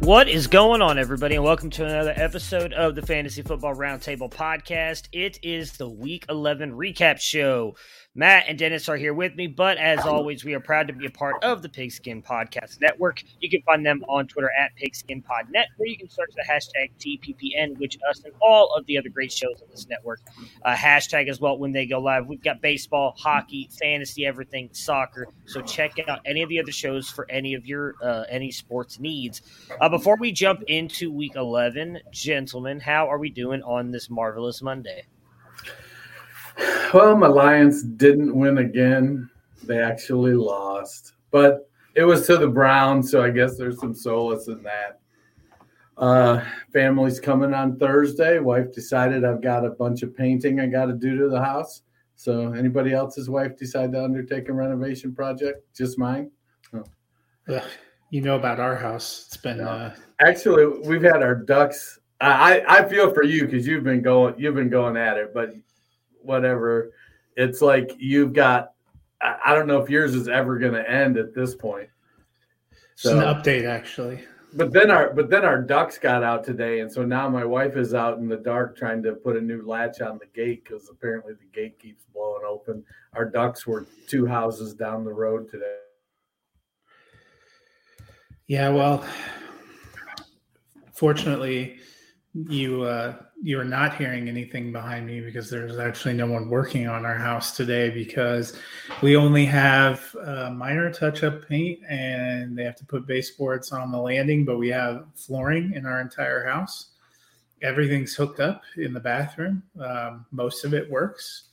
What 0.00 0.28
is 0.28 0.46
going 0.46 0.80
on, 0.80 0.98
everybody, 0.98 1.34
and 1.34 1.44
welcome 1.44 1.70
to 1.70 1.84
another 1.84 2.14
episode 2.16 2.72
of 2.72 2.94
the 2.94 3.02
Fantasy 3.02 3.42
Football 3.42 3.74
Roundtable 3.74 4.32
Podcast. 4.32 5.08
It 5.12 5.38
is 5.42 5.72
the 5.72 5.88
Week 5.88 6.24
11 6.28 6.72
recap 6.72 7.20
show. 7.20 7.74
Matt 8.18 8.46
and 8.48 8.58
Dennis 8.58 8.88
are 8.88 8.96
here 8.96 9.14
with 9.14 9.36
me, 9.36 9.46
but 9.46 9.78
as 9.78 10.00
always, 10.00 10.44
we 10.44 10.52
are 10.52 10.58
proud 10.58 10.88
to 10.88 10.92
be 10.92 11.06
a 11.06 11.10
part 11.10 11.36
of 11.44 11.62
the 11.62 11.68
Pigskin 11.68 12.20
Podcast 12.20 12.80
Network. 12.80 13.22
You 13.38 13.48
can 13.48 13.62
find 13.62 13.86
them 13.86 14.04
on 14.08 14.26
Twitter 14.26 14.50
at 14.58 14.72
PigskinPodNet, 14.74 15.66
where 15.76 15.88
you 15.88 15.96
can 15.96 16.10
search 16.10 16.32
the 16.34 16.42
hashtag 16.42 16.90
TPPN, 16.98 17.78
which 17.78 17.96
us 18.10 18.24
and 18.24 18.34
all 18.42 18.74
of 18.74 18.84
the 18.86 18.98
other 18.98 19.08
great 19.08 19.30
shows 19.30 19.62
on 19.62 19.68
this 19.70 19.86
network 19.86 20.18
uh, 20.64 20.74
hashtag 20.74 21.28
as 21.28 21.40
well 21.40 21.58
when 21.58 21.70
they 21.70 21.86
go 21.86 22.00
live. 22.00 22.26
We've 22.26 22.42
got 22.42 22.60
baseball, 22.60 23.14
hockey, 23.16 23.70
fantasy, 23.78 24.26
everything, 24.26 24.70
soccer. 24.72 25.28
So 25.46 25.60
check 25.60 25.92
out 26.08 26.18
any 26.26 26.42
of 26.42 26.48
the 26.48 26.58
other 26.58 26.72
shows 26.72 27.08
for 27.08 27.24
any 27.30 27.54
of 27.54 27.66
your 27.66 27.94
uh, 28.02 28.24
any 28.28 28.50
sports 28.50 28.98
needs. 28.98 29.42
Uh, 29.80 29.88
before 29.88 30.16
we 30.18 30.32
jump 30.32 30.64
into 30.66 31.12
Week 31.12 31.36
11, 31.36 32.00
gentlemen, 32.10 32.80
how 32.80 33.08
are 33.08 33.18
we 33.18 33.30
doing 33.30 33.62
on 33.62 33.92
this 33.92 34.10
marvelous 34.10 34.60
Monday? 34.60 35.06
Well, 36.94 37.16
my 37.16 37.26
Lions 37.26 37.82
didn't 37.82 38.34
win 38.34 38.58
again. 38.58 39.28
They 39.64 39.80
actually 39.80 40.34
lost, 40.34 41.12
but 41.30 41.68
it 41.94 42.04
was 42.04 42.26
to 42.26 42.36
the 42.36 42.48
Browns, 42.48 43.10
so 43.10 43.22
I 43.22 43.30
guess 43.30 43.56
there's 43.56 43.78
some 43.78 43.94
solace 43.94 44.48
in 44.48 44.62
that. 44.62 45.00
Uh, 45.98 46.44
family's 46.72 47.18
coming 47.18 47.52
on 47.52 47.76
Thursday. 47.76 48.38
Wife 48.38 48.72
decided 48.72 49.24
I've 49.24 49.42
got 49.42 49.64
a 49.64 49.70
bunch 49.70 50.02
of 50.02 50.16
painting 50.16 50.60
I 50.60 50.66
got 50.66 50.86
to 50.86 50.92
do 50.92 51.16
to 51.18 51.28
the 51.28 51.42
house. 51.42 51.82
So, 52.14 52.52
anybody 52.52 52.92
else's 52.92 53.28
wife 53.28 53.56
decide 53.56 53.92
to 53.92 54.02
undertake 54.02 54.48
a 54.48 54.52
renovation 54.52 55.14
project? 55.14 55.64
Just 55.76 55.98
mine. 55.98 56.30
Ugh, 57.48 57.62
you 58.10 58.20
know 58.20 58.36
about 58.36 58.60
our 58.60 58.76
house. 58.76 59.24
It's 59.26 59.36
been 59.36 59.60
uh, 59.60 59.94
Actually, 60.20 60.66
we've 60.86 61.02
had 61.02 61.22
our 61.22 61.34
ducks. 61.34 61.98
I 62.20 62.60
I 62.60 62.78
I 62.78 62.88
feel 62.88 63.12
for 63.12 63.24
you 63.24 63.46
because 63.46 63.66
you've 63.66 63.84
been 63.84 64.02
going 64.02 64.34
you've 64.38 64.54
been 64.54 64.68
going 64.68 64.96
at 64.96 65.16
it, 65.16 65.32
but 65.32 65.50
whatever. 66.28 66.92
It's 67.36 67.60
like 67.60 67.96
you've 67.98 68.32
got. 68.32 68.72
I 69.20 69.52
don't 69.52 69.66
know 69.66 69.82
if 69.82 69.90
yours 69.90 70.14
is 70.14 70.28
ever 70.28 70.60
going 70.60 70.74
to 70.74 70.88
end 70.88 71.16
at 71.16 71.34
this 71.34 71.56
point. 71.56 71.88
it's 72.92 73.04
an 73.04 73.18
update 73.18 73.66
actually. 73.66 74.22
But 74.54 74.72
then 74.72 74.90
our 74.90 75.12
but 75.12 75.28
then 75.28 75.44
our 75.44 75.60
ducks 75.60 75.98
got 75.98 76.22
out 76.22 76.44
today, 76.44 76.80
and 76.80 76.90
so 76.90 77.04
now 77.04 77.28
my 77.28 77.44
wife 77.44 77.76
is 77.76 77.92
out 77.92 78.18
in 78.18 78.28
the 78.28 78.36
dark 78.36 78.76
trying 78.76 79.02
to 79.02 79.12
put 79.12 79.36
a 79.36 79.40
new 79.40 79.66
latch 79.66 80.00
on 80.00 80.18
the 80.18 80.26
gate 80.34 80.64
because 80.64 80.88
apparently 80.88 81.34
the 81.34 81.46
gate 81.52 81.78
keeps 81.78 82.04
blowing 82.14 82.44
open. 82.48 82.84
Our 83.14 83.26
ducks 83.26 83.66
were 83.66 83.86
two 84.06 84.24
houses 84.24 84.72
down 84.72 85.04
the 85.04 85.12
road 85.12 85.50
today. 85.50 85.76
Yeah, 88.46 88.70
well, 88.70 89.04
fortunately, 90.94 91.78
you 92.46 92.82
uh, 92.82 93.16
you 93.42 93.58
are 93.58 93.64
not 93.64 93.96
hearing 93.96 94.28
anything 94.28 94.72
behind 94.72 95.06
me 95.06 95.20
because 95.20 95.48
there's 95.48 95.78
actually 95.78 96.14
no 96.14 96.26
one 96.26 96.48
working 96.48 96.86
on 96.86 97.04
our 97.04 97.16
house 97.16 97.56
today 97.56 97.90
because 97.90 98.58
we 99.02 99.16
only 99.16 99.44
have 99.44 100.14
uh, 100.24 100.50
minor 100.50 100.92
touch-up 100.92 101.48
paint 101.48 101.80
and 101.88 102.56
they 102.56 102.64
have 102.64 102.76
to 102.76 102.84
put 102.84 103.06
baseboards 103.06 103.72
on 103.72 103.90
the 103.92 103.98
landing, 103.98 104.44
but 104.44 104.58
we 104.58 104.68
have 104.68 105.06
flooring 105.14 105.72
in 105.74 105.86
our 105.86 106.00
entire 106.00 106.44
house. 106.44 106.90
Everything's 107.62 108.14
hooked 108.14 108.40
up 108.40 108.62
in 108.76 108.92
the 108.92 109.00
bathroom. 109.00 109.62
Um, 109.80 110.26
most 110.30 110.64
of 110.64 110.74
it 110.74 110.88
works. 110.90 111.44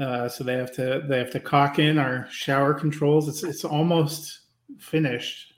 Uh, 0.00 0.28
so 0.28 0.44
they 0.44 0.54
have 0.54 0.72
to 0.72 1.02
they 1.08 1.18
have 1.18 1.30
to 1.30 1.40
caulk 1.40 1.78
in 1.78 1.98
our 1.98 2.26
shower 2.30 2.74
controls. 2.74 3.28
It's 3.28 3.42
it's 3.42 3.64
almost 3.64 4.40
finished. 4.78 5.54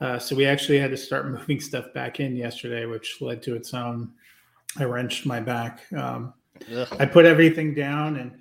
Uh, 0.00 0.18
so 0.18 0.34
we 0.34 0.46
actually 0.46 0.78
had 0.78 0.90
to 0.90 0.96
start 0.96 1.28
moving 1.30 1.60
stuff 1.60 1.92
back 1.94 2.20
in 2.20 2.36
yesterday, 2.36 2.86
which 2.86 3.20
led 3.20 3.42
to 3.42 3.54
its 3.54 3.74
own. 3.74 4.12
I 4.78 4.84
wrenched 4.84 5.26
my 5.26 5.40
back. 5.40 5.80
Um, 5.92 6.32
I 6.98 7.06
put 7.06 7.24
everything 7.24 7.74
down, 7.74 8.16
and 8.16 8.38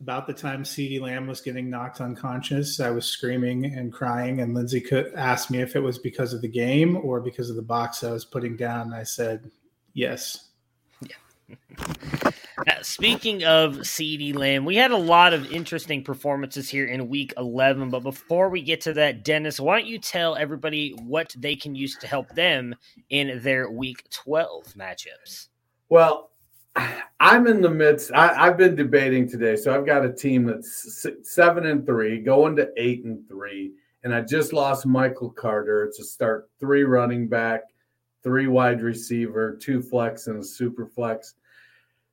about 0.00 0.26
the 0.26 0.32
time 0.32 0.64
CeeDee 0.64 1.00
Lamb 1.00 1.26
was 1.26 1.40
getting 1.40 1.68
knocked 1.68 2.00
unconscious, 2.00 2.80
I 2.80 2.90
was 2.90 3.06
screaming 3.06 3.66
and 3.66 3.92
crying. 3.92 4.40
And 4.40 4.54
Lindsay 4.54 4.80
could 4.80 5.12
ask 5.14 5.50
me 5.50 5.60
if 5.60 5.76
it 5.76 5.80
was 5.80 5.98
because 5.98 6.32
of 6.32 6.40
the 6.40 6.48
game 6.48 6.96
or 6.96 7.20
because 7.20 7.50
of 7.50 7.56
the 7.56 7.62
box 7.62 8.02
I 8.02 8.10
was 8.10 8.24
putting 8.24 8.56
down. 8.56 8.86
And 8.88 8.94
I 8.94 9.02
said, 9.02 9.50
yes. 9.92 10.48
Uh, 11.02 11.94
Uh, 12.66 12.82
speaking 12.82 13.44
of 13.44 13.76
CeeDee 13.76 14.34
Lamb, 14.34 14.64
we 14.64 14.76
had 14.76 14.90
a 14.90 14.96
lot 14.96 15.32
of 15.32 15.50
interesting 15.50 16.04
performances 16.04 16.68
here 16.68 16.86
in 16.86 17.08
week 17.08 17.32
11. 17.38 17.90
But 17.90 18.02
before 18.02 18.50
we 18.50 18.60
get 18.60 18.80
to 18.82 18.92
that, 18.94 19.24
Dennis, 19.24 19.58
why 19.58 19.78
don't 19.78 19.88
you 19.88 19.98
tell 19.98 20.36
everybody 20.36 20.90
what 21.04 21.34
they 21.38 21.56
can 21.56 21.74
use 21.74 21.96
to 21.98 22.06
help 22.06 22.28
them 22.34 22.74
in 23.08 23.40
their 23.42 23.70
week 23.70 24.04
12 24.10 24.74
matchups? 24.74 25.48
Well, 25.88 26.30
I'm 27.20 27.46
in 27.46 27.62
the 27.62 27.70
midst. 27.70 28.12
I, 28.12 28.46
I've 28.46 28.56
been 28.56 28.76
debating 28.76 29.28
today, 29.28 29.56
so 29.56 29.74
I've 29.74 29.86
got 29.86 30.04
a 30.04 30.12
team 30.12 30.44
that's 30.44 31.06
s- 31.06 31.12
seven 31.22 31.66
and 31.66 31.84
three, 31.86 32.20
going 32.20 32.56
to 32.56 32.70
eight 32.76 33.04
and 33.04 33.26
three, 33.28 33.72
and 34.04 34.14
I 34.14 34.20
just 34.20 34.52
lost 34.52 34.86
Michael 34.86 35.30
Carter 35.30 35.90
to 35.96 36.04
start 36.04 36.48
three 36.60 36.84
running 36.84 37.26
back, 37.26 37.62
three 38.22 38.46
wide 38.46 38.82
receiver, 38.82 39.56
two 39.60 39.82
flex, 39.82 40.26
and 40.26 40.40
a 40.40 40.44
super 40.44 40.86
flex. 40.86 41.34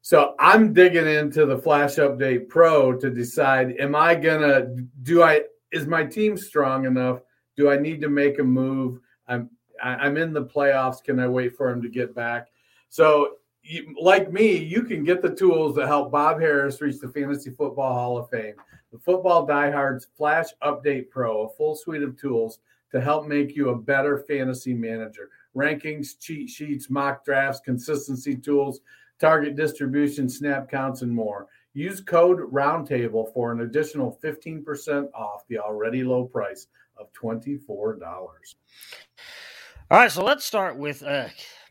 So 0.07 0.35
I'm 0.39 0.71
digging 0.71 1.05
into 1.05 1.45
the 1.45 1.57
Flash 1.57 1.95
Update 1.95 2.47
Pro 2.47 2.93
to 2.93 3.09
decide: 3.09 3.75
Am 3.77 3.93
I 3.93 4.15
gonna 4.15 4.67
do 5.01 5.21
I 5.21 5.41
is 5.73 5.85
my 5.85 6.05
team 6.05 6.37
strong 6.37 6.85
enough? 6.85 7.19
Do 7.57 7.69
I 7.69 7.77
need 7.77 7.99
to 7.99 8.07
make 8.07 8.39
a 8.39 8.43
move? 8.43 9.01
I'm 9.27 9.49
I'm 9.83 10.15
in 10.15 10.31
the 10.31 10.45
playoffs. 10.45 11.03
Can 11.03 11.19
I 11.19 11.27
wait 11.27 11.57
for 11.57 11.69
him 11.69 11.81
to 11.81 11.89
get 11.89 12.15
back? 12.15 12.47
So, 12.87 13.33
you, 13.63 13.93
like 13.99 14.31
me, 14.31 14.55
you 14.55 14.83
can 14.83 15.03
get 15.03 15.21
the 15.21 15.35
tools 15.35 15.75
that 15.75 15.87
help 15.87 16.09
Bob 16.09 16.39
Harris 16.39 16.79
reach 16.79 17.01
the 17.01 17.09
Fantasy 17.09 17.49
Football 17.49 17.93
Hall 17.93 18.17
of 18.17 18.29
Fame. 18.29 18.55
The 18.93 18.99
Football 18.99 19.45
Diehards 19.45 20.07
Flash 20.15 20.47
Update 20.63 21.09
Pro, 21.09 21.47
a 21.47 21.49
full 21.49 21.75
suite 21.75 22.01
of 22.01 22.17
tools 22.17 22.59
to 22.93 23.01
help 23.01 23.27
make 23.27 23.57
you 23.57 23.71
a 23.71 23.77
better 23.77 24.19
fantasy 24.19 24.73
manager. 24.73 25.31
Rankings, 25.53 26.17
cheat 26.17 26.49
sheets, 26.49 26.89
mock 26.89 27.25
drafts, 27.25 27.59
consistency 27.59 28.37
tools, 28.37 28.79
target 29.19 29.55
distribution, 29.55 30.29
snap 30.29 30.69
counts, 30.69 31.01
and 31.01 31.11
more. 31.13 31.47
Use 31.73 32.01
code 32.01 32.39
Roundtable 32.51 33.31
for 33.33 33.51
an 33.51 33.61
additional 33.61 34.19
15% 34.23 35.11
off 35.13 35.43
the 35.47 35.59
already 35.59 36.03
low 36.03 36.25
price 36.25 36.67
of 36.97 37.11
$24. 37.13 37.99
All 39.89 39.99
right, 39.99 40.11
so 40.11 40.23
let's 40.23 40.43
start 40.43 40.75
with 40.75 41.03
uh, 41.03 41.27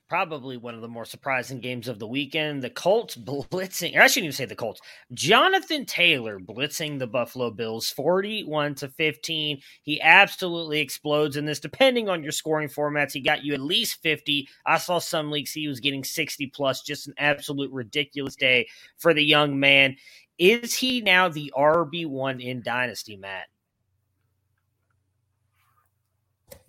probably 0.09 0.57
one 0.57 0.75
of 0.75 0.81
the 0.81 0.89
more 0.89 1.05
surprising 1.05 1.61
games 1.61 1.89
of 1.89 1.99
the 1.99 2.07
weekend. 2.07 2.63
The 2.63 2.71
Colts 2.71 3.17
blitzing, 3.17 3.97
I 3.97 4.07
shouldn't 4.07 4.27
even 4.27 4.33
say 4.33 4.45
the 4.45 4.55
Colts. 4.55 4.81
Jonathan 5.13 5.85
Taylor 5.85 6.39
blitzing 6.39 6.99
the 6.99 7.07
Buffalo 7.07 7.51
Bills 7.51 7.91
41 7.91 8.75
to 8.77 8.89
15. 8.89 9.61
He 9.83 10.01
absolutely 10.01 10.81
explodes 10.81 11.37
in 11.37 11.45
this. 11.45 11.61
Depending 11.61 12.09
on 12.09 12.23
your 12.23 12.33
scoring 12.33 12.69
formats, 12.69 13.13
he 13.13 13.21
got 13.21 13.45
you 13.45 13.55
at 13.55 13.61
least 13.61 14.03
50. 14.03 14.49
I 14.65 14.79
saw 14.79 14.99
some 14.99 15.31
leaks 15.31 15.53
he 15.53 15.69
was 15.69 15.81
getting 15.81 16.05
60 16.05 16.47
plus. 16.49 16.83
Just 16.83 17.09
an 17.09 17.15
absolute 17.19 17.73
ridiculous 17.73 18.37
day 18.37 18.69
for 18.99 19.13
the 19.15 19.25
young 19.25 19.59
man. 19.59 19.97
Is 20.39 20.75
he 20.75 21.01
now 21.01 21.29
the 21.29 21.53
RB1 21.57 22.45
in 22.45 22.63
Dynasty, 22.63 23.17
Matt? 23.17 23.47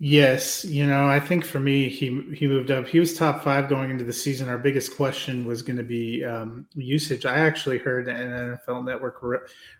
Yes, 0.00 0.64
you 0.64 0.86
know, 0.86 1.08
I 1.08 1.18
think 1.18 1.44
for 1.44 1.58
me, 1.58 1.88
he 1.88 2.22
he 2.32 2.46
moved 2.46 2.70
up. 2.70 2.86
He 2.86 3.00
was 3.00 3.16
top 3.16 3.42
five 3.42 3.68
going 3.68 3.90
into 3.90 4.04
the 4.04 4.12
season. 4.12 4.48
Our 4.48 4.58
biggest 4.58 4.94
question 4.94 5.44
was 5.44 5.60
going 5.60 5.76
to 5.76 5.82
be 5.82 6.24
um, 6.24 6.66
usage. 6.74 7.26
I 7.26 7.38
actually 7.38 7.78
heard 7.78 8.06
an 8.06 8.58
NFL 8.66 8.84
Network 8.84 9.20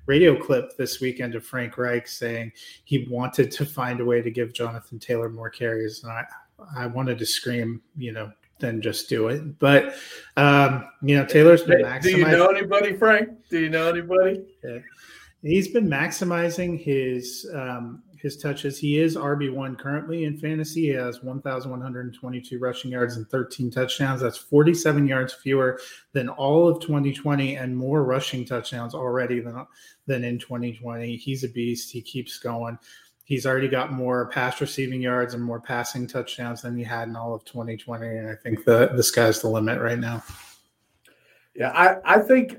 radio 0.06 0.37
clip 0.37 0.76
this 0.76 1.00
weekend 1.00 1.37
of 1.37 1.47
Frank 1.47 1.79
Reich 1.79 2.09
saying 2.09 2.50
he 2.85 3.06
wanted 3.09 3.53
to 3.53 3.65
find 3.65 4.00
a 4.00 4.05
way 4.05 4.20
to 4.20 4.29
give 4.29 4.53
Jonathan 4.53 4.99
Taylor 4.99 5.29
more 5.29 5.50
carries, 5.50 6.03
and 6.03 6.11
I 6.11 6.25
I 6.76 6.87
wanted 6.88 7.19
to 7.19 7.26
scream, 7.26 7.81
you 7.97 8.11
know, 8.11 8.32
then 8.59 8.82
just 8.82 9.09
do 9.09 9.29
it. 9.29 9.61
But 9.61 9.94
um, 10.37 10.88
you 11.00 11.17
know, 11.17 11.26
Taylor's 11.26 11.62
been 11.62 11.82
maximizing. 11.82 12.03
Do 12.03 12.11
you 12.11 12.25
know 12.25 12.49
anybody, 12.49 12.97
Frank? 12.97 13.29
Do 13.50 13.61
you 13.61 13.69
know 13.69 13.88
anybody? 13.88 14.44
Yeah. 14.65 14.79
He's 15.43 15.69
been 15.69 15.87
maximizing 15.87 16.82
his 16.82 17.49
um, 17.55 18.03
his 18.20 18.37
touches. 18.37 18.79
He 18.79 18.99
is 18.99 19.17
RB 19.17 19.53
one 19.53 19.76
currently 19.76 20.25
in 20.25 20.37
fantasy. 20.37 20.82
He 20.82 20.88
has 20.88 21.23
1,122 21.23 22.59
rushing 22.59 22.91
yards 22.91 23.17
and 23.17 23.29
13 23.29 23.70
touchdowns. 23.70 24.20
That's 24.20 24.37
47 24.37 25.06
yards 25.06 25.32
fewer 25.32 25.79
than 26.12 26.29
all 26.29 26.69
of 26.69 26.81
2020, 26.81 27.56
and 27.56 27.76
more 27.76 28.05
rushing 28.05 28.44
touchdowns 28.44 28.94
already 28.94 29.41
than 29.41 29.67
than 30.06 30.25
in 30.25 30.38
2020. 30.38 31.17
He's 31.17 31.44
a 31.44 31.49
beast. 31.49 31.91
He 31.91 32.03
keeps 32.03 32.38
going. 32.38 32.79
He's 33.25 33.44
already 33.44 33.69
got 33.69 33.93
more 33.93 34.29
pass 34.31 34.61
receiving 34.61 35.03
yards 35.03 35.35
and 35.35 35.43
more 35.43 35.61
passing 35.61 36.06
touchdowns 36.06 36.62
than 36.62 36.76
he 36.76 36.82
had 36.82 37.09
in 37.09 37.17
all 37.17 37.35
of 37.35 37.44
2020. 37.44 38.06
And 38.06 38.31
I 38.31 38.35
think 38.35 38.65
the 38.65 38.91
the 38.94 39.03
sky's 39.03 39.41
the 39.41 39.49
limit 39.49 39.81
right 39.81 39.99
now. 39.99 40.23
Yeah, 41.55 41.70
I, 41.70 42.17
I 42.17 42.19
think 42.20 42.59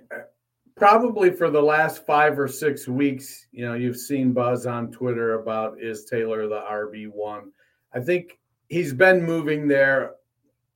probably 0.79 1.29
for 1.29 1.51
the 1.51 1.61
last 1.61 2.05
five 2.05 2.39
or 2.39 2.47
six 2.47 2.87
weeks, 2.87 3.47
you 3.51 3.65
know, 3.65 3.73
you've 3.73 3.97
seen 3.97 4.31
buzz 4.31 4.65
on 4.65 4.89
Twitter 4.91 5.33
about 5.33 5.79
is 5.81 6.05
Taylor 6.05 6.47
the 6.47 6.61
RB 6.61 7.11
one. 7.11 7.51
I 7.93 7.99
think 7.99 8.39
he's 8.69 8.93
been 8.93 9.21
moving 9.23 9.67
there, 9.67 10.13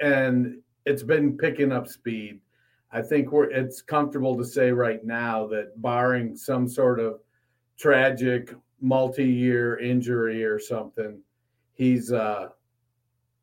and 0.01 0.57
it's 0.85 1.03
been 1.03 1.38
picking 1.38 1.71
up 1.71 1.88
speed. 1.88 2.41
I 2.91 3.01
think 3.01 3.31
we're 3.31 3.50
it's 3.50 3.81
comfortable 3.81 4.38
to 4.38 4.45
say 4.45 4.71
right 4.71 5.03
now 5.03 5.47
that 5.47 5.81
barring 5.81 6.35
some 6.35 6.67
sort 6.67 6.99
of 6.99 7.21
tragic 7.79 8.53
multi-year 8.81 9.79
injury 9.79 10.44
or 10.44 10.59
something, 10.59 11.19
he's 11.73 12.11
uh 12.11 12.49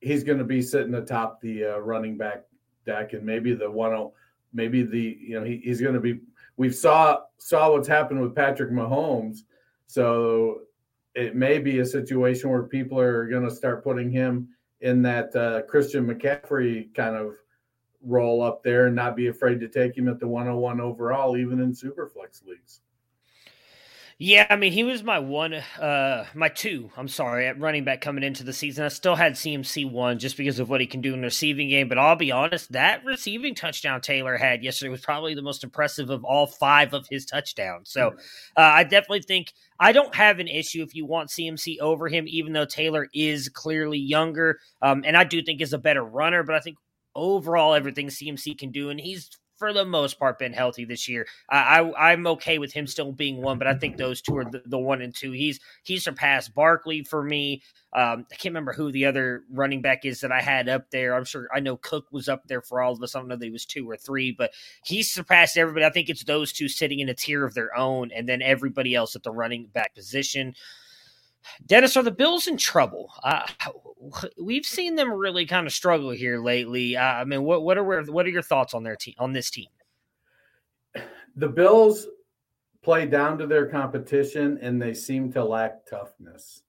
he's 0.01 0.25
going 0.25 0.39
to 0.39 0.45
be 0.45 0.63
sitting 0.63 0.95
atop 0.95 1.41
the 1.41 1.65
uh, 1.65 1.79
running 1.79 2.17
back 2.17 2.45
deck 2.87 3.13
and 3.15 3.25
maybe 3.25 3.55
the 3.55 3.71
one 3.71 4.11
maybe 4.53 4.83
the 4.83 5.19
you 5.21 5.39
know 5.39 5.45
he, 5.45 5.61
he's 5.65 5.81
going 5.81 5.95
to 5.95 6.01
be 6.01 6.21
we 6.61 6.69
saw 6.69 7.19
saw 7.39 7.73
what's 7.73 7.89
happened 7.89 8.21
with 8.21 8.35
Patrick 8.35 8.71
Mahomes. 8.71 9.45
So 9.87 10.61
it 11.15 11.35
may 11.35 11.59
be 11.59 11.79
a 11.79 11.87
situation 11.87 12.51
where 12.51 12.65
people 12.65 13.01
are 13.01 13.27
going 13.27 13.49
to 13.49 13.55
start 13.55 13.83
putting 13.83 14.11
him 14.11 14.47
in 14.83 15.01
that 15.01 15.35
uh, 15.35 15.63
Christian 15.63 16.07
McCaffrey 16.07 16.95
kind 16.95 17.17
of 17.17 17.33
role 18.03 18.43
up 18.43 18.63
there 18.63 18.89
and 18.89 18.95
not 18.95 19.17
be 19.17 19.29
afraid 19.29 19.59
to 19.61 19.69
take 19.69 19.97
him 19.97 20.07
at 20.07 20.21
the 20.21 20.29
101 20.29 20.83
overall, 20.83 21.39
even 21.39 21.61
in 21.61 21.73
superflex 21.73 22.45
leagues. 22.45 22.83
Yeah, 24.23 24.47
I 24.51 24.57
mean, 24.57 24.73
he 24.73 24.85
was 24.85 25.03
my 25.03 25.19
one, 25.19 25.55
uh, 25.55 26.27
my 26.35 26.51
two. 26.51 26.91
I'm 26.95 27.09
sorry, 27.09 27.47
at 27.47 27.59
running 27.59 27.85
back 27.85 28.03
coming 28.03 28.23
into 28.23 28.45
the 28.45 28.53
season. 28.53 28.85
I 28.85 28.89
still 28.89 29.17
had 29.17 29.33
CMC 29.33 29.91
one 29.91 30.19
just 30.19 30.37
because 30.37 30.59
of 30.59 30.69
what 30.69 30.83
he 30.83 30.87
can 30.87 31.01
do 31.01 31.15
in 31.15 31.23
the 31.23 31.29
receiving 31.29 31.71
game. 31.71 31.89
But 31.89 31.97
I'll 31.97 32.17
be 32.17 32.31
honest, 32.31 32.71
that 32.73 33.03
receiving 33.03 33.55
touchdown 33.55 34.03
Taylor 34.03 34.37
had 34.37 34.63
yesterday 34.63 34.91
was 34.91 35.01
probably 35.01 35.35
the 35.35 35.41
most 35.41 35.65
impressive 35.65 36.11
of 36.11 36.23
all 36.23 36.47
five 36.47 36.93
of 36.93 37.07
his 37.09 37.25
touchdowns. 37.25 37.91
So 37.91 38.09
uh, 38.59 38.61
I 38.61 38.85
definitely 38.85 39.23
think 39.23 39.55
I 39.79 39.93
don't 39.93 40.15
have 40.15 40.39
an 40.39 40.49
issue 40.49 40.83
if 40.83 40.95
you 40.95 41.07
want 41.07 41.31
CMC 41.31 41.79
over 41.81 42.07
him, 42.07 42.27
even 42.29 42.53
though 42.53 42.67
Taylor 42.67 43.09
is 43.15 43.49
clearly 43.49 43.99
younger, 43.99 44.59
um, 44.83 45.03
and 45.07 45.17
I 45.17 45.25
do 45.25 45.41
think 45.41 45.63
is 45.63 45.73
a 45.73 45.79
better 45.79 46.05
runner. 46.05 46.43
But 46.43 46.57
I 46.57 46.61
think 46.61 46.77
overall 47.15 47.73
everything 47.73 48.09
CMC 48.09 48.59
can 48.59 48.71
do, 48.71 48.91
and 48.91 49.01
he's 49.01 49.31
for 49.61 49.75
the 49.75 49.85
most 49.85 50.19
part 50.19 50.39
been 50.39 50.55
healthy 50.55 50.87
this 50.87 51.07
year. 51.07 51.27
I, 51.51 51.81
I 51.81 52.13
am 52.13 52.27
okay 52.27 52.59
with 52.59 52.73
him 52.73 52.87
still 52.87 53.13
being 53.13 53.43
one, 53.43 53.59
but 53.59 53.67
I 53.69 53.75
think 53.75 53.99
those 53.99 54.23
two 54.23 54.39
are 54.39 54.45
the, 54.45 54.63
the 54.65 54.79
one 54.79 55.03
and 55.03 55.15
two. 55.15 55.33
He's 55.33 55.61
he 55.83 55.99
surpassed 55.99 56.55
Barkley 56.55 57.05
for 57.05 57.23
me. 57.23 57.63
Um, 57.93 58.25
I 58.33 58.37
can't 58.37 58.55
remember 58.55 58.73
who 58.73 58.91
the 58.91 59.05
other 59.05 59.43
running 59.53 59.83
back 59.83 60.07
is 60.07 60.23
that 60.23 60.33
I 60.33 60.41
had 60.41 60.71
up 60.71 60.91
there. 60.91 61.15
I'm 61.15 61.27
sure 61.27 61.47
I 61.55 61.61
know 61.61 61.77
Cook 61.77 62.07
was 62.11 62.27
up 62.29 62.49
there 62.49 62.63
for 62.63 62.81
all 62.81 62.93
of 62.93 63.03
us. 63.03 63.15
I 63.15 63.19
don't 63.19 63.29
know 63.29 63.37
that 63.37 63.45
he 63.45 63.51
was 63.51 63.67
two 63.67 63.89
or 63.89 63.99
three, 63.99 64.33
but 64.33 64.53
he 64.83 65.03
surpassed 65.03 65.59
everybody. 65.59 65.85
I 65.85 65.91
think 65.91 66.09
it's 66.09 66.25
those 66.25 66.53
two 66.53 66.69
sitting 66.69 67.01
in 67.01 67.11
a 67.11 67.15
tier 67.15 67.45
of 67.45 67.53
their 67.53 67.77
own, 67.77 68.11
and 68.17 68.27
then 68.27 68.41
everybody 68.41 68.95
else 68.95 69.15
at 69.15 69.25
the 69.25 69.31
running 69.31 69.67
back 69.67 69.95
position. 69.95 70.55
Dennis, 71.67 71.97
are 71.97 72.03
the 72.03 72.11
Bills 72.11 72.47
in 72.47 72.57
trouble? 72.57 73.13
Uh, 73.23 73.47
we've 74.41 74.67
seen 74.67 74.95
them 74.95 75.13
really 75.13 75.47
kind 75.47 75.67
of 75.67 75.73
struggle 75.73 76.11
here 76.11 76.41
lately. 76.41 76.97
Uh, 76.97 77.03
I 77.03 77.25
mean, 77.25 77.43
what 77.43 77.63
what 77.63 77.79
are 77.79 78.03
what 78.05 78.27
are 78.27 78.31
your 78.31 78.43
thoughts 78.43 78.75
on 78.75 78.83
their 78.83 78.97
team 78.97 79.15
on 79.19 79.33
this 79.33 79.51
team? 79.51 79.69
The 81.37 81.49
Bills 81.49 82.07
play 82.83 83.07
down 83.07 83.39
to 83.39 83.47
their 83.47 83.67
competition, 83.67 84.59
and 84.63 84.81
they 84.81 84.95
seem 84.95 85.33
to 85.33 85.45
lack 85.45 85.87
toughness. 85.87 86.63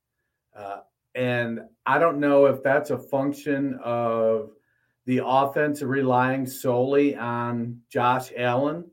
Uh, 0.56 0.82
and 1.16 1.62
I 1.86 2.00
don't 2.00 2.20
know 2.20 2.46
if 2.46 2.62
that's 2.64 2.90
a 2.90 2.98
function 2.98 3.80
of 3.84 4.52
the 5.06 5.22
offense 5.26 5.82
relying 5.82 6.46
solely 6.46 7.16
on 7.16 7.82
Josh 7.90 8.32
Allen. 8.38 8.86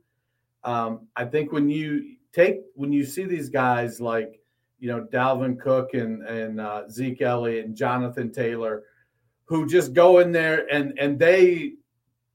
Um, 0.65 1.07
I 1.17 1.25
think 1.25 1.53
when 1.53 1.69
you 1.69 2.17
take 2.33 2.61
when 2.75 2.93
you 2.93 3.05
see 3.05 3.25
these 3.25 3.49
guys 3.49 4.01
like 4.01 4.41
you 4.79 4.89
know 4.89 5.07
Dalvin 5.13 5.59
Cook 5.59 5.95
and 5.95 6.23
and 6.23 6.61
uh, 6.61 6.89
Zeke 6.89 7.23
Elliott 7.23 7.67
and 7.67 7.77
Jonathan 7.77 8.33
Taylor, 8.33 8.85
who 9.45 9.67
just 9.67 9.93
go 9.93 10.19
in 10.19 10.33
there 10.33 10.67
and 10.73 10.99
and 10.99 11.19
they 11.19 11.75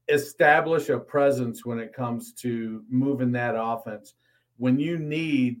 establish 0.08 0.90
a 0.90 0.98
presence 0.98 1.64
when 1.64 1.78
it 1.78 1.92
comes 1.92 2.32
to 2.32 2.84
moving 2.88 3.32
that 3.32 3.54
offense. 3.56 4.14
When 4.58 4.78
you 4.78 4.98
need 4.98 5.60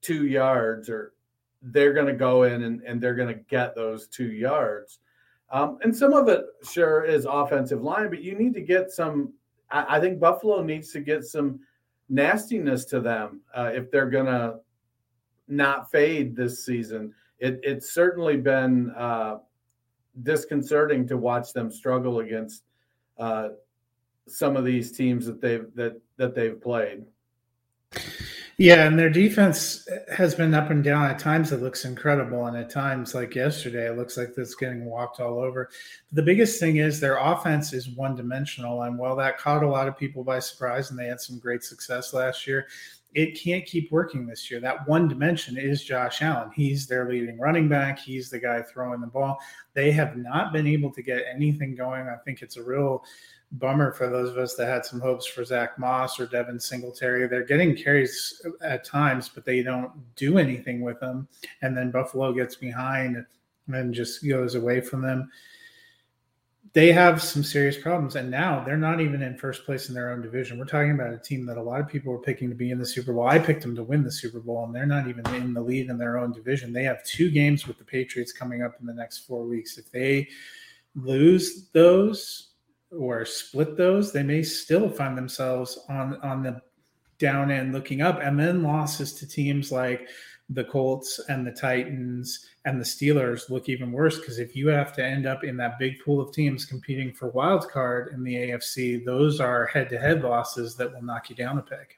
two 0.00 0.26
yards, 0.26 0.88
or 0.88 1.12
they're 1.62 1.92
going 1.92 2.06
to 2.06 2.14
go 2.14 2.44
in 2.44 2.62
and, 2.62 2.82
and 2.82 3.00
they're 3.00 3.14
going 3.14 3.34
to 3.34 3.42
get 3.48 3.74
those 3.74 4.06
two 4.06 4.32
yards. 4.32 5.00
Um, 5.50 5.78
and 5.82 5.94
some 5.94 6.12
of 6.12 6.28
it 6.28 6.44
sure 6.70 7.04
is 7.04 7.26
offensive 7.28 7.82
line, 7.82 8.10
but 8.10 8.22
you 8.22 8.34
need 8.34 8.54
to 8.54 8.60
get 8.60 8.90
some. 8.90 9.32
I, 9.70 9.96
I 9.96 10.00
think 10.00 10.20
Buffalo 10.20 10.62
needs 10.62 10.92
to 10.92 11.00
get 11.00 11.24
some 11.24 11.60
nastiness 12.08 12.84
to 12.86 13.00
them 13.00 13.40
uh, 13.54 13.70
if 13.74 13.90
they're 13.90 14.10
going 14.10 14.26
to 14.26 14.56
not 15.48 15.90
fade 15.90 16.36
this 16.36 16.64
season. 16.64 17.14
It, 17.38 17.60
it's 17.62 17.92
certainly 17.92 18.36
been 18.36 18.90
uh, 18.90 19.38
disconcerting 20.22 21.06
to 21.08 21.16
watch 21.16 21.52
them 21.52 21.70
struggle 21.70 22.20
against 22.20 22.62
uh, 23.18 23.50
some 24.26 24.56
of 24.56 24.64
these 24.64 24.92
teams 24.92 25.26
that 25.26 25.40
they've 25.40 25.66
that 25.74 26.00
that 26.16 26.34
they've 26.34 26.60
played. 26.60 27.04
Yeah, 28.56 28.86
and 28.86 28.96
their 28.96 29.10
defense 29.10 29.88
has 30.16 30.36
been 30.36 30.54
up 30.54 30.70
and 30.70 30.84
down. 30.84 31.06
At 31.06 31.18
times, 31.18 31.50
it 31.50 31.60
looks 31.60 31.84
incredible, 31.84 32.46
and 32.46 32.56
at 32.56 32.70
times, 32.70 33.12
like 33.12 33.34
yesterday, 33.34 33.88
it 33.88 33.96
looks 33.96 34.16
like 34.16 34.32
it's 34.36 34.54
getting 34.54 34.84
walked 34.84 35.18
all 35.18 35.40
over. 35.40 35.70
The 36.12 36.22
biggest 36.22 36.60
thing 36.60 36.76
is 36.76 37.00
their 37.00 37.16
offense 37.16 37.72
is 37.72 37.88
one 37.88 38.14
dimensional, 38.14 38.82
and 38.82 38.96
while 38.96 39.16
that 39.16 39.38
caught 39.38 39.64
a 39.64 39.68
lot 39.68 39.88
of 39.88 39.98
people 39.98 40.22
by 40.22 40.38
surprise, 40.38 40.90
and 40.90 40.98
they 40.98 41.06
had 41.06 41.20
some 41.20 41.40
great 41.40 41.64
success 41.64 42.14
last 42.14 42.46
year, 42.46 42.68
it 43.14 43.40
can't 43.40 43.64
keep 43.64 43.90
working 43.92 44.26
this 44.26 44.50
year. 44.50 44.60
That 44.60 44.86
one 44.88 45.08
dimension 45.08 45.56
is 45.56 45.84
Josh 45.84 46.20
Allen. 46.20 46.50
He's 46.54 46.86
their 46.86 47.08
leading 47.08 47.38
running 47.38 47.68
back. 47.68 47.98
He's 47.98 48.28
the 48.28 48.40
guy 48.40 48.62
throwing 48.62 49.00
the 49.00 49.06
ball. 49.06 49.38
They 49.72 49.92
have 49.92 50.16
not 50.16 50.52
been 50.52 50.66
able 50.66 50.92
to 50.92 51.02
get 51.02 51.24
anything 51.32 51.76
going. 51.76 52.08
I 52.08 52.16
think 52.24 52.42
it's 52.42 52.56
a 52.56 52.62
real 52.62 53.04
bummer 53.52 53.92
for 53.92 54.08
those 54.08 54.30
of 54.30 54.38
us 54.38 54.54
that 54.56 54.66
had 54.66 54.84
some 54.84 55.00
hopes 55.00 55.26
for 55.26 55.44
Zach 55.44 55.78
Moss 55.78 56.18
or 56.18 56.26
Devin 56.26 56.58
Singletary. 56.58 57.28
They're 57.28 57.44
getting 57.44 57.76
carries 57.76 58.42
at 58.62 58.84
times, 58.84 59.28
but 59.28 59.44
they 59.44 59.62
don't 59.62 59.92
do 60.16 60.38
anything 60.38 60.80
with 60.80 60.98
them. 60.98 61.28
And 61.62 61.76
then 61.76 61.92
Buffalo 61.92 62.32
gets 62.32 62.56
behind 62.56 63.24
and 63.68 63.94
just 63.94 64.26
goes 64.26 64.56
away 64.56 64.80
from 64.80 65.02
them. 65.02 65.30
They 66.74 66.90
have 66.90 67.22
some 67.22 67.44
serious 67.44 67.78
problems, 67.78 68.16
and 68.16 68.30
now 68.30 68.64
they're 68.64 68.76
not 68.76 69.00
even 69.00 69.22
in 69.22 69.38
first 69.38 69.64
place 69.64 69.88
in 69.88 69.94
their 69.94 70.10
own 70.10 70.20
division. 70.20 70.58
We're 70.58 70.64
talking 70.64 70.90
about 70.90 71.14
a 71.14 71.18
team 71.18 71.46
that 71.46 71.56
a 71.56 71.62
lot 71.62 71.80
of 71.80 71.86
people 71.86 72.12
were 72.12 72.18
picking 72.18 72.48
to 72.48 72.56
be 72.56 72.72
in 72.72 72.80
the 72.80 72.86
Super 72.86 73.12
Bowl. 73.12 73.28
I 73.28 73.38
picked 73.38 73.62
them 73.62 73.76
to 73.76 73.84
win 73.84 74.02
the 74.02 74.10
Super 74.10 74.40
Bowl, 74.40 74.64
and 74.64 74.74
they're 74.74 74.84
not 74.84 75.06
even 75.06 75.24
in 75.34 75.54
the 75.54 75.60
lead 75.60 75.88
in 75.88 75.98
their 75.98 76.18
own 76.18 76.32
division. 76.32 76.72
They 76.72 76.82
have 76.82 77.04
two 77.04 77.30
games 77.30 77.68
with 77.68 77.78
the 77.78 77.84
Patriots 77.84 78.32
coming 78.32 78.62
up 78.62 78.74
in 78.80 78.86
the 78.86 78.92
next 78.92 79.20
four 79.20 79.44
weeks. 79.46 79.78
If 79.78 79.90
they 79.92 80.28
lose 80.96 81.68
those, 81.72 82.48
or 82.90 83.24
split 83.24 83.76
those, 83.76 84.12
they 84.12 84.22
may 84.22 84.42
still 84.42 84.88
find 84.88 85.16
themselves 85.16 85.78
on 85.88 86.16
on 86.22 86.42
the 86.42 86.60
down 87.18 87.50
end 87.50 87.72
looking 87.72 88.02
up, 88.02 88.20
and 88.20 88.38
then 88.38 88.62
losses 88.62 89.12
to 89.14 89.28
teams 89.28 89.70
like 89.70 90.08
the 90.50 90.64
Colts 90.64 91.20
and 91.28 91.46
the 91.46 91.52
Titans 91.52 92.46
and 92.64 92.78
the 92.78 92.84
Steelers 92.84 93.48
look 93.48 93.68
even 93.68 93.92
worse 93.92 94.18
because 94.18 94.38
if 94.38 94.54
you 94.54 94.68
have 94.68 94.92
to 94.94 95.04
end 95.04 95.26
up 95.26 95.42
in 95.42 95.56
that 95.56 95.78
big 95.78 95.98
pool 96.04 96.20
of 96.20 96.32
teams 96.32 96.64
competing 96.64 97.12
for 97.12 97.30
wild 97.30 97.68
card 97.70 98.12
in 98.12 98.22
the 98.22 98.34
AFC, 98.34 99.04
those 99.04 99.40
are 99.40 99.66
head 99.66 99.88
to 99.88 99.98
head 99.98 100.22
losses 100.22 100.76
that 100.76 100.92
will 100.92 101.02
knock 101.02 101.30
you 101.30 101.36
down 101.36 101.58
a 101.58 101.62
peg. 101.62 101.96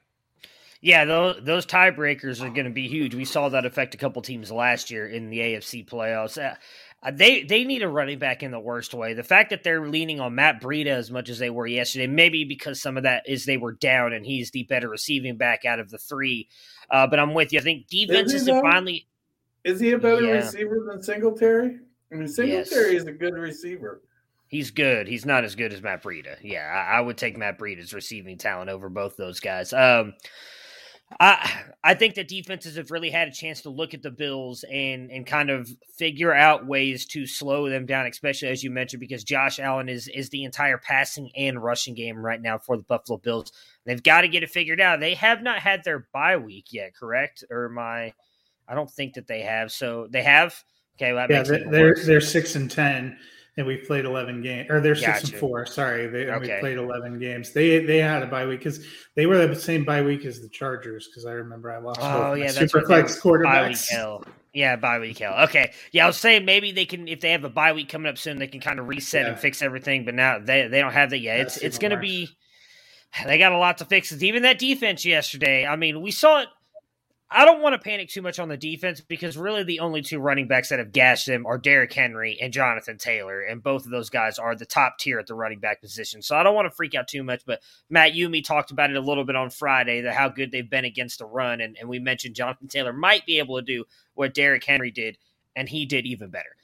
Yeah, 0.80 1.04
those 1.04 1.40
those 1.42 1.66
tiebreakers 1.66 2.40
are 2.40 2.50
going 2.50 2.66
to 2.66 2.70
be 2.70 2.86
huge. 2.86 3.14
We 3.14 3.24
saw 3.24 3.48
that 3.48 3.64
affect 3.64 3.94
a 3.94 3.98
couple 3.98 4.22
teams 4.22 4.52
last 4.52 4.90
year 4.90 5.08
in 5.08 5.30
the 5.30 5.38
AFC 5.38 5.88
playoffs. 5.88 6.40
Uh, 6.40 6.54
Uh, 7.06 7.12
they 7.14 7.44
they 7.44 7.62
need 7.64 7.82
a 7.82 7.88
running 7.88 8.18
back 8.18 8.42
in 8.42 8.50
the 8.50 8.58
worst 8.58 8.92
way. 8.92 9.14
The 9.14 9.22
fact 9.22 9.50
that 9.50 9.62
they're 9.62 9.88
leaning 9.88 10.18
on 10.18 10.34
Matt 10.34 10.60
Breida 10.60 10.88
as 10.88 11.10
much 11.10 11.28
as 11.28 11.38
they 11.38 11.50
were 11.50 11.66
yesterday, 11.66 12.08
maybe 12.08 12.44
because 12.44 12.82
some 12.82 12.96
of 12.96 13.04
that 13.04 13.22
is 13.28 13.44
they 13.44 13.56
were 13.56 13.72
down 13.72 14.12
and 14.12 14.26
he's 14.26 14.50
the 14.50 14.64
better 14.64 14.88
receiving 14.88 15.36
back 15.36 15.64
out 15.64 15.78
of 15.78 15.90
the 15.90 15.98
three. 15.98 16.48
Uh, 16.90 17.06
but 17.06 17.20
I'm 17.20 17.32
with 17.32 17.52
you. 17.52 17.60
I 17.60 17.62
think 17.62 17.86
defenses 17.86 18.48
have 18.48 18.60
finally. 18.62 19.06
Is 19.64 19.78
he 19.78 19.92
a 19.92 19.98
better 19.98 20.22
yeah. 20.22 20.32
receiver 20.32 20.84
than 20.88 21.02
Singletary? 21.02 21.78
I 22.12 22.14
mean, 22.16 22.28
Singletary 22.28 22.92
yes. 22.92 23.02
is 23.02 23.06
a 23.06 23.12
good 23.12 23.34
receiver. 23.34 24.02
He's 24.48 24.70
good. 24.70 25.08
He's 25.08 25.26
not 25.26 25.44
as 25.44 25.56
good 25.56 25.72
as 25.72 25.82
Matt 25.82 26.02
Breida. 26.02 26.36
Yeah, 26.42 26.66
I, 26.66 26.98
I 26.98 27.00
would 27.00 27.18
take 27.18 27.36
Matt 27.36 27.58
Breida's 27.58 27.92
receiving 27.92 28.38
talent 28.38 28.70
over 28.70 28.88
both 28.88 29.16
those 29.16 29.40
guys. 29.40 29.72
Um, 29.72 30.14
I 31.20 31.62
I 31.84 31.94
think 31.94 32.16
that 32.16 32.26
defenses 32.26 32.76
have 32.76 32.90
really 32.90 33.10
had 33.10 33.28
a 33.28 33.32
chance 33.32 33.62
to 33.62 33.70
look 33.70 33.94
at 33.94 34.02
the 34.02 34.10
Bills 34.10 34.64
and 34.64 35.10
and 35.10 35.24
kind 35.24 35.50
of 35.50 35.70
figure 35.96 36.34
out 36.34 36.66
ways 36.66 37.06
to 37.06 37.26
slow 37.26 37.68
them 37.68 37.86
down, 37.86 38.06
especially 38.06 38.48
as 38.48 38.64
you 38.64 38.70
mentioned, 38.70 39.00
because 39.00 39.22
Josh 39.22 39.60
Allen 39.60 39.88
is 39.88 40.08
is 40.08 40.30
the 40.30 40.44
entire 40.44 40.78
passing 40.78 41.30
and 41.36 41.62
rushing 41.62 41.94
game 41.94 42.18
right 42.18 42.42
now 42.42 42.58
for 42.58 42.76
the 42.76 42.82
Buffalo 42.82 43.18
Bills. 43.18 43.52
They've 43.84 44.02
got 44.02 44.22
to 44.22 44.28
get 44.28 44.42
it 44.42 44.50
figured 44.50 44.80
out. 44.80 44.98
They 44.98 45.14
have 45.14 45.42
not 45.42 45.60
had 45.60 45.84
their 45.84 46.08
bye 46.12 46.38
week 46.38 46.72
yet, 46.72 46.94
correct? 46.94 47.44
Or 47.50 47.68
my 47.68 48.12
I 48.68 48.74
don't 48.74 48.90
think 48.90 49.14
that 49.14 49.28
they 49.28 49.42
have. 49.42 49.70
So 49.70 50.08
they 50.10 50.24
have. 50.24 50.60
Okay, 50.96 51.12
well, 51.12 51.26
yeah, 51.30 51.42
they're 51.42 51.94
they're 51.94 52.20
six 52.20 52.56
and 52.56 52.70
ten 52.70 53.16
and 53.56 53.66
we 53.66 53.76
played 53.76 54.04
11 54.04 54.42
games 54.42 54.68
or 54.70 54.80
they're 54.80 54.94
six 54.94 55.24
and 55.24 55.34
four 55.34 55.64
sorry 55.64 56.06
they 56.06 56.28
okay. 56.28 56.54
we 56.54 56.60
played 56.60 56.78
11 56.78 57.18
games. 57.18 57.52
They 57.52 57.84
they 57.84 57.98
had 57.98 58.22
a 58.22 58.26
bye 58.26 58.46
week 58.46 58.60
because 58.60 58.84
they 59.14 59.26
were 59.26 59.46
the 59.46 59.56
same 59.56 59.84
bye 59.84 60.02
week 60.02 60.24
as 60.24 60.40
the 60.40 60.48
chargers 60.48 61.08
because 61.08 61.26
i 61.26 61.32
remember 61.32 61.70
i 61.70 61.78
lost 61.78 62.00
oh 62.02 62.34
yeah 62.34 62.52
that's 62.52 62.72
super 62.72 62.82
flex 62.82 63.20
quarterbacks. 63.20 63.88
hell. 63.88 64.24
yeah 64.52 64.76
bye 64.76 64.98
week 64.98 65.18
hell. 65.18 65.44
Okay. 65.44 65.72
Yeah 65.92 66.04
i 66.04 66.06
was 66.06 66.16
saying 66.16 66.44
maybe 66.44 66.72
they 66.72 66.84
can 66.84 67.08
if 67.08 67.20
they 67.20 67.32
have 67.32 67.44
a 67.44 67.50
bye 67.50 67.72
week 67.72 67.88
coming 67.88 68.08
up 68.08 68.18
soon 68.18 68.38
they 68.38 68.46
can 68.46 68.60
kind 68.60 68.78
of 68.78 68.88
reset 68.88 69.24
yeah. 69.24 69.32
and 69.32 69.40
fix 69.40 69.62
everything 69.62 70.04
but 70.04 70.14
now 70.14 70.38
they, 70.38 70.68
they 70.68 70.80
don't 70.80 70.92
have 70.92 71.10
that 71.10 71.18
yet. 71.18 71.40
It's 71.40 71.56
it's 71.58 71.78
gonna 71.78 71.98
be 71.98 72.28
they 73.24 73.38
got 73.38 73.52
a 73.52 73.58
lot 73.58 73.78
to 73.78 73.84
fix. 73.84 74.12
Even 74.22 74.42
that 74.42 74.58
defense 74.58 75.04
yesterday 75.04 75.66
i 75.66 75.76
mean 75.76 76.02
we 76.02 76.10
saw 76.10 76.42
it 76.42 76.48
I 77.28 77.44
don't 77.44 77.60
want 77.60 77.72
to 77.72 77.78
panic 77.80 78.08
too 78.08 78.22
much 78.22 78.38
on 78.38 78.48
the 78.48 78.56
defense 78.56 79.00
because 79.00 79.36
really 79.36 79.64
the 79.64 79.80
only 79.80 80.00
two 80.00 80.20
running 80.20 80.46
backs 80.46 80.68
that 80.68 80.78
have 80.78 80.92
gashed 80.92 81.26
them 81.26 81.44
are 81.44 81.58
Derrick 81.58 81.92
Henry 81.92 82.38
and 82.40 82.52
Jonathan 82.52 82.98
Taylor, 82.98 83.40
and 83.40 83.62
both 83.62 83.84
of 83.84 83.90
those 83.90 84.10
guys 84.10 84.38
are 84.38 84.54
the 84.54 84.64
top 84.64 84.98
tier 84.98 85.18
at 85.18 85.26
the 85.26 85.34
running 85.34 85.58
back 85.58 85.80
position. 85.80 86.22
So 86.22 86.36
I 86.36 86.44
don't 86.44 86.54
want 86.54 86.70
to 86.70 86.76
freak 86.76 86.94
out 86.94 87.08
too 87.08 87.24
much. 87.24 87.42
But 87.44 87.62
Matt, 87.90 88.14
me 88.14 88.42
talked 88.42 88.70
about 88.70 88.90
it 88.90 88.96
a 88.96 89.00
little 89.00 89.24
bit 89.24 89.34
on 89.34 89.50
Friday 89.50 90.02
that 90.02 90.14
how 90.14 90.28
good 90.28 90.52
they've 90.52 90.70
been 90.70 90.84
against 90.84 91.18
the 91.18 91.26
run, 91.26 91.60
and, 91.60 91.76
and 91.78 91.88
we 91.88 91.98
mentioned 91.98 92.36
Jonathan 92.36 92.68
Taylor 92.68 92.92
might 92.92 93.26
be 93.26 93.40
able 93.40 93.56
to 93.56 93.62
do 93.62 93.84
what 94.14 94.32
Derrick 94.32 94.62
Henry 94.64 94.92
did, 94.92 95.18
and 95.56 95.68
he 95.68 95.84
did 95.84 96.06
even 96.06 96.30
better. 96.30 96.54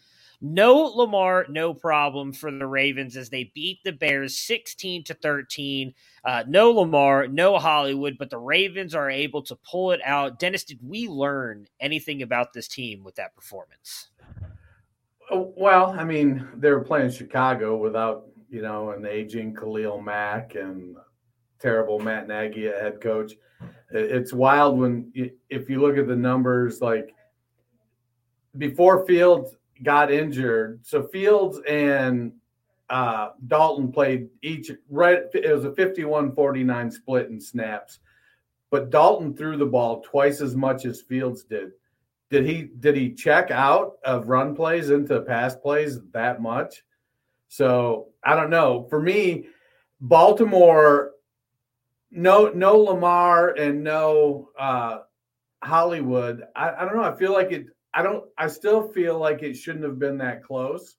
No 0.44 0.74
Lamar, 0.74 1.46
no 1.48 1.72
problem 1.72 2.32
for 2.32 2.50
the 2.50 2.66
Ravens 2.66 3.16
as 3.16 3.30
they 3.30 3.52
beat 3.54 3.78
the 3.84 3.92
Bears 3.92 4.36
16 4.36 5.04
to 5.04 5.14
13. 5.14 5.94
Uh, 6.24 6.42
no 6.48 6.72
Lamar, 6.72 7.28
no 7.28 7.58
Hollywood, 7.58 8.16
but 8.18 8.28
the 8.28 8.38
Ravens 8.38 8.92
are 8.92 9.08
able 9.08 9.42
to 9.42 9.54
pull 9.54 9.92
it 9.92 10.00
out. 10.04 10.40
Dennis, 10.40 10.64
did 10.64 10.80
we 10.82 11.06
learn 11.06 11.68
anything 11.78 12.22
about 12.22 12.52
this 12.52 12.66
team 12.66 13.04
with 13.04 13.14
that 13.14 13.36
performance? 13.36 14.08
Oh, 15.30 15.54
well, 15.56 15.94
I 15.96 16.02
mean, 16.02 16.44
they 16.56 16.72
were 16.72 16.80
playing 16.80 17.12
Chicago 17.12 17.76
without, 17.76 18.26
you 18.50 18.62
know, 18.62 18.90
an 18.90 19.06
aging 19.06 19.54
Khalil 19.54 20.00
Mack 20.00 20.56
and 20.56 20.96
terrible 21.60 22.00
Matt 22.00 22.26
Nagy 22.26 22.64
head 22.64 23.00
coach. 23.00 23.34
It's 23.92 24.32
wild 24.32 24.76
when, 24.76 25.12
if 25.48 25.70
you 25.70 25.80
look 25.80 25.96
at 25.98 26.08
the 26.08 26.16
numbers, 26.16 26.80
like 26.80 27.14
before 28.58 29.06
Fields 29.06 29.54
got 29.82 30.12
injured. 30.12 30.80
So 30.84 31.04
Fields 31.04 31.60
and 31.68 32.32
uh, 32.90 33.30
Dalton 33.46 33.90
played 33.90 34.28
each 34.42 34.70
right. 34.88 35.22
It 35.32 35.52
was 35.52 35.64
a 35.64 35.74
51 35.74 36.34
49 36.34 36.90
split 36.90 37.28
in 37.28 37.40
snaps, 37.40 38.00
but 38.70 38.90
Dalton 38.90 39.34
threw 39.34 39.56
the 39.56 39.66
ball 39.66 40.02
twice 40.02 40.40
as 40.40 40.54
much 40.54 40.84
as 40.84 41.00
Fields 41.00 41.44
did. 41.44 41.72
Did 42.30 42.46
he 42.46 42.70
did 42.80 42.96
he 42.96 43.12
check 43.12 43.50
out 43.50 43.94
of 44.04 44.28
run 44.28 44.54
plays 44.54 44.90
into 44.90 45.20
pass 45.22 45.54
plays 45.54 46.00
that 46.12 46.40
much? 46.40 46.82
So 47.48 48.08
I 48.24 48.34
don't 48.34 48.50
know. 48.50 48.86
For 48.88 49.00
me, 49.00 49.46
Baltimore, 50.00 51.12
no 52.10 52.48
no 52.54 52.78
Lamar 52.78 53.50
and 53.50 53.84
no 53.84 54.48
uh, 54.58 54.98
Hollywood. 55.62 56.44
I, 56.56 56.72
I 56.72 56.84
don't 56.84 56.96
know. 56.96 57.04
I 57.04 57.14
feel 57.16 57.32
like 57.32 57.52
it 57.52 57.66
I 57.94 58.02
don't. 58.02 58.24
I 58.38 58.48
still 58.48 58.88
feel 58.88 59.18
like 59.18 59.42
it 59.42 59.54
shouldn't 59.54 59.84
have 59.84 59.98
been 59.98 60.18
that 60.18 60.42
close. 60.42 60.96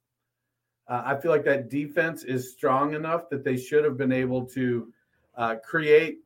Uh, 0.87 1.01
I 1.05 1.15
feel 1.17 1.31
like 1.31 1.45
that 1.45 1.69
defense 1.69 2.23
is 2.23 2.51
strong 2.51 2.93
enough 2.93 3.29
that 3.29 3.43
they 3.43 3.57
should 3.57 3.83
have 3.83 3.97
been 3.97 4.11
able 4.11 4.45
to 4.47 4.91
uh, 5.35 5.55
create 5.63 6.19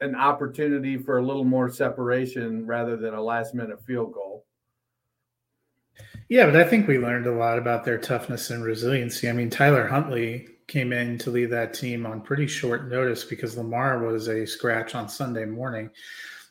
an 0.00 0.14
opportunity 0.14 0.96
for 0.96 1.18
a 1.18 1.22
little 1.22 1.44
more 1.44 1.68
separation 1.68 2.66
rather 2.66 2.96
than 2.96 3.14
a 3.14 3.20
last 3.20 3.54
minute 3.54 3.84
field 3.84 4.12
goal. 4.12 4.44
Yeah, 6.28 6.46
but 6.46 6.56
I 6.56 6.64
think 6.64 6.86
we 6.86 6.98
learned 6.98 7.26
a 7.26 7.34
lot 7.34 7.58
about 7.58 7.84
their 7.84 7.98
toughness 7.98 8.50
and 8.50 8.62
resiliency. 8.62 9.28
I 9.28 9.32
mean, 9.32 9.50
Tyler 9.50 9.86
Huntley 9.86 10.48
came 10.66 10.92
in 10.92 11.16
to 11.18 11.30
lead 11.30 11.50
that 11.50 11.72
team 11.72 12.04
on 12.04 12.20
pretty 12.20 12.46
short 12.46 12.88
notice 12.88 13.24
because 13.24 13.56
Lamar 13.56 14.04
was 14.04 14.28
a 14.28 14.46
scratch 14.46 14.94
on 14.94 15.08
Sunday 15.08 15.46
morning 15.46 15.90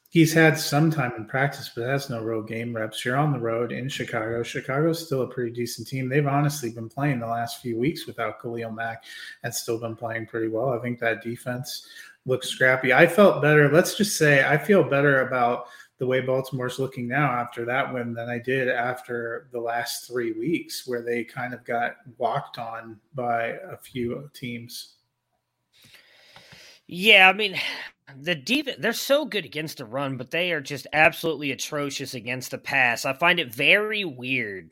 he's 0.09 0.33
had 0.33 0.57
some 0.57 0.89
time 0.89 1.13
in 1.17 1.25
practice, 1.25 1.71
but 1.75 1.87
has 1.87 2.09
no 2.09 2.21
real 2.21 2.41
game 2.41 2.75
reps. 2.75 3.03
You're 3.03 3.17
on 3.17 3.33
the 3.33 3.39
road 3.39 3.71
in 3.71 3.89
Chicago. 3.89 4.43
Chicago's 4.43 5.05
still 5.05 5.23
a 5.23 5.27
pretty 5.27 5.51
decent 5.51 5.87
team. 5.87 6.09
They've 6.09 6.27
honestly 6.27 6.71
been 6.71 6.89
playing 6.89 7.19
the 7.19 7.27
last 7.27 7.61
few 7.61 7.77
weeks 7.77 8.07
without 8.07 8.41
Khalil 8.41 8.71
Mack 8.71 9.03
and 9.43 9.53
still 9.53 9.79
been 9.79 9.95
playing 9.95 10.27
pretty 10.27 10.47
well. 10.47 10.69
I 10.69 10.79
think 10.79 10.99
that 10.99 11.23
defense 11.23 11.87
looks 12.25 12.49
scrappy. 12.49 12.93
I 12.93 13.07
felt 13.07 13.41
better. 13.41 13.71
Let's 13.71 13.95
just 13.95 14.17
say 14.17 14.45
I 14.45 14.57
feel 14.57 14.83
better 14.83 15.27
about 15.27 15.67
the 15.97 16.05
way 16.05 16.21
Baltimore's 16.21 16.77
looking 16.77 17.07
now 17.07 17.31
after 17.31 17.65
that 17.65 17.91
win 17.91 18.13
than 18.13 18.29
I 18.29 18.37
did 18.37 18.69
after 18.69 19.47
the 19.51 19.59
last 19.59 20.07
three 20.07 20.33
weeks, 20.33 20.87
where 20.87 21.01
they 21.01 21.23
kind 21.23 21.53
of 21.53 21.65
got 21.65 21.95
walked 22.17 22.59
on 22.59 22.99
by 23.15 23.57
a 23.71 23.77
few 23.77 24.29
teams. 24.33 24.97
Yeah, 26.88 27.29
I 27.29 27.34
mean, 27.34 27.58
the 28.17 28.36
defense 28.36 28.77
they're 28.79 28.94
so 28.94 29.25
good 29.25 29.46
against 29.46 29.77
the 29.79 29.86
run, 29.86 30.17
but 30.17 30.32
they 30.32 30.51
are 30.51 30.62
just 30.62 30.88
absolutely 30.94 31.51
atrocious 31.51 32.13
against 32.13 32.51
the 32.51 32.58
pass. 32.58 33.06
I 33.06 33.13
find 33.13 33.39
it 33.39 33.53
very 33.53 34.06
weird 34.06 34.72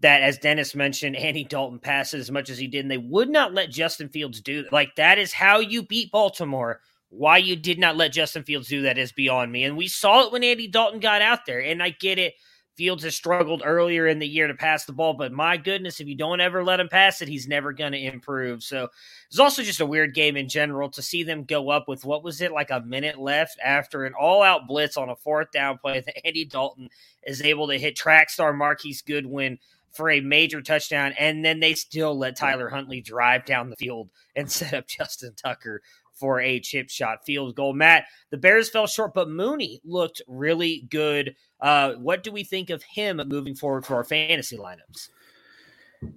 that, 0.00 0.22
as 0.22 0.38
Dennis 0.38 0.74
mentioned, 0.74 1.16
Andy 1.18 1.44
Dalton 1.44 1.78
passes 1.78 2.22
as 2.22 2.30
much 2.30 2.50
as 2.50 2.58
he 2.58 2.66
did, 2.68 2.80
and 2.80 2.90
they 2.90 2.98
would 2.98 3.30
not 3.30 3.54
let 3.54 3.70
Justin 3.70 4.08
Fields 4.08 4.40
do 4.40 4.64
that. 4.64 4.72
Like 4.72 4.96
that 4.96 5.18
is 5.18 5.32
how 5.32 5.58
you 5.60 5.82
beat 5.82 6.12
Baltimore 6.12 6.80
Why 7.10 7.38
you 7.38 7.56
did 7.56 7.78
not 7.78 7.96
let 7.96 8.12
Justin 8.12 8.44
Fields 8.44 8.68
do 8.68 8.82
that 8.82 8.98
is 8.98 9.12
beyond 9.12 9.52
me. 9.52 9.64
And 9.64 9.76
we 9.76 9.88
saw 9.88 10.26
it 10.26 10.32
when 10.32 10.44
Andy 10.44 10.68
Dalton 10.68 11.00
got 11.00 11.22
out 11.22 11.46
there. 11.46 11.60
And 11.60 11.82
I 11.82 11.90
get 11.90 12.18
it. 12.18 12.34
Fields 12.76 13.04
has 13.04 13.14
struggled 13.14 13.62
earlier 13.64 14.06
in 14.06 14.18
the 14.18 14.28
year 14.28 14.46
to 14.46 14.54
pass 14.54 14.84
the 14.84 14.92
ball, 14.92 15.14
but 15.14 15.32
my 15.32 15.56
goodness, 15.56 15.98
if 15.98 16.06
you 16.06 16.14
don't 16.14 16.40
ever 16.40 16.62
let 16.62 16.78
him 16.78 16.88
pass 16.88 17.22
it, 17.22 17.28
he's 17.28 17.48
never 17.48 17.72
going 17.72 17.92
to 17.92 17.98
improve. 17.98 18.62
So 18.62 18.88
it's 19.28 19.38
also 19.38 19.62
just 19.62 19.80
a 19.80 19.86
weird 19.86 20.14
game 20.14 20.36
in 20.36 20.48
general 20.48 20.90
to 20.90 21.02
see 21.02 21.22
them 21.22 21.44
go 21.44 21.70
up 21.70 21.88
with 21.88 22.04
what 22.04 22.22
was 22.22 22.40
it 22.40 22.52
like 22.52 22.70
a 22.70 22.80
minute 22.80 23.18
left 23.18 23.58
after 23.64 24.04
an 24.04 24.12
all-out 24.12 24.66
blitz 24.68 24.96
on 24.96 25.08
a 25.08 25.16
fourth 25.16 25.50
down 25.50 25.78
play 25.78 26.00
that 26.00 26.26
Andy 26.26 26.44
Dalton 26.44 26.90
is 27.22 27.40
able 27.40 27.66
to 27.68 27.78
hit 27.78 27.96
track 27.96 28.28
star 28.28 28.52
Marquise 28.52 29.02
Goodwin 29.02 29.58
for 29.92 30.10
a 30.10 30.20
major 30.20 30.60
touchdown, 30.60 31.14
and 31.18 31.42
then 31.42 31.58
they 31.58 31.72
still 31.72 32.16
let 32.16 32.36
Tyler 32.36 32.68
Huntley 32.68 33.00
drive 33.00 33.46
down 33.46 33.70
the 33.70 33.76
field 33.76 34.10
and 34.36 34.50
set 34.50 34.74
up 34.74 34.86
Justin 34.86 35.32
Tucker 35.34 35.80
for 36.16 36.40
a 36.40 36.60
chip 36.60 36.90
shot 36.90 37.24
field 37.24 37.54
goal. 37.54 37.72
Matt, 37.72 38.06
the 38.30 38.36
Bears 38.36 38.68
fell 38.68 38.86
short, 38.86 39.14
but 39.14 39.28
Mooney 39.28 39.80
looked 39.84 40.22
really 40.26 40.86
good. 40.90 41.36
Uh, 41.60 41.92
what 41.94 42.22
do 42.22 42.32
we 42.32 42.44
think 42.44 42.70
of 42.70 42.82
him 42.82 43.20
moving 43.26 43.54
forward 43.54 43.86
for 43.86 43.96
our 43.96 44.04
fantasy 44.04 44.56
lineups? 44.56 45.08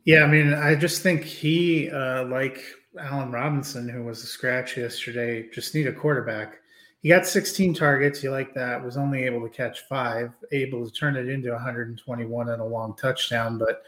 Yeah, 0.06 0.24
I 0.24 0.28
mean, 0.28 0.54
I 0.54 0.76
just 0.76 1.02
think 1.02 1.24
he, 1.24 1.90
uh, 1.90 2.26
like 2.26 2.62
Allen 3.00 3.32
Robinson, 3.32 3.88
who 3.88 4.04
was 4.04 4.24
a 4.24 4.28
scratch 4.28 4.78
yesterday, 4.78 5.48
just 5.54 5.74
need 5.74 5.88
a 5.88 5.94
quarterback. 5.94 6.60
He 7.02 7.10
got 7.10 7.26
16 7.26 7.74
targets. 7.74 8.22
You 8.22 8.32
like 8.32 8.54
that? 8.56 8.84
Was 8.84 8.98
only 8.98 9.24
able 9.24 9.42
to 9.42 9.50
catch 9.50 9.82
five, 9.82 10.32
able 10.52 10.86
to 10.86 10.92
turn 10.92 11.16
it 11.16 11.30
into 11.30 11.52
121 11.52 12.50
and 12.50 12.62
a 12.62 12.66
long 12.66 12.96
touchdown. 12.98 13.58
But 13.58 13.84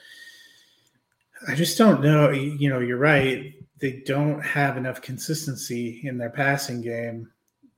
I 1.48 1.56
just 1.56 1.78
don't 1.78 2.02
know. 2.02 2.30
You 2.30 2.70
know, 2.70 2.80
you're 2.80 2.98
right. 2.98 3.54
They 3.82 4.04
don't 4.06 4.40
have 4.42 4.78
enough 4.78 5.02
consistency 5.02 6.02
in 6.04 6.18
their 6.18 6.30
passing 6.30 6.82
game, 6.82 7.30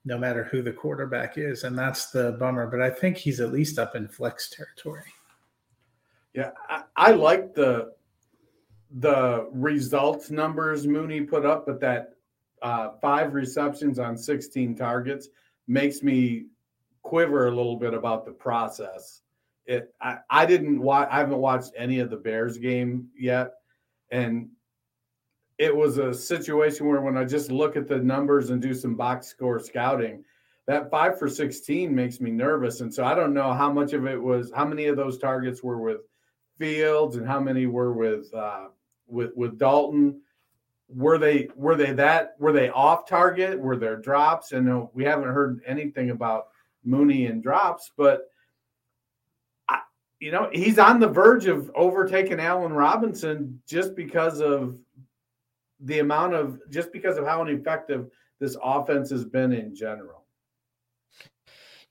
no 0.03 0.17
matter 0.17 0.43
who 0.43 0.61
the 0.61 0.73
quarterback 0.73 1.37
is, 1.37 1.63
and 1.63 1.77
that's 1.77 2.11
the 2.11 2.33
bummer. 2.33 2.67
But 2.67 2.81
I 2.81 2.89
think 2.89 3.15
he's 3.15 3.39
at 3.39 3.53
least 3.53 3.79
up 3.79 3.95
in 3.95 4.09
flex 4.09 4.49
territory. 4.49 5.13
Yeah, 6.33 6.51
I, 6.69 6.83
I 6.97 7.11
like 7.11 7.53
the 7.55 7.93
the 8.95 9.47
results 9.51 10.29
numbers 10.29 10.85
Mooney 10.85 11.21
put 11.21 11.45
up, 11.45 11.65
but 11.65 11.79
that 11.79 12.15
uh, 12.61 12.91
five 13.01 13.33
receptions 13.33 13.97
on 13.97 14.17
16 14.17 14.75
targets 14.75 15.29
makes 15.67 16.03
me 16.03 16.47
quiver 17.01 17.47
a 17.47 17.55
little 17.55 17.77
bit 17.77 17.93
about 17.93 18.25
the 18.25 18.31
process. 18.31 19.21
It 19.65 19.93
I, 20.01 20.17
I 20.29 20.45
didn't 20.45 20.81
watch 20.81 21.07
I 21.09 21.19
haven't 21.19 21.37
watched 21.37 21.71
any 21.77 21.99
of 21.99 22.09
the 22.09 22.17
Bears 22.17 22.57
game 22.57 23.07
yet. 23.17 23.51
And 24.11 24.49
it 25.63 25.73
was 25.73 25.97
a 25.97 26.13
situation 26.13 26.87
where 26.87 26.99
when 26.99 27.15
I 27.15 27.23
just 27.23 27.49
look 27.49 27.77
at 27.77 27.87
the 27.87 27.97
numbers 27.97 28.49
and 28.49 28.61
do 28.61 28.73
some 28.73 28.95
box 28.95 29.27
score 29.27 29.61
scouting, 29.61 30.25
that 30.67 30.91
five 30.91 31.17
for 31.17 31.29
16 31.29 31.93
makes 31.93 32.19
me 32.19 32.31
nervous. 32.31 32.81
And 32.81 32.93
so 32.93 33.05
I 33.05 33.15
don't 33.15 33.33
know 33.33 33.53
how 33.53 33.71
much 33.71 33.93
of 33.93 34.05
it 34.05 34.21
was 34.21 34.51
how 34.53 34.65
many 34.65 34.87
of 34.87 34.97
those 34.97 35.17
targets 35.17 35.63
were 35.63 35.79
with 35.79 36.01
Fields 36.59 37.15
and 37.15 37.25
how 37.25 37.39
many 37.39 37.65
were 37.65 37.93
with 37.93 38.33
uh 38.33 38.67
with 39.07 39.31
with 39.37 39.57
Dalton. 39.57 40.21
Were 40.89 41.17
they 41.17 41.47
were 41.55 41.75
they 41.75 41.93
that 41.93 42.35
were 42.39 42.51
they 42.51 42.69
off 42.69 43.07
target? 43.07 43.57
Were 43.57 43.77
there 43.77 43.95
drops? 43.95 44.51
And 44.51 44.87
we 44.93 45.05
haven't 45.05 45.29
heard 45.29 45.61
anything 45.65 46.09
about 46.09 46.47
Mooney 46.83 47.27
and 47.27 47.41
drops, 47.41 47.91
but 47.95 48.29
you 50.23 50.31
know, 50.31 50.49
he's 50.53 50.79
on 50.79 51.01
the 51.01 51.07
verge 51.07 51.47
of 51.47 51.69
overtaking 51.75 52.39
Allen 52.39 52.71
Robinson 52.71 53.61
just 53.67 53.93
because 53.93 54.39
of 54.39 54.77
the 55.83 55.99
amount 55.99 56.33
of 56.33 56.59
just 56.69 56.91
because 56.91 57.17
of 57.17 57.25
how 57.25 57.41
ineffective 57.41 58.07
this 58.39 58.57
offense 58.63 59.09
has 59.09 59.25
been 59.25 59.53
in 59.53 59.75
general. 59.75 60.23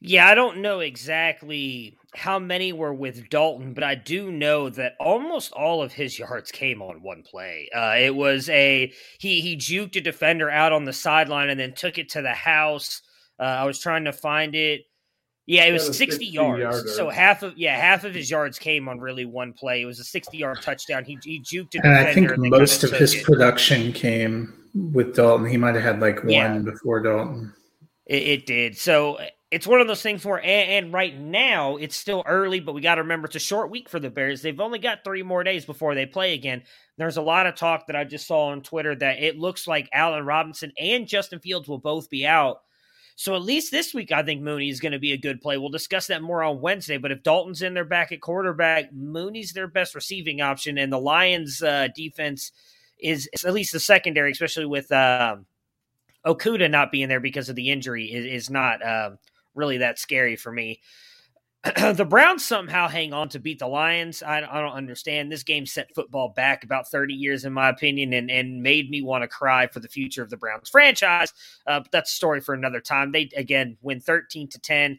Yeah, 0.05 0.27
I 0.27 0.35
don't 0.35 0.63
know 0.63 0.81
exactly 0.81 1.97
how 2.15 2.41
many 2.41 2.73
were 2.73 2.93
with 2.93 3.31
Dalton, 3.31 3.73
but 3.73 3.85
I 3.85 3.95
do 3.95 4.33
know 4.33 4.69
that 4.71 4.95
almost 4.99 5.53
all 5.53 5.81
of 5.81 5.93
his 5.93 6.19
yards 6.19 6.51
came 6.51 6.83
on 6.83 7.03
one 7.03 7.23
play. 7.23 7.69
Uh, 7.75 7.95
it 7.99 8.15
was 8.15 8.49
a 8.49 8.93
he 9.19 9.41
he 9.41 9.57
juked 9.57 9.95
a 9.95 10.01
defender 10.01 10.51
out 10.51 10.73
on 10.73 10.85
the 10.85 10.93
sideline 10.93 11.51
and 11.51 11.61
then 11.61 11.73
took 11.73 11.99
it 11.99 12.09
to 12.11 12.23
the 12.23 12.33
house. 12.33 13.01
Uh, 13.39 13.45
I 13.45 13.65
was 13.65 13.79
trying 13.79 14.05
to 14.05 14.13
find 14.13 14.57
it. 14.57 14.83
Yeah, 15.47 15.65
it 15.65 15.73
was 15.73 15.87
60, 15.87 16.07
60 16.07 16.27
yards. 16.27 16.61
Yarder. 16.61 16.89
So 16.89 17.09
half 17.09 17.43
of 17.43 17.57
yeah, 17.59 17.77
half 17.77 18.05
of 18.05 18.15
his 18.15 18.31
yards 18.31 18.59
came 18.59 18.89
on 18.89 19.01
really 19.01 19.25
one 19.25 19.53
play. 19.53 19.83
It 19.83 19.87
was 19.87 19.99
a 19.99 20.05
60 20.05 20.37
yard 20.37 20.63
touchdown. 20.63 21.05
He, 21.05 21.19
he 21.23 21.41
juked 21.41 21.75
it. 21.75 21.85
And 21.85 21.95
I 21.95 22.15
think 22.15 22.37
most 22.39 22.85
of 22.85 22.93
his 22.93 23.15
it. 23.15 23.25
production 23.25 23.93
came 23.93 24.55
with 24.75 25.17
Dalton. 25.17 25.47
He 25.47 25.57
might 25.57 25.75
have 25.75 25.83
had 25.83 26.01
like 26.01 26.21
yeah. 26.27 26.53
one 26.53 26.65
before 26.65 27.01
Dalton. 27.01 27.53
It, 28.07 28.23
it, 28.23 28.47
did. 28.47 28.77
So 28.77 29.15
uh, 29.15 29.27
it's 29.51 29.67
one 29.67 29.81
of 29.81 29.87
those 29.89 30.03
things 30.03 30.25
where, 30.25 30.39
and, 30.39 30.87
and 30.87 30.93
right 30.93 31.17
now 31.19 31.77
it's 31.77 31.97
still 31.97 32.23
early, 32.27 32.61
but 32.61 32.75
we 32.75 32.81
got 32.81 32.97
to 32.97 33.03
remember 33.03 33.27
it's 33.27 33.37
a 33.37 33.41
short 33.41 33.71
week 33.71 33.89
for 33.89 33.99
the 33.99 34.11
Bears. 34.11 34.43
They've 34.43 34.59
only 34.61 34.79
got 34.79 35.05
three 35.05 35.23
more 35.23 35.43
days 35.43 35.65
before 35.65 35.95
they 35.95 36.07
play 36.07 36.35
again. 36.35 36.63
There's 36.99 37.17
a 37.17 37.23
lot 37.23 37.47
of 37.47 37.57
talk 37.57 37.87
that 37.89 37.97
I 37.97 38.05
just 38.05 38.27
saw 38.27 38.49
on 38.49 38.63
Twitter 38.63 38.95
that 38.97 39.23
it 39.23 39.39
looks 39.39 39.67
like 39.67 39.89
Allen 39.93 40.25
Robinson 40.25 40.73
and 40.79 41.09
Justin 41.09 41.41
Fields 41.41 41.69
will 41.69 41.79
both 41.79 42.09
be 42.11 42.27
out 42.27 42.59
so 43.17 43.35
at 43.35 43.43
least 43.43 43.71
this 43.71 43.95
week, 43.95 44.13
I 44.13 44.23
think 44.23 44.43
Mooney 44.43 44.69
is 44.69 44.81
going 44.81 44.93
to 44.93 44.99
be 44.99 45.13
a 45.13 45.19
good 45.19 45.41
play. 45.41 45.59
We'll 45.59 45.69
discuss 45.69 46.07
that 46.09 46.23
more 46.23 46.43
on 46.43 46.61
Wednesday. 46.61 46.99
But 46.99 47.13
if 47.13 47.23
Dalton's 47.23 47.63
in 47.63 47.75
their 47.75 47.85
back 47.85 48.13
at 48.13 48.21
quarterback, 48.21 48.93
Mooney's 48.93 49.53
their 49.53 49.69
best 49.69 49.95
receiving 49.95 50.41
option, 50.41 50.79
and 50.79 50.93
the 50.93 50.99
Lions' 50.99 51.63
uh, 51.63 51.89
defense 51.95 52.53
is, 52.99 53.29
at 53.45 53.53
least 53.53 53.73
the 53.73 53.81
secondary, 53.81 54.33
especially 54.33 54.67
with 54.67 54.91
um, 54.93 55.47
Okudah 56.27 56.71
not 56.71 56.93
being 56.93 57.09
there 57.09 57.21
because 57.21 57.49
of 57.49 57.57
the 57.57 57.71
injury, 57.71 58.07
is, 58.07 58.45
is 58.45 58.51
not 58.51 58.85
uh, 58.85 59.11
really 59.55 59.79
that 59.79 59.99
scary 59.99 60.37
for 60.37 60.53
me. 60.53 60.81
the 61.95 62.05
Browns 62.05 62.45
somehow 62.45 62.89
hang 62.89 63.13
on 63.13 63.29
to 63.29 63.39
beat 63.39 63.61
the 63.61 63.69
Lions. 63.69 64.21
I, 64.21 64.39
I, 64.39 64.61
don't 64.61 64.73
understand. 64.73 65.31
This 65.31 65.45
game 65.45 65.65
set 65.65 65.95
football 65.95 66.31
back 66.31 66.65
about 66.65 66.89
30 66.89 67.15
years, 67.15 67.45
in 67.45 67.53
my 67.53 67.69
opinion, 67.69 68.13
and, 68.15 68.33
and 68.33 68.65
made 68.65 68.91
me 68.91 69.01
want 69.01 69.23
to 69.23 69.29
cry 69.29 69.69
for 69.69 69.79
the 69.79 69.89
future 69.89 70.25
of 70.25 70.31
the 70.31 70.37
Browns 70.37 70.69
franchise. 70.69 71.33
Uh, 71.65 71.79
but 71.79 71.93
that's 71.93 72.11
a 72.11 72.17
story 72.17 72.41
for 72.41 72.53
another 72.53 72.81
time. 72.81 73.13
They, 73.13 73.31
again, 73.37 73.77
win 73.81 74.01
13 74.01 74.49
to 74.49 74.59
10. 74.59 74.99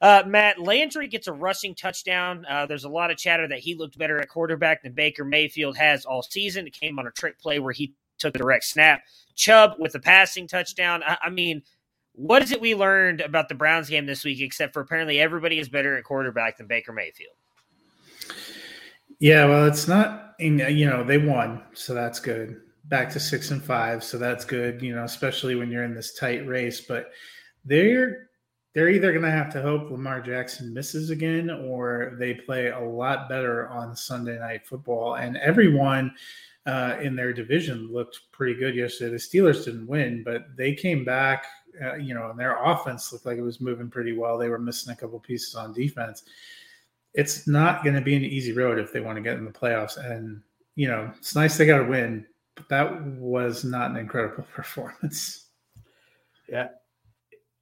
Uh, 0.00 0.22
Matt 0.26 0.58
Landry 0.58 1.08
gets 1.08 1.26
a 1.26 1.32
rushing 1.32 1.74
touchdown. 1.74 2.46
Uh, 2.48 2.64
there's 2.64 2.84
a 2.84 2.88
lot 2.88 3.10
of 3.10 3.18
chatter 3.18 3.46
that 3.48 3.58
he 3.58 3.74
looked 3.74 3.98
better 3.98 4.18
at 4.18 4.30
quarterback 4.30 4.82
than 4.82 4.92
Baker 4.92 5.26
Mayfield 5.26 5.76
has 5.76 6.06
all 6.06 6.22
season. 6.22 6.66
It 6.66 6.72
came 6.72 6.98
on 6.98 7.06
a 7.06 7.10
trick 7.10 7.38
play 7.38 7.58
where 7.58 7.72
he 7.72 7.94
took 8.16 8.34
a 8.34 8.38
direct 8.38 8.64
snap. 8.64 9.02
Chubb 9.36 9.74
with 9.78 9.94
a 9.94 10.00
passing 10.00 10.48
touchdown. 10.48 11.02
I, 11.02 11.18
I 11.24 11.30
mean, 11.30 11.62
what 12.14 12.42
is 12.42 12.52
it 12.52 12.60
we 12.60 12.74
learned 12.74 13.20
about 13.20 13.48
the 13.48 13.54
Browns 13.54 13.88
game 13.88 14.06
this 14.06 14.24
week, 14.24 14.40
except 14.40 14.72
for 14.72 14.80
apparently 14.80 15.20
everybody 15.20 15.58
is 15.58 15.68
better 15.68 15.96
at 15.96 16.04
quarterback 16.04 16.58
than 16.58 16.66
Baker 16.66 16.92
Mayfield? 16.92 17.34
Yeah, 19.18 19.46
well, 19.46 19.66
it's 19.66 19.86
not, 19.86 20.34
you 20.38 20.86
know, 20.86 21.04
they 21.04 21.18
won, 21.18 21.62
so 21.74 21.94
that's 21.94 22.18
good. 22.18 22.60
Back 22.86 23.08
to 23.10 23.20
six 23.20 23.50
and 23.50 23.62
five, 23.62 24.02
so 24.02 24.18
that's 24.18 24.44
good, 24.44 24.82
you 24.82 24.94
know, 24.94 25.04
especially 25.04 25.54
when 25.54 25.70
you're 25.70 25.84
in 25.84 25.94
this 25.94 26.14
tight 26.14 26.46
race. 26.46 26.80
But 26.80 27.12
they're 27.64 28.28
they're 28.74 28.88
either 28.88 29.12
going 29.12 29.24
to 29.24 29.30
have 29.30 29.52
to 29.52 29.62
hope 29.62 29.90
Lamar 29.90 30.20
Jackson 30.20 30.72
misses 30.72 31.10
again 31.10 31.50
or 31.50 32.16
they 32.18 32.34
play 32.34 32.68
a 32.68 32.80
lot 32.80 33.28
better 33.28 33.68
on 33.68 33.94
Sunday 33.94 34.38
night 34.38 34.66
football. 34.66 35.16
And 35.16 35.36
everyone 35.36 36.14
uh, 36.64 36.96
in 37.02 37.14
their 37.14 37.32
division 37.32 37.92
looked 37.92 38.18
pretty 38.32 38.54
good 38.54 38.74
yesterday. 38.74 39.10
The 39.10 39.18
Steelers 39.18 39.64
didn't 39.66 39.86
win, 39.86 40.22
but 40.24 40.56
they 40.56 40.74
came 40.74 41.04
back 41.04 41.44
uh, 41.80 41.94
you 41.94 42.14
know, 42.14 42.30
and 42.30 42.38
their 42.38 42.62
offense 42.62 43.12
looked 43.12 43.26
like 43.26 43.38
it 43.38 43.42
was 43.42 43.60
moving 43.60 43.90
pretty 43.90 44.12
well. 44.12 44.36
They 44.36 44.48
were 44.48 44.58
missing 44.58 44.92
a 44.92 44.96
couple 44.96 45.18
pieces 45.20 45.54
on 45.54 45.72
defense. 45.72 46.24
It's 47.14 47.46
not 47.46 47.82
going 47.82 47.94
to 47.94 48.00
be 48.00 48.16
an 48.16 48.24
easy 48.24 48.52
road 48.52 48.78
if 48.78 48.92
they 48.92 49.00
want 49.00 49.16
to 49.16 49.22
get 49.22 49.36
in 49.36 49.44
the 49.44 49.50
playoffs. 49.50 49.98
And 49.98 50.42
you 50.74 50.88
know, 50.88 51.10
it's 51.16 51.34
nice 51.34 51.56
they 51.56 51.66
got 51.66 51.80
a 51.80 51.84
win, 51.84 52.26
but 52.54 52.68
that 52.68 53.02
was 53.04 53.64
not 53.64 53.90
an 53.90 53.96
incredible 53.96 54.44
performance. 54.54 55.46
Yeah, 56.48 56.68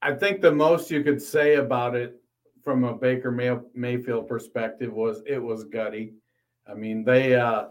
I 0.03 0.15
think 0.15 0.41
the 0.41 0.53
most 0.53 0.91
you 0.91 1.03
could 1.03 1.21
say 1.21 1.57
about 1.57 1.95
it 1.95 2.21
from 2.63 2.85
a 2.85 2.95
Baker 2.95 3.31
May- 3.31 3.59
Mayfield 3.75 4.29
perspective 4.29 4.93
was 4.93 5.23
it 5.27 5.39
was 5.39 5.65
gutty. 5.65 6.15
I 6.67 6.75
mean, 6.75 7.05
they. 7.05 7.35
uh 7.35 7.69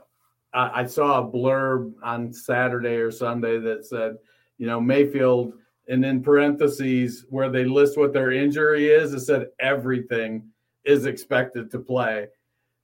I, 0.53 0.81
I 0.81 0.85
saw 0.85 1.19
a 1.19 1.31
blurb 1.31 1.93
on 2.03 2.33
Saturday 2.33 2.95
or 2.95 3.11
Sunday 3.11 3.59
that 3.59 3.85
said, 3.85 4.17
you 4.57 4.67
know, 4.67 4.79
Mayfield 4.81 5.53
and 5.89 6.05
in 6.05 6.21
parentheses 6.21 7.25
where 7.29 7.49
they 7.49 7.65
list 7.65 7.97
what 7.97 8.13
their 8.13 8.31
injury 8.31 8.87
is, 8.87 9.11
it 9.13 9.21
said 9.21 9.47
everything 9.59 10.47
is 10.85 11.07
expected 11.07 11.71
to 11.71 11.79
play. 11.79 12.27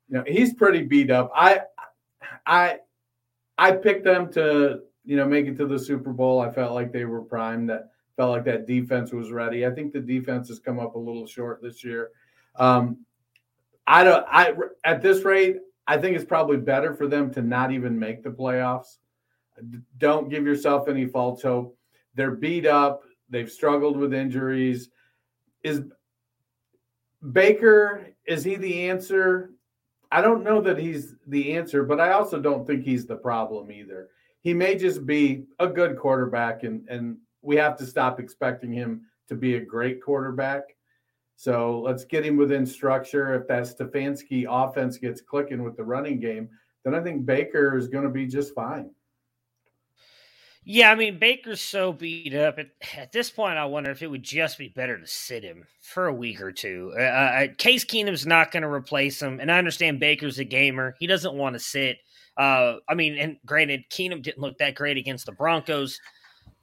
You 0.10 0.18
know, 0.18 0.24
he's 0.28 0.56
pretty 0.56 0.82
beat 0.82 1.12
up. 1.12 1.32
I 1.34 1.62
I 2.46 2.80
I 3.58 3.72
picked 3.74 4.04
them 4.04 4.32
to, 4.34 4.82
you 5.06 5.16
know, 5.16 5.26
make 5.26 5.46
it 5.46 5.56
to 5.58 5.68
the 5.68 5.80
Super 5.80 6.12
Bowl. 6.12 6.42
I 6.42 6.52
felt 6.52 6.74
like 6.74 6.92
they 6.92 7.06
were 7.06 7.22
primed. 7.22 7.70
That 7.70 7.92
felt 8.18 8.32
like 8.32 8.46
that 8.46 8.66
defense 8.66 9.14
was 9.14 9.32
ready. 9.32 9.66
I 9.66 9.72
think 9.72 9.94
the 9.94 10.00
defense 10.00 10.48
has 10.50 10.60
come 10.60 10.80
up 10.80 10.96
a 10.96 11.00
little 11.00 11.28
short 11.28 11.62
this 11.62 11.84
year. 11.84 12.10
Um, 12.56 13.06
I 13.86 14.04
don't 14.04 14.26
I 14.28 14.54
at 14.84 15.04
this 15.04 15.24
rate, 15.24 15.58
I 15.86 16.00
think 16.00 16.16
it's 16.16 16.26
probably 16.26 16.58
better 16.58 16.96
for 16.96 17.08
them 17.08 17.32
to 17.36 17.44
not 17.44 17.72
even 17.72 18.00
make 18.00 18.24
the 18.24 18.32
playoffs. 18.32 18.98
Don't 20.00 20.28
give 20.28 20.44
yourself 20.44 20.88
any 20.88 21.06
false 21.06 21.44
hope 21.44 21.78
they're 22.16 22.32
beat 22.32 22.66
up. 22.66 23.04
they've 23.30 23.52
struggled 23.52 23.98
with 23.98 24.14
injuries. 24.14 24.90
Is 25.64 25.84
Baker 27.32 28.08
is 28.26 28.44
he 28.44 28.56
the 28.56 28.90
answer? 28.90 29.52
I 30.12 30.22
don't 30.22 30.44
know 30.44 30.62
that 30.62 30.78
he's 30.78 31.16
the 31.28 31.54
answer, 31.56 31.84
but 31.84 32.00
I 32.00 32.12
also 32.12 32.40
don't 32.40 32.66
think 32.66 32.84
he's 32.84 33.06
the 33.06 33.16
problem 33.16 33.72
either. 33.72 34.10
He 34.42 34.54
may 34.54 34.76
just 34.76 35.06
be 35.06 35.46
a 35.60 35.68
good 35.68 35.98
quarterback, 35.98 36.64
and 36.64 36.88
and 36.90 37.18
we 37.42 37.56
have 37.58 37.78
to 37.78 37.86
stop 37.86 38.20
expecting 38.20 38.72
him 38.72 39.02
to 39.28 39.36
be 39.36 39.56
a 39.56 39.66
great 39.66 40.02
quarterback. 40.02 40.64
So 41.36 41.82
let's 41.82 42.06
get 42.06 42.26
him 42.26 42.38
within 42.38 42.66
structure. 42.66 43.36
If 43.36 43.48
that 43.48 43.64
Stefanski 43.64 44.46
offense 44.50 44.98
gets 44.98 45.22
clicking 45.22 45.64
with 45.64 45.76
the 45.76 45.84
running 45.84 46.20
game, 46.20 46.50
then 46.84 46.96
I 46.96 47.02
think 47.02 47.26
Baker 47.26 47.78
is 47.78 47.88
going 47.88 48.06
to 48.06 48.10
be 48.10 48.26
just 48.26 48.54
fine. 48.54 48.92
Yeah, 50.68 50.92
I 50.92 50.96
mean 50.96 51.20
Baker's 51.20 51.62
so 51.62 51.94
beat 51.94 52.34
up. 52.34 52.58
At, 52.58 52.68
at, 52.98 53.12
this 53.12 53.30
point, 53.30 53.58
I 53.58 53.66
wonder 53.66 53.92
if 53.92 54.02
it 54.02 54.08
would 54.08 54.24
just 54.24 54.58
be 54.58 54.70
better 54.70 55.00
to 55.00 55.08
sit 55.08 55.44
him 55.44 55.66
for 55.82 56.08
a 56.08 56.14
week 56.14 56.42
or 56.42 56.52
two. 56.52 56.94
Uh, 56.98 57.02
uh 57.02 57.48
Case 57.58 57.86
Keenum's 57.86 58.26
not 58.26 58.52
going 58.52 58.64
to 58.64 58.70
replace 58.70 59.22
him, 59.22 59.40
and 59.40 59.52
I 59.52 59.60
understand 59.60 60.00
Baker's 60.00 60.40
a 60.40 60.44
gamer. 60.44 60.96
He 61.00 61.08
doesn't 61.08 61.36
want 61.36 61.54
to 61.54 61.60
sit. 61.60 61.98
Uh, 62.36 62.78
I 62.90 62.96
mean, 62.96 63.18
and 63.18 63.38
granted, 63.46 63.84
Keenum 63.90 64.22
didn't 64.22 64.40
look 64.40 64.58
that 64.58 64.76
great 64.76 64.98
against 64.98 65.26
the 65.26 65.32
Broncos. 65.32 66.00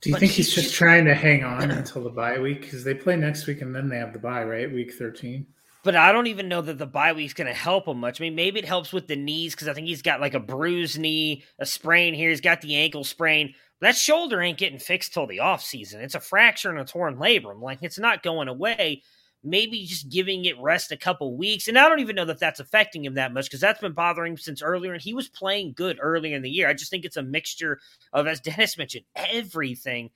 Do 0.02 0.10
you 0.10 0.16
think 0.16 0.32
he's 0.32 0.52
just 0.52 0.74
trying 0.74 1.04
to 1.04 1.14
hang 1.14 1.44
on 1.44 1.70
until 1.70 2.02
the 2.02 2.10
bye 2.10 2.38
week 2.38 2.62
because 2.62 2.82
they 2.82 2.92
play 2.92 3.14
next 3.14 3.46
week 3.46 3.62
and 3.62 3.74
then 3.74 3.88
they 3.88 3.98
have 3.98 4.12
the 4.12 4.18
bye, 4.18 4.42
right? 4.42 4.70
Week 4.70 4.92
thirteen. 4.92 5.46
But 5.84 5.96
I 5.96 6.12
don't 6.12 6.28
even 6.28 6.48
know 6.48 6.60
that 6.60 6.78
the 6.78 6.86
bye 6.86 7.12
week's 7.12 7.34
going 7.34 7.48
to 7.48 7.54
help 7.54 7.88
him 7.88 7.98
much. 7.98 8.20
I 8.20 8.24
mean, 8.24 8.34
maybe 8.34 8.58
it 8.60 8.64
helps 8.64 8.92
with 8.92 9.08
the 9.08 9.16
knees 9.16 9.54
because 9.54 9.66
I 9.68 9.74
think 9.74 9.88
he's 9.88 10.02
got 10.02 10.20
like 10.20 10.34
a 10.34 10.40
bruised 10.40 10.98
knee, 10.98 11.44
a 11.58 11.66
sprain 11.66 12.14
here. 12.14 12.30
He's 12.30 12.40
got 12.40 12.60
the 12.60 12.76
ankle 12.76 13.04
sprain. 13.04 13.54
That 13.82 13.96
shoulder 13.96 14.40
ain't 14.40 14.58
getting 14.58 14.78
fixed 14.78 15.12
till 15.12 15.26
the 15.26 15.40
off 15.40 15.60
season. 15.60 16.00
It's 16.00 16.14
a 16.14 16.20
fracture 16.20 16.70
and 16.70 16.78
a 16.78 16.84
torn 16.84 17.16
labrum. 17.16 17.60
Like 17.60 17.80
it's 17.82 17.98
not 17.98 18.22
going 18.22 18.46
away. 18.46 19.02
Maybe 19.42 19.84
just 19.86 20.08
giving 20.08 20.44
it 20.44 20.60
rest 20.60 20.92
a 20.92 20.96
couple 20.96 21.36
weeks. 21.36 21.66
And 21.66 21.76
I 21.76 21.88
don't 21.88 21.98
even 21.98 22.14
know 22.14 22.24
that 22.26 22.38
that's 22.38 22.60
affecting 22.60 23.04
him 23.04 23.14
that 23.14 23.34
much 23.34 23.46
because 23.46 23.60
that's 23.60 23.80
been 23.80 23.92
bothering 23.92 24.34
him 24.34 24.38
since 24.38 24.62
earlier. 24.62 24.92
And 24.92 25.02
he 25.02 25.14
was 25.14 25.28
playing 25.28 25.72
good 25.72 25.98
earlier 26.00 26.36
in 26.36 26.42
the 26.42 26.50
year. 26.50 26.68
I 26.68 26.74
just 26.74 26.92
think 26.92 27.04
it's 27.04 27.16
a 27.16 27.24
mixture 27.24 27.80
of, 28.12 28.28
as 28.28 28.40
Dennis 28.40 28.78
mentioned, 28.78 29.04
everything. 29.16 30.10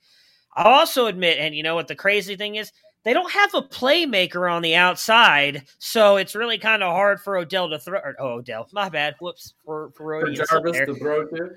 I'll 0.55 0.71
also 0.71 1.07
admit, 1.07 1.37
and 1.37 1.53
you 1.53 1.61
know 1.61 1.75
what 1.75 1.89
the 1.89 1.95
crazy 1.95 2.37
thing 2.37 2.55
is? 2.55 2.71
They 3.03 3.11
don't 3.11 3.31
have 3.31 3.53
a 3.53 3.61
playmaker 3.61 4.49
on 4.49 4.61
the 4.61 4.75
outside, 4.75 5.63
so 5.77 6.15
it's 6.15 6.35
really 6.35 6.57
kind 6.57 6.83
of 6.83 6.93
hard 6.93 7.21
for 7.21 7.37
Odell 7.37 7.69
to 7.69 7.79
throw. 7.79 7.99
Or, 7.99 8.15
oh, 8.19 8.27
Odell, 8.39 8.67
my 8.71 8.87
bad. 8.87 9.15
Whoops 9.19 9.53
for 9.65 9.91
for, 9.91 10.21
for 10.21 10.31
Jarvis 10.31 10.77
to 10.77 10.95
throw 10.95 11.27
to. 11.27 11.49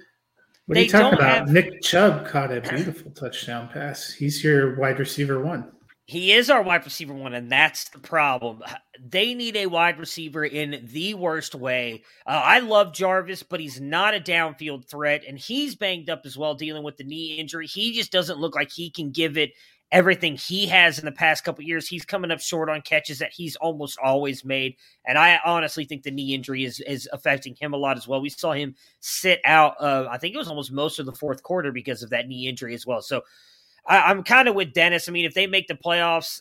What 0.70 0.74
they 0.76 0.83
are 0.83 0.85
you 0.85 0.90
talking 0.90 1.18
about? 1.18 1.38
Have... 1.38 1.48
Nick 1.48 1.83
Chubb 1.83 2.24
caught 2.24 2.52
a 2.52 2.61
beautiful 2.61 3.11
touchdown 3.11 3.68
pass. 3.72 4.12
He's 4.12 4.44
your 4.44 4.76
wide 4.78 5.00
receiver 5.00 5.42
one. 5.42 5.68
He 6.04 6.30
is 6.30 6.48
our 6.48 6.62
wide 6.62 6.85
receiver 6.85 7.12
one, 7.12 7.35
and 7.35 7.50
that's 7.50 7.88
the 7.88 7.98
problem. 7.98 8.62
They 9.04 9.35
need 9.35 9.56
a 9.56 9.66
wide 9.66 9.98
receiver 9.98 10.44
in 10.44 10.88
the 10.92 11.14
worst 11.14 11.56
way. 11.56 12.04
Uh, 12.24 12.40
I 12.44 12.61
love 12.61 12.94
Jarvis, 12.94 13.42
but 13.42 13.59
he's 13.59 13.80
not 13.80 14.14
a 14.14 14.20
downfield 14.20 14.88
threat, 14.88 15.24
and 15.26 15.37
he's 15.37 15.74
banged 15.74 16.09
up 16.09 16.22
as 16.24 16.38
well, 16.38 16.54
dealing 16.54 16.85
with 16.85 16.96
the 16.98 17.04
knee 17.04 17.35
injury. 17.35 17.66
He 17.66 17.92
just 17.92 18.12
doesn't 18.12 18.38
look 18.38 18.54
like 18.54 18.70
he 18.70 18.90
can 18.90 19.11
give 19.11 19.37
it 19.37 19.50
everything 19.92 20.37
he 20.37 20.66
has 20.66 20.98
in 20.98 21.05
the 21.05 21.12
past 21.12 21.44
couple 21.44 21.64
years. 21.64 21.88
He's 21.88 22.05
coming 22.05 22.31
up 22.31 22.40
short 22.40 22.68
on 22.68 22.83
catches 22.83 23.18
that 23.18 23.33
he's 23.33 23.57
almost 23.57 23.98
always 24.03 24.44
made, 24.44 24.76
and 25.05 25.18
I 25.18 25.40
honestly 25.44 25.85
think 25.85 26.03
the 26.03 26.11
knee 26.11 26.35
injury 26.35 26.64
is 26.64 26.81
is 26.81 27.09
affecting 27.12 27.57
him 27.59 27.74
a 27.74 27.76
lot 27.76 27.96
as 27.96 28.07
well. 28.07 28.20
We 28.20 28.31
saw 28.31 28.53
him 28.53 28.74
sit 29.00 29.40
out. 29.44 29.74
Uh, 29.81 30.07
I 30.11 30.18
think 30.18 30.35
it 30.35 30.38
was 30.38 30.48
almost 30.48 30.72
most 30.72 30.98
of 30.98 31.07
the 31.07 31.12
fourth 31.12 31.42
quarter 31.42 31.72
because 31.72 32.03
of 32.03 32.11
that 32.11 32.29
knee 32.29 32.48
injury 32.48 32.74
as 32.74 32.87
well. 32.87 33.03
So 33.03 33.22
I, 33.87 34.11
am 34.11 34.22
kind 34.22 34.48
of 34.48 34.55
with 34.55 34.72
Dennis. 34.72 35.09
I 35.09 35.12
mean, 35.12 35.24
if 35.24 35.35
they 35.35 35.46
make 35.46 35.68
the 35.68 35.74
playoffs. 35.74 36.40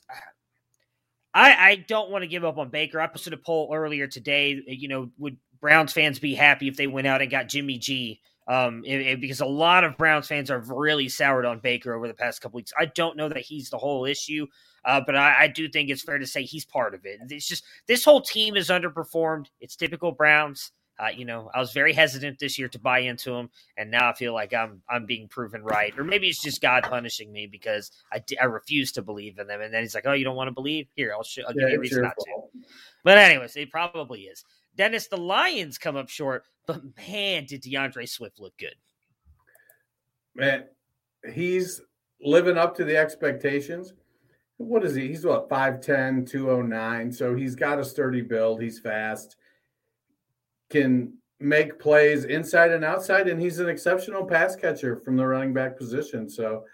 I, 1.32 1.54
I 1.54 1.76
don't 1.88 2.10
want 2.10 2.24
to 2.24 2.28
give 2.28 2.44
up 2.44 2.58
on 2.58 2.70
Baker. 2.70 3.00
I 3.00 3.06
posted 3.06 3.34
a 3.34 3.38
poll 3.38 3.70
earlier 3.72 4.08
today. 4.08 4.64
You 4.66 4.88
know, 4.88 5.12
would 5.20 5.38
Browns 5.62 5.94
fans 5.94 6.18
be 6.18 6.34
happy 6.34 6.68
if 6.68 6.76
they 6.76 6.88
went 6.88 7.06
out 7.06 7.22
and 7.22 7.30
got 7.30 7.50
Jimmy 7.50 7.78
G 7.78 8.20
um, 8.50 8.84
it, 8.84 9.02
it, 9.02 9.22
because 9.22 9.42
a 9.42 9.46
lot 9.46 9.84
of 9.84 9.96
Browns 9.96 10.28
fans 10.28 10.50
are 10.50 10.60
really 10.60 11.08
soured 11.08 11.46
on 11.46 11.60
Baker 11.60 11.94
over 11.94 12.08
the 12.08 12.16
past 12.16 12.42
couple 12.42 12.58
weeks. 12.58 12.74
I 12.78 12.86
don't 12.86 13.16
know 13.16 13.30
that 13.30 13.38
he's 13.38 13.70
the 13.70 13.78
whole 13.78 14.06
issue, 14.06 14.48
uh, 14.84 15.02
but 15.06 15.16
I, 15.16 15.44
I, 15.44 15.48
do 15.48 15.70
think 15.70 15.92
it's 15.92 16.02
fair 16.02 16.18
to 16.18 16.26
say 16.26 16.42
he's 16.42 16.66
part 16.66 16.96
of 16.96 17.06
it. 17.06 17.20
It's 17.30 17.48
just 17.48 17.64
this 17.86 18.04
whole 18.04 18.22
team 18.22 18.58
is 18.58 18.70
underperformed. 18.70 19.46
It's 19.62 19.76
typical 19.76 20.12
Browns. 20.12 20.72
Uh, 20.98 21.10
you 21.16 21.26
know, 21.26 21.50
I 21.54 21.60
was 21.60 21.74
very 21.74 21.94
hesitant 21.94 22.40
this 22.40 22.58
year 22.58 22.68
to 22.70 22.80
buy 22.80 23.00
into 23.00 23.34
him, 23.34 23.52
and 23.78 23.92
now 23.92 24.10
I 24.10 24.14
feel 24.16 24.34
like 24.34 24.52
I'm 24.52 24.82
I'm 24.90 25.06
being 25.06 25.28
proven 25.28 25.64
right. 25.64 25.98
Or 25.98 26.04
maybe 26.04 26.28
it's 26.28 26.42
just 26.42 26.60
God 26.60 26.84
punishing 26.84 27.32
me 27.32 27.46
because 27.46 27.92
I, 28.12 28.22
I 28.42 28.46
refuse 28.46 28.92
to 28.94 29.04
believe 29.04 29.38
in 29.38 29.48
them. 29.48 29.62
And 29.62 29.72
then 29.72 29.84
he's 29.84 29.96
like, 29.96 30.08
"Oh, 30.08 30.14
you 30.14 30.26
don't 30.26 30.36
want 30.36 30.50
to 30.50 30.54
believe? 30.54 30.88
Here, 30.96 31.14
I'll, 31.16 31.24
show, 31.24 31.44
I'll 31.48 31.54
yeah, 31.56 31.66
give 31.66 31.70
you 31.70 31.78
a 31.78 31.80
reason 31.80 32.02
not 32.02 32.16
fault. 32.16 32.50
to." 32.52 32.60
But 33.06 33.18
anyways, 33.18 33.56
it 33.56 33.70
probably 33.70 34.24
is. 34.24 34.44
Dennis, 34.76 35.08
the 35.08 35.18
Lions 35.18 35.78
come 35.78 35.96
up 35.96 36.10
short, 36.10 36.44
but 36.69 36.84
man, 37.10 37.45
did 37.45 37.63
DeAndre 37.63 38.08
Swift 38.08 38.39
look 38.39 38.55
good. 38.60 38.75
Man, 40.36 40.65
he's 41.34 41.82
living 42.21 42.60
up 42.60 42.75
to 42.75 42.84
the 42.84 42.95
expectations. 42.95 43.93
What 44.58 44.86
is 44.86 44.93
he? 44.93 45.08
He's 45.08 45.25
what, 45.25 45.49
5'10, 45.49 46.29
209. 46.29 47.12
So 47.12 47.34
he's 47.34 47.55
got 47.55 47.79
a 47.79 47.84
sturdy 47.84 48.21
build. 48.21 48.62
He's 48.62 48.79
fast, 48.79 49.38
can 50.69 51.13
make 51.39 51.79
plays 51.79 52.25
inside 52.25 52.71
and 52.71 52.86
outside, 52.86 53.27
and 53.27 53.41
he's 53.41 53.58
an 53.58 53.67
exceptional 53.67 54.23
pass 54.23 54.55
catcher 54.55 54.97
from 54.97 55.17
the 55.17 55.25
running 55.25 55.55
back 55.55 55.75
position. 55.75 56.29
So 56.29 56.65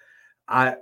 I 0.49 0.75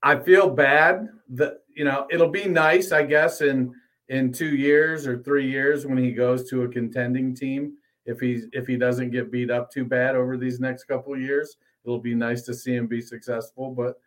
I 0.00 0.20
feel 0.20 0.48
bad 0.48 1.08
that 1.30 1.54
you 1.74 1.84
know 1.84 2.06
it'll 2.08 2.30
be 2.30 2.44
nice, 2.44 2.92
I 2.92 3.02
guess, 3.02 3.40
in 3.40 3.74
in 4.08 4.32
two 4.32 4.54
years 4.54 5.08
or 5.08 5.18
three 5.24 5.50
years 5.50 5.86
when 5.86 5.98
he 5.98 6.12
goes 6.12 6.48
to 6.50 6.62
a 6.62 6.68
contending 6.68 7.34
team. 7.34 7.77
If 8.08 8.20
he's 8.20 8.46
if 8.52 8.66
he 8.66 8.76
doesn't 8.76 9.10
get 9.10 9.30
beat 9.30 9.50
up 9.50 9.70
too 9.70 9.84
bad 9.84 10.16
over 10.16 10.36
these 10.36 10.58
next 10.58 10.84
couple 10.84 11.16
years, 11.16 11.56
it'll 11.84 12.00
be 12.00 12.14
nice 12.14 12.42
to 12.42 12.54
see 12.54 12.74
him 12.74 12.86
be 12.86 13.02
successful. 13.02 13.70
But 13.70 14.00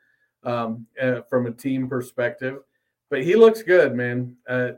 um, 0.44 0.88
uh, 1.00 1.22
from 1.30 1.46
a 1.46 1.52
team 1.52 1.88
perspective, 1.88 2.64
but 3.10 3.24
he 3.24 3.36
looks 3.36 3.62
good, 3.62 3.96
man. 3.96 4.36
Uh, 4.50 4.72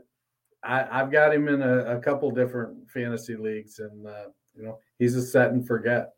I, 0.62 0.98
have 0.98 1.10
got 1.10 1.34
him 1.34 1.48
in 1.48 1.62
a, 1.62 1.96
a, 1.96 1.98
couple 2.00 2.30
different 2.30 2.90
fantasy 2.90 3.36
leagues, 3.36 3.78
and 3.78 4.06
uh, 4.06 4.26
you 4.54 4.62
know 4.62 4.78
he's 4.98 5.16
a 5.16 5.22
set 5.22 5.52
and 5.52 5.66
forget. 5.66 6.12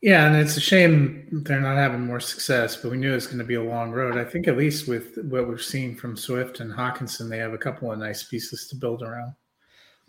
Yeah, 0.00 0.26
and 0.26 0.36
it's 0.36 0.56
a 0.56 0.60
shame 0.60 1.28
they're 1.44 1.60
not 1.60 1.76
having 1.76 2.00
more 2.00 2.20
success, 2.20 2.74
but 2.76 2.90
we 2.90 2.96
knew 2.96 3.12
it 3.12 3.16
was 3.16 3.26
going 3.26 3.38
to 3.38 3.44
be 3.44 3.56
a 3.56 3.62
long 3.62 3.90
road. 3.90 4.16
I 4.16 4.24
think 4.24 4.48
at 4.48 4.56
least 4.56 4.88
with 4.88 5.18
what 5.24 5.46
we've 5.46 5.60
seen 5.60 5.94
from 5.94 6.16
Swift 6.16 6.60
and 6.60 6.72
Hockenson, 6.72 7.28
they 7.28 7.36
have 7.36 7.52
a 7.52 7.58
couple 7.58 7.92
of 7.92 7.98
nice 7.98 8.22
pieces 8.22 8.66
to 8.68 8.76
build 8.76 9.02
around. 9.02 9.34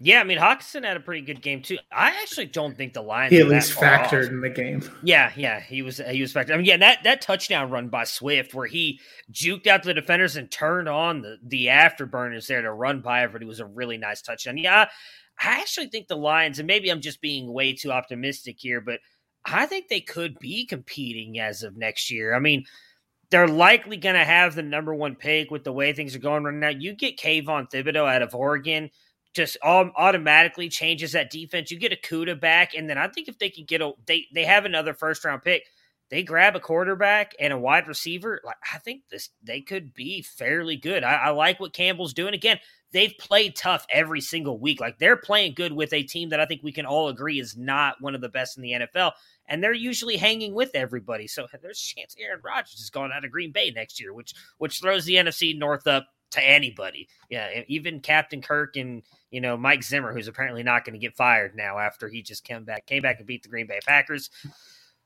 Yeah, 0.03 0.19
I 0.19 0.23
mean 0.23 0.39
Hockenson 0.39 0.83
had 0.83 0.97
a 0.97 0.99
pretty 0.99 1.21
good 1.21 1.43
game 1.43 1.61
too. 1.61 1.77
I 1.91 2.09
actually 2.21 2.47
don't 2.47 2.75
think 2.75 2.93
the 2.93 3.03
Lions. 3.03 3.31
He 3.31 3.39
at 3.39 3.47
least 3.47 3.77
factored 3.77 4.25
off. 4.25 4.31
in 4.31 4.41
the 4.41 4.49
game. 4.49 4.81
Yeah, 5.03 5.31
yeah, 5.35 5.59
he 5.59 5.83
was 5.83 6.01
he 6.09 6.21
was 6.21 6.33
factored. 6.33 6.53
I 6.53 6.57
mean, 6.57 6.65
yeah, 6.65 6.77
that 6.77 7.03
that 7.03 7.21
touchdown 7.21 7.69
run 7.69 7.87
by 7.87 8.05
Swift 8.05 8.55
where 8.55 8.65
he 8.65 8.99
juked 9.31 9.67
out 9.67 9.83
the 9.83 9.93
defenders 9.93 10.37
and 10.37 10.49
turned 10.49 10.89
on 10.89 11.21
the 11.21 11.37
the 11.45 11.67
afterburners 11.67 12.47
there 12.47 12.63
to 12.63 12.71
run 12.71 13.01
by 13.01 13.21
everybody 13.21 13.45
was 13.45 13.59
a 13.59 13.65
really 13.65 13.97
nice 13.97 14.23
touchdown. 14.23 14.57
Yeah, 14.57 14.89
I 15.39 15.59
actually 15.59 15.87
think 15.87 16.07
the 16.07 16.17
Lions, 16.17 16.57
and 16.57 16.65
maybe 16.65 16.89
I'm 16.89 17.01
just 17.01 17.21
being 17.21 17.53
way 17.53 17.73
too 17.73 17.91
optimistic 17.91 18.57
here, 18.59 18.81
but 18.81 18.99
I 19.45 19.67
think 19.67 19.87
they 19.87 20.01
could 20.01 20.39
be 20.39 20.65
competing 20.65 21.39
as 21.39 21.61
of 21.61 21.77
next 21.77 22.09
year. 22.09 22.33
I 22.33 22.39
mean, 22.39 22.65
they're 23.29 23.47
likely 23.47 23.97
going 23.97 24.15
to 24.15 24.25
have 24.25 24.55
the 24.55 24.61
number 24.61 24.93
one 24.93 25.15
pick 25.15 25.51
with 25.51 25.63
the 25.63 25.71
way 25.71 25.93
things 25.93 26.15
are 26.15 26.19
going 26.19 26.43
right 26.43 26.53
now. 26.53 26.69
You 26.69 26.93
get 26.93 27.17
Kayvon 27.17 27.71
Thibodeaux 27.71 28.13
out 28.13 28.21
of 28.21 28.35
Oregon, 28.35 28.91
just 29.33 29.57
automatically 29.63 30.69
changes 30.69 31.13
that 31.13 31.31
defense. 31.31 31.71
You 31.71 31.79
get 31.79 32.01
Okudah 32.01 32.39
back, 32.39 32.73
and 32.73 32.89
then 32.89 32.97
I 32.97 33.07
think 33.07 33.27
if 33.27 33.39
they 33.39 33.49
can 33.49 33.65
get 33.65 33.81
a 33.81 33.93
they 34.05 34.27
they 34.33 34.45
have 34.45 34.65
another 34.65 34.93
first 34.93 35.23
round 35.23 35.43
pick, 35.43 35.63
they 36.09 36.23
grab 36.23 36.55
a 36.57 36.59
quarterback 36.59 37.33
and 37.39 37.53
a 37.53 37.57
wide 37.57 37.87
receiver. 37.87 38.41
Like 38.43 38.57
I 38.73 38.77
think 38.79 39.03
this 39.09 39.29
they 39.41 39.61
could 39.61 39.93
be 39.93 40.21
fairly 40.21 40.75
good. 40.75 41.03
I, 41.03 41.13
I 41.13 41.29
like 41.29 41.59
what 41.59 41.73
Campbell's 41.73 42.13
doing. 42.13 42.33
Again, 42.33 42.59
they've 42.91 43.13
played 43.17 43.55
tough 43.55 43.85
every 43.89 44.19
single 44.19 44.59
week. 44.59 44.81
Like 44.81 44.99
they're 44.99 45.15
playing 45.15 45.53
good 45.53 45.71
with 45.71 45.93
a 45.93 46.03
team 46.03 46.29
that 46.29 46.41
I 46.41 46.45
think 46.45 46.61
we 46.61 46.73
can 46.73 46.85
all 46.85 47.07
agree 47.07 47.39
is 47.39 47.55
not 47.55 48.01
one 48.01 48.15
of 48.15 48.21
the 48.21 48.29
best 48.29 48.57
in 48.57 48.63
the 48.63 48.71
NFL. 48.71 49.13
And 49.47 49.63
they're 49.63 49.73
usually 49.73 50.17
hanging 50.17 50.53
with 50.53 50.71
everybody. 50.73 51.27
So 51.27 51.47
there's 51.61 51.81
a 51.81 51.95
chance 51.95 52.15
Aaron 52.19 52.41
Rodgers 52.43 52.79
is 52.79 52.89
going 52.89 53.11
out 53.13 53.23
of 53.23 53.31
Green 53.31 53.53
Bay 53.53 53.71
next 53.71 53.99
year, 53.99 54.13
which 54.13 54.33
which 54.57 54.81
throws 54.81 55.05
the 55.05 55.15
NFC 55.15 55.57
North 55.57 55.87
up 55.87 56.07
to 56.31 56.43
anybody. 56.43 57.07
Yeah, 57.29 57.63
even 57.67 57.99
Captain 57.99 58.41
Kirk 58.41 58.75
and 58.75 59.03
you 59.29 59.41
know 59.41 59.57
Mike 59.57 59.83
Zimmer, 59.83 60.13
who's 60.13 60.27
apparently 60.27 60.63
not 60.63 60.85
going 60.85 60.93
to 60.93 60.99
get 60.99 61.15
fired 61.15 61.55
now 61.55 61.77
after 61.77 62.09
he 62.09 62.21
just 62.21 62.43
came 62.43 62.63
back 62.63 62.85
came 62.85 63.01
back 63.01 63.19
and 63.19 63.27
beat 63.27 63.43
the 63.43 63.49
Green 63.49 63.67
Bay 63.67 63.79
Packers. 63.85 64.29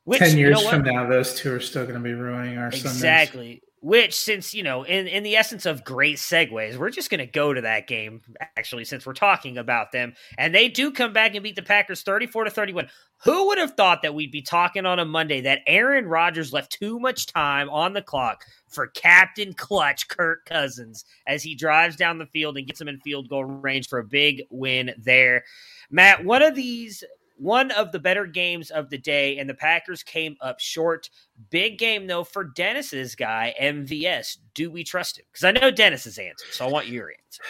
Which, 0.03 0.19
Ten 0.19 0.37
years 0.37 0.59
you 0.59 0.65
know 0.65 0.69
from 0.69 0.83
now, 0.83 1.07
those 1.09 1.33
two 1.33 1.51
are 1.51 1.59
still 1.59 1.83
going 1.83 1.95
to 1.95 1.99
be 1.99 2.13
ruining 2.13 2.59
our 2.59 2.67
exactly. 2.67 3.59
Sundays 3.59 3.61
which 3.85 4.15
since 4.15 4.51
you 4.51 4.63
know 4.63 4.81
in, 4.81 5.05
in 5.05 5.21
the 5.21 5.35
essence 5.35 5.63
of 5.67 5.83
great 5.83 6.17
segues 6.17 6.75
we're 6.75 6.89
just 6.89 7.11
going 7.11 7.19
to 7.19 7.27
go 7.27 7.53
to 7.53 7.61
that 7.61 7.85
game 7.85 8.19
actually 8.57 8.83
since 8.83 9.05
we're 9.05 9.13
talking 9.13 9.59
about 9.59 9.91
them. 9.91 10.13
And 10.39 10.55
they 10.55 10.69
do 10.69 10.91
come 10.91 11.13
back 11.13 11.35
and 11.35 11.43
beat 11.43 11.55
the 11.55 11.61
packers 11.61 12.01
34 12.01 12.45
to 12.45 12.49
31 12.49 12.89
who 13.23 13.47
would 13.47 13.59
have 13.59 13.75
thought 13.75 14.01
that 14.01 14.15
we'd 14.15 14.31
be 14.31 14.41
talking 14.41 14.87
on 14.87 14.97
a 14.97 15.05
monday 15.05 15.39
that 15.41 15.61
aaron 15.67 16.05
rodgers 16.05 16.51
left 16.51 16.71
too 16.71 16.99
much 16.99 17.27
time 17.27 17.69
on 17.69 17.93
the 17.93 18.01
clock 18.01 18.43
for 18.67 18.87
captain 18.87 19.53
clutch 19.53 20.07
kirk 20.07 20.43
cousins 20.45 21.05
as 21.27 21.43
he 21.43 21.53
drives 21.53 21.95
down 21.95 22.17
the 22.17 22.25
field 22.25 22.57
and 22.57 22.65
gets 22.65 22.81
him 22.81 22.87
in 22.87 22.99
field 23.01 23.29
goal 23.29 23.43
range 23.45 23.87
for 23.87 23.99
a 23.99 24.03
big 24.03 24.41
win 24.49 24.91
there? 24.97 25.43
Matt 25.91 26.25
one 26.25 26.41
of 26.41 26.55
these 26.55 27.03
one 27.37 27.71
of 27.71 27.91
the 27.91 27.99
better 27.99 28.25
games 28.25 28.71
of 28.71 28.89
the 28.89 28.97
day, 28.97 29.37
and 29.37 29.49
the 29.49 29.53
Packers 29.53 30.03
came 30.03 30.37
up 30.41 30.59
short. 30.59 31.09
Big 31.49 31.77
game, 31.77 32.07
though, 32.07 32.23
for 32.23 32.43
Dennis's 32.43 33.15
guy, 33.15 33.53
MVS. 33.61 34.37
Do 34.53 34.71
we 34.71 34.83
trust 34.83 35.19
him? 35.19 35.25
Because 35.31 35.43
I 35.43 35.51
know 35.51 35.71
Dennis's 35.71 36.17
answer, 36.17 36.45
so 36.51 36.65
I 36.65 36.71
want 36.71 36.87
your 36.87 37.11
answer. 37.11 37.43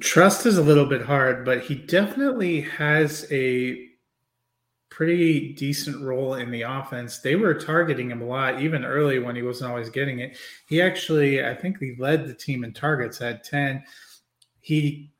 Trust 0.00 0.46
is 0.46 0.58
a 0.58 0.62
little 0.62 0.86
bit 0.86 1.02
hard, 1.02 1.44
but 1.44 1.62
he 1.62 1.74
definitely 1.74 2.60
has 2.60 3.26
a 3.32 3.86
pretty 4.90 5.54
decent 5.54 6.02
role 6.02 6.34
in 6.34 6.50
the 6.50 6.62
offense. 6.62 7.18
They 7.18 7.36
were 7.36 7.54
targeting 7.54 8.10
him 8.10 8.20
a 8.20 8.26
lot, 8.26 8.60
even 8.60 8.84
early 8.84 9.18
when 9.18 9.34
he 9.34 9.42
wasn't 9.42 9.70
always 9.70 9.88
getting 9.88 10.20
it. 10.20 10.36
He 10.68 10.82
actually, 10.82 11.44
I 11.44 11.54
think, 11.54 11.78
he 11.78 11.96
led 11.98 12.26
the 12.26 12.34
team 12.34 12.64
in 12.64 12.72
targets, 12.72 13.20
at 13.20 13.42
10. 13.44 13.82
He 14.60 15.10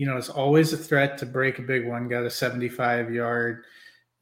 you 0.00 0.06
know, 0.06 0.16
it's 0.16 0.30
always 0.30 0.72
a 0.72 0.78
threat 0.78 1.18
to 1.18 1.26
break 1.26 1.58
a 1.58 1.62
big 1.62 1.86
one. 1.86 2.08
Got 2.08 2.24
a 2.24 2.30
75 2.30 3.12
yard, 3.12 3.66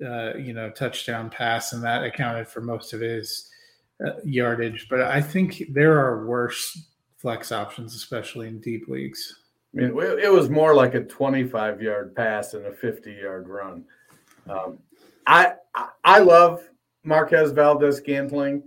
uh, 0.05 0.35
you 0.35 0.53
know, 0.53 0.71
touchdown 0.71 1.31
pass, 1.31 1.73
and 1.73 1.81
that 1.85 2.03
accounted 2.03 2.49
for 2.49 2.61
most 2.61 2.93
of 2.93 3.01
his 3.01 3.49
uh, 4.05 4.15
yardage. 4.25 4.89
But 4.91 5.03
I 5.03 5.21
think 5.21 5.63
there 5.71 5.97
are 6.05 6.27
worse 6.27 6.77
flex 7.17 7.53
options, 7.53 7.95
especially 7.95 8.49
in 8.49 8.59
deep 8.59 8.89
leagues. 8.89 9.39
I 9.73 9.83
mean, 9.83 10.19
it 10.21 10.33
was 10.33 10.51
more 10.51 10.75
like 10.75 10.95
a 10.95 11.05
25 11.05 11.81
yard 11.81 12.17
pass 12.17 12.55
and 12.55 12.67
a 12.67 12.73
50 12.73 13.13
yard 13.13 13.49
run. 13.49 13.85
Um, 14.51 14.81
I 15.29 15.53
I 16.03 16.19
love 16.19 16.69
Marquez 17.05 17.53
Valdes-Scantling, 17.53 18.65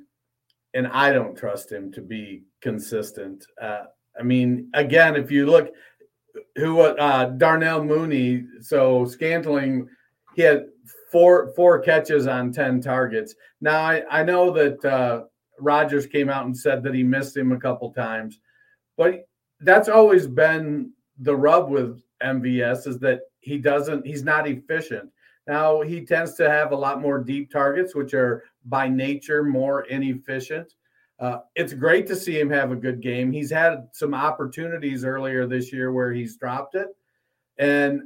and 0.73 0.87
I 0.87 1.11
don't 1.11 1.35
trust 1.35 1.73
him 1.73 1.91
to 1.91 2.01
be 2.01 2.43
consistent. 2.61 3.45
Uh, 3.61 3.83
I 4.17 4.23
mean, 4.23 4.69
again, 4.73 5.15
if 5.17 5.29
you 5.29 5.45
look, 5.45 5.73
who 6.55 6.75
was 6.75 6.95
uh, 6.99 7.25
Darnell 7.37 7.83
Mooney. 7.83 8.45
So 8.61 9.05
Scantling, 9.05 9.87
he 10.35 10.41
had 10.41 10.65
four 11.11 11.53
four 11.55 11.79
catches 11.79 12.27
on 12.27 12.51
ten 12.51 12.81
targets. 12.81 13.35
Now 13.59 13.81
I, 13.81 14.03
I 14.09 14.23
know 14.23 14.51
that 14.51 14.83
uh, 14.85 15.23
Rodgers 15.59 16.05
came 16.05 16.29
out 16.29 16.45
and 16.45 16.57
said 16.57 16.83
that 16.83 16.93
he 16.93 17.03
missed 17.03 17.35
him 17.35 17.51
a 17.51 17.59
couple 17.59 17.91
times, 17.91 18.39
but 18.97 19.27
that's 19.59 19.89
always 19.89 20.27
been 20.27 20.91
the 21.19 21.35
rub 21.35 21.69
with 21.69 22.01
MVS 22.23 22.87
is 22.87 22.99
that 22.99 23.21
he 23.39 23.57
doesn't 23.57 24.05
he's 24.05 24.23
not 24.23 24.47
efficient. 24.47 25.09
Now 25.47 25.81
he 25.81 26.05
tends 26.05 26.35
to 26.35 26.49
have 26.49 26.71
a 26.71 26.75
lot 26.75 27.01
more 27.01 27.19
deep 27.19 27.51
targets, 27.51 27.95
which 27.95 28.13
are 28.13 28.43
by 28.65 28.87
nature 28.87 29.43
more 29.43 29.83
inefficient. 29.83 30.73
Uh, 31.21 31.41
it's 31.55 31.73
great 31.73 32.07
to 32.07 32.15
see 32.15 32.39
him 32.39 32.49
have 32.49 32.71
a 32.71 32.75
good 32.75 32.99
game. 32.99 33.31
He's 33.31 33.51
had 33.51 33.87
some 33.93 34.15
opportunities 34.15 35.05
earlier 35.05 35.45
this 35.45 35.71
year 35.71 35.91
where 35.93 36.11
he's 36.11 36.35
dropped 36.35 36.73
it. 36.73 36.87
And 37.59 38.01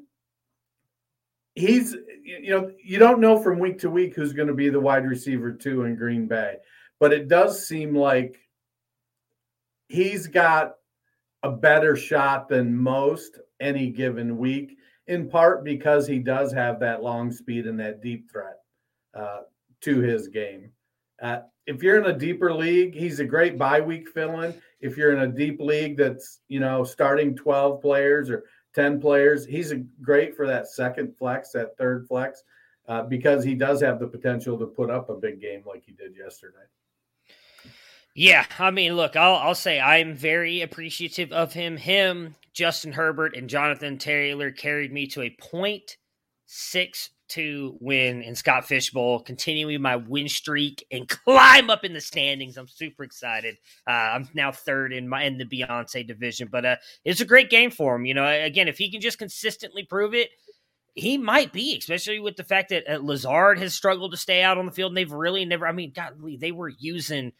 he's, 1.54 1.95
you 2.21 2.49
know, 2.49 2.71
you 2.84 2.99
don't 2.99 3.21
know 3.21 3.41
from 3.41 3.58
week 3.58 3.80
to 3.80 3.89
week 3.89 4.15
who's 4.15 4.34
going 4.34 4.49
to 4.49 4.54
be 4.54 4.67
the 4.67 4.82
wide 4.82 5.08
receiver 5.08 5.54
two 5.54 5.86
in 5.86 5.95
Green 5.95 6.28
Bay, 6.28 6.58
but 6.99 7.13
it 7.13 7.30
does 7.30 7.65
seem 7.65 7.95
like 7.95 8.38
he's 9.88 10.28
got 10.28 10.73
a 11.41 11.51
better 11.51 11.95
shot 11.95 12.49
than 12.49 12.75
most 12.75 13.39
any 13.62 13.91
given 13.91 14.38
week, 14.38 14.78
in 15.08 15.30
part 15.30 15.63
because 15.63 16.06
he 16.06 16.19
does 16.19 16.51
have 16.51 16.82
that 16.82 17.01
long 17.01 17.32
speed 17.32 17.65
and 17.65 17.80
that 17.80 18.01
deep 18.01 18.30
threat 18.30 18.58
uh, 19.13 19.41
to 19.80 20.01
his 20.01 20.28
game. 20.28 20.71
Uh, 21.21 21.39
if 21.65 21.82
you're 21.82 21.97
in 21.97 22.06
a 22.06 22.17
deeper 22.17 22.54
league, 22.54 22.93
he's 22.93 23.19
a 23.19 23.25
great 23.25 23.58
bye 23.58 23.82
week 23.82 24.10
fill 24.10 24.41
in. 24.41 24.54
If 24.82 24.97
you're 24.97 25.13
in 25.13 25.30
a 25.30 25.32
deep 25.32 25.60
league 25.60 25.97
that's, 25.97 26.41
you 26.47 26.60
know, 26.60 26.84
starting 26.84 27.36
12 27.36 27.82
players 27.82 28.30
or 28.30 28.43
10 28.73 28.99
players, 29.01 29.45
he's 29.45 29.71
a 29.71 29.78
great 30.01 30.36
for 30.36 30.45
that 30.47 30.67
second 30.67 31.15
flex, 31.17 31.51
that 31.51 31.78
third 31.78 32.08
flex, 32.08 32.43
uh, 32.88 33.04
because 33.04 33.43
he 33.43 33.56
does 33.56 33.82
have 33.82 33.99
the 33.99 34.08
potential 34.08 34.60
to 34.60 34.65
put 34.65 34.91
up 34.91 35.10
a 35.10 35.15
big 35.15 35.41
game 35.41 35.63
like 35.65 35.84
he 35.84 35.93
did 35.93 36.15
yesterday. 36.15 36.58
Yeah, 38.13 38.45
I 38.60 38.71
mean, 38.71 38.95
look, 38.95 39.17
I'll 39.17 39.36
I'll 39.36 39.56
say 39.56 39.80
I'm 39.80 40.15
very 40.15 40.62
appreciative 40.62 41.34
of 41.34 41.51
him. 41.51 41.75
Him, 41.75 42.36
Justin 42.54 42.93
Herbert, 42.93 43.36
and 43.36 43.49
Jonathan 43.49 43.97
Taylor 43.97 44.51
carried 44.51 44.93
me 44.93 45.06
to 45.08 45.23
a 45.23 45.36
point 45.38 45.97
six 46.45 47.10
to 47.30 47.78
win 47.80 48.22
in 48.22 48.36
Scott 48.36 48.66
Fish 48.66 48.92
Bowl, 48.92 49.20
continuing 49.20 49.82
my 49.82 49.96
win 49.96 50.28
streak 50.28 50.86
and 50.92 51.08
climb 51.26 51.70
up 51.70 51.84
in 51.84 51.94
the 51.94 52.02
standings. 52.02 52.58
I'm 52.58 52.68
super 52.68 53.04
excited. 53.04 53.58
Uh, 53.88 53.92
I'm 53.92 54.30
now 54.34 54.52
third 54.52 54.94
in 54.94 55.08
my 55.08 55.24
in 55.24 55.38
the 55.38 55.46
Beyonce 55.46 56.06
division, 56.06 56.50
but 56.52 56.66
uh, 56.66 56.76
it's 57.04 57.22
a 57.22 57.26
great 57.26 57.50
game 57.50 57.72
for 57.72 57.96
him. 57.96 58.06
You 58.06 58.14
know, 58.14 58.26
again, 58.26 58.68
if 58.68 58.78
he 58.78 58.92
can 58.92 59.02
just 59.02 59.18
consistently 59.18 59.84
prove 59.84 60.14
it, 60.14 60.30
he 60.94 61.18
might 61.18 61.52
be, 61.52 61.76
especially 61.78 62.20
with 62.20 62.38
the 62.38 62.44
fact 62.44 62.70
that 62.70 62.90
uh, 62.90 63.00
Lazard 63.02 63.60
has 63.60 63.74
struggled 63.74 64.12
to 64.12 64.18
stay 64.18 64.42
out 64.42 64.58
on 64.58 64.66
the 64.66 64.72
field, 64.72 64.92
and 64.92 64.98
they've 64.98 65.12
really 65.12 65.46
never. 65.46 65.68
I 65.68 65.72
mean, 65.72 65.92
God, 65.94 66.14
they 66.40 66.52
were 66.52 66.70
using 66.70 67.34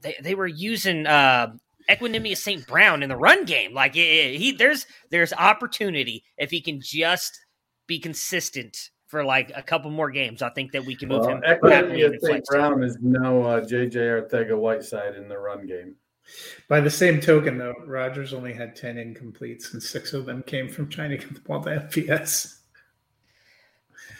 they 0.00 0.16
they 0.22 0.34
were 0.34 0.46
using. 0.46 1.06
Uh, 1.06 1.54
Equanimeous 1.88 2.36
St. 2.36 2.66
Brown 2.66 3.02
in 3.02 3.08
the 3.08 3.16
run 3.16 3.46
game, 3.46 3.72
like 3.72 3.94
he, 3.94 4.52
there's 4.52 4.84
there's 5.08 5.32
opportunity 5.32 6.22
if 6.36 6.50
he 6.50 6.60
can 6.60 6.82
just 6.82 7.40
be 7.86 7.98
consistent 7.98 8.90
for 9.08 9.24
like 9.24 9.50
a 9.56 9.62
couple 9.62 9.90
more 9.90 10.10
games. 10.10 10.42
I 10.42 10.50
think 10.50 10.72
that 10.72 10.84
we 10.84 10.94
can 10.94 11.08
move 11.08 11.20
well, 11.20 11.30
him. 11.30 11.42
Equanimeous 11.42 12.20
St. 12.20 12.44
Brown 12.44 12.82
is 12.84 12.98
no 13.00 13.42
uh, 13.42 13.60
JJ 13.60 14.30
Arcega-Whiteside 14.30 15.16
in 15.16 15.28
the 15.28 15.38
run 15.38 15.66
game. 15.66 15.96
By 16.68 16.80
the 16.80 16.90
same 16.90 17.20
token, 17.20 17.56
though, 17.56 17.74
Rodgers 17.86 18.34
only 18.34 18.52
had 18.52 18.76
10 18.76 18.96
incompletes, 18.96 19.72
and 19.72 19.82
six 19.82 20.12
of 20.12 20.26
them 20.26 20.42
came 20.42 20.68
from 20.68 20.88
trying 20.88 21.10
to 21.10 21.16
get 21.16 21.34
the 21.34 21.40
ball 21.40 21.62
to 21.62 21.70
MVS. 21.70 22.58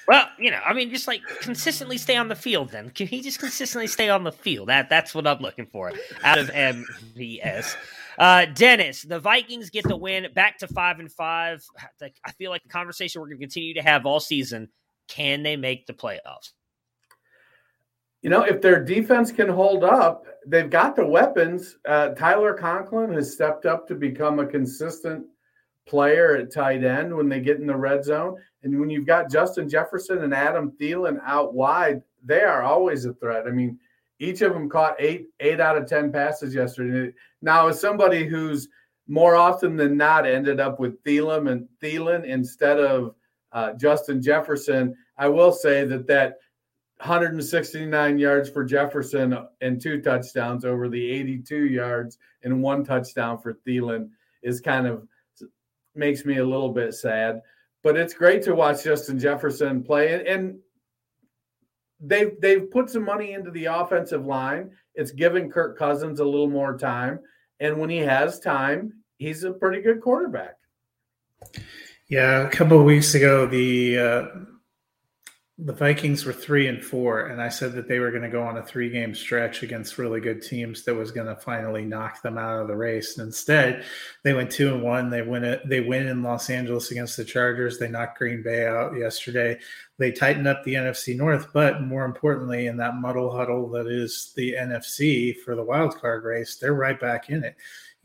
Well, 0.09 0.27
you 0.39 0.51
know, 0.51 0.61
I 0.65 0.73
mean, 0.73 0.89
just 0.89 1.07
like 1.07 1.21
consistently 1.43 1.99
stay 1.99 2.17
on 2.17 2.29
the 2.29 2.35
field. 2.35 2.71
Then 2.71 2.89
can 2.89 3.07
he 3.07 3.21
just 3.21 3.39
consistently 3.39 3.87
stay 3.87 4.09
on 4.09 4.25
the 4.25 4.33
field? 4.33 4.71
That 4.71 4.89
that's 4.89 5.15
what 5.15 5.27
I'm 5.27 5.41
looking 5.41 5.67
for 5.67 5.93
out 6.25 6.39
of 6.39 6.49
MVS. 6.49 7.77
Uh, 8.19 8.47
Dennis, 8.47 9.03
the 9.03 9.21
Vikings 9.21 9.69
get 9.69 9.87
the 9.87 9.97
win, 9.97 10.27
back 10.35 10.59
to 10.59 10.67
five 10.67 10.99
and 10.99 11.13
five. 11.13 11.63
I 12.25 12.33
feel 12.33 12.51
like 12.51 12.63
the 12.63 12.71
conversation 12.71 13.21
we're 13.21 13.29
going 13.29 13.39
to 13.39 13.45
continue 13.45 13.75
to 13.75 13.83
have 13.83 14.07
all 14.07 14.19
season: 14.19 14.71
Can 15.09 15.43
they 15.43 15.57
make 15.57 15.87
the 15.87 15.93
playoffs? 15.95 16.53
You 18.23 18.31
know, 18.31 18.43
if 18.43 18.61
their 18.61 18.85
defense 18.85 19.31
can 19.31 19.49
hold 19.49 19.85
up, 19.85 20.27
they've 20.47 20.69
got 20.71 20.97
the 20.97 21.07
weapons. 21.07 21.77
Uh, 21.87 22.11
Tyler 22.11 22.53
Conklin 22.53 23.13
has 23.13 23.33
stepped 23.33 23.65
up 23.65 23.87
to 23.89 23.95
become 23.95 24.39
a 24.39 24.47
consistent 24.47 25.25
player 25.87 26.37
at 26.37 26.53
tight 26.53 26.85
end 26.85 27.15
when 27.15 27.29
they 27.29 27.41
get 27.41 27.59
in 27.59 27.67
the 27.67 27.77
red 27.77 28.05
zone. 28.05 28.37
And 28.63 28.79
when 28.79 28.91
you've 28.91 29.07
got 29.07 29.31
Justin 29.31 29.69
Jefferson 29.69 30.23
and 30.25 30.35
Adam 30.35 30.73
Thielen 30.81 31.21
out 31.25 31.55
wide, 31.55 32.03
they 32.25 32.43
are 32.43 32.63
always 32.63 33.05
a 33.05 33.15
threat. 33.15 33.47
I 33.47 33.51
mean, 33.51 33.79
each 34.19 34.43
of 34.43 34.53
them 34.53 34.69
caught 34.69 34.97
eight 34.99 35.29
eight 35.39 35.61
out 35.61 35.79
of 35.79 35.87
ten 35.87 36.11
passes 36.11 36.55
yesterday. 36.55 37.13
Now, 37.41 37.69
as 37.69 37.81
somebody 37.81 38.27
who's 38.27 38.69
more 39.07 39.37
often 39.37 39.77
than 39.77 39.97
not 39.97 40.27
ended 40.27 40.61
up 40.61 40.81
with 40.81 41.03
Thielen 41.05 41.51
and 41.51 41.69
Thielen 41.81 42.25
instead 42.25 42.79
of 42.81 43.15
uh, 43.53 43.73
Justin 43.75 44.23
Jefferson, 44.23 44.95
I 45.17 45.29
will 45.29 45.53
say 45.53 45.85
that 45.85 46.07
that 46.07 46.39
169 46.99 48.19
yards 48.19 48.51
for 48.51 48.65
Jefferson 48.65 49.39
and 49.61 49.81
two 49.81 50.01
touchdowns 50.01 50.65
over 50.65 50.89
the 50.89 51.11
82 51.11 51.67
yards 51.67 52.19
and 52.43 52.63
one 52.63 52.85
touchdown 52.85 53.39
for 53.39 53.55
Thielen 53.55 54.11
is 54.43 54.61
kind 54.61 54.87
of 54.87 55.07
makes 55.95 56.25
me 56.25 56.39
a 56.39 56.47
little 56.47 56.71
bit 56.71 56.95
sad. 56.95 57.41
But 57.83 57.97
it's 57.97 58.15
great 58.15 58.43
to 58.43 58.55
watch 58.55 58.85
Justin 58.85 59.19
Jefferson 59.19 59.85
play, 59.85 60.27
and 60.27 60.59
they've 62.01 62.33
they've 62.41 62.69
put 62.71 62.91
some 62.91 63.05
money 63.05 63.33
into 63.33 63.53
the 63.53 63.67
offensive 63.67 64.27
line. 64.27 64.73
It's 64.95 65.13
given 65.13 65.51
Kirk 65.51 65.79
Cousins 65.79 66.19
a 66.19 66.25
little 66.25 66.51
more 66.51 66.77
time, 66.77 67.21
and 67.61 67.79
when 67.79 67.91
he 67.91 67.99
has 67.99 68.41
time, 68.41 68.93
he's 69.19 69.45
a 69.45 69.53
pretty 69.53 69.81
good 69.81 70.01
quarterback. 70.01 70.57
Yeah, 72.09 72.47
a 72.47 72.51
couple 72.51 72.79
of 72.79 72.87
weeks 72.87 73.15
ago, 73.15 73.45
the 73.45 73.99
uh, 73.99 74.27
the 75.59 75.75
Vikings 75.75 76.25
were 76.25 76.33
three 76.33 76.69
and 76.69 76.83
four, 76.83 77.27
and 77.27 77.43
I 77.43 77.51
said 77.51 77.75
that 77.75 77.87
they 77.87 77.99
were 77.99 78.11
going 78.11 78.23
to 78.23 78.31
go 78.31 78.43
on 78.43 78.57
a 78.57 78.63
three 78.63 78.89
game 78.89 79.15
stretch 79.15 79.63
against 79.63 79.99
really 79.99 80.19
good 80.21 80.41
teams 80.41 80.85
that 80.85 80.95
was 80.95 81.11
going 81.11 81.27
to 81.27 81.37
finally 81.37 81.85
knock 81.85 82.23
them 82.23 82.39
out 82.39 82.63
of 82.63 82.69
the 82.69 82.77
race. 82.77 83.19
And 83.19 83.27
instead, 83.27 83.85
they 84.25 84.33
went 84.33 84.51
two 84.51 84.73
and 84.73 84.83
one. 84.83 85.11
They 85.11 85.21
win 85.21 85.45
it. 85.45 85.69
They 85.69 85.81
win 85.81 86.07
in 86.07 86.23
Los 86.23 86.49
Angeles 86.49 86.91
against 86.93 87.19
the 87.19 87.27
Chargers. 87.27 87.79
They 87.79 87.89
knocked 87.89 88.19
Green 88.19 88.43
Bay 88.43 88.67
out 88.67 88.97
yesterday. 88.97 89.59
They 89.99 90.11
tightened 90.11 90.47
up 90.47 90.65
the 90.65 90.75
NFC 90.75 91.15
North, 91.15 91.49
but 91.53 91.83
more 91.83 92.07
importantly, 92.07 92.69
in 92.69 92.79
that 92.79 92.95
muddle 92.95 93.37
huddle 93.37 93.69
that 93.71 93.87
is 93.87 94.33
the 94.35 94.55
NFC 94.55 95.37
for 95.45 95.57
the 95.57 95.65
wild 95.65 96.01
card 96.01 96.25
race, 96.25 96.57
they're 96.57 96.73
right 96.73 96.99
back 96.99 97.29
in 97.29 97.45
it 97.45 97.57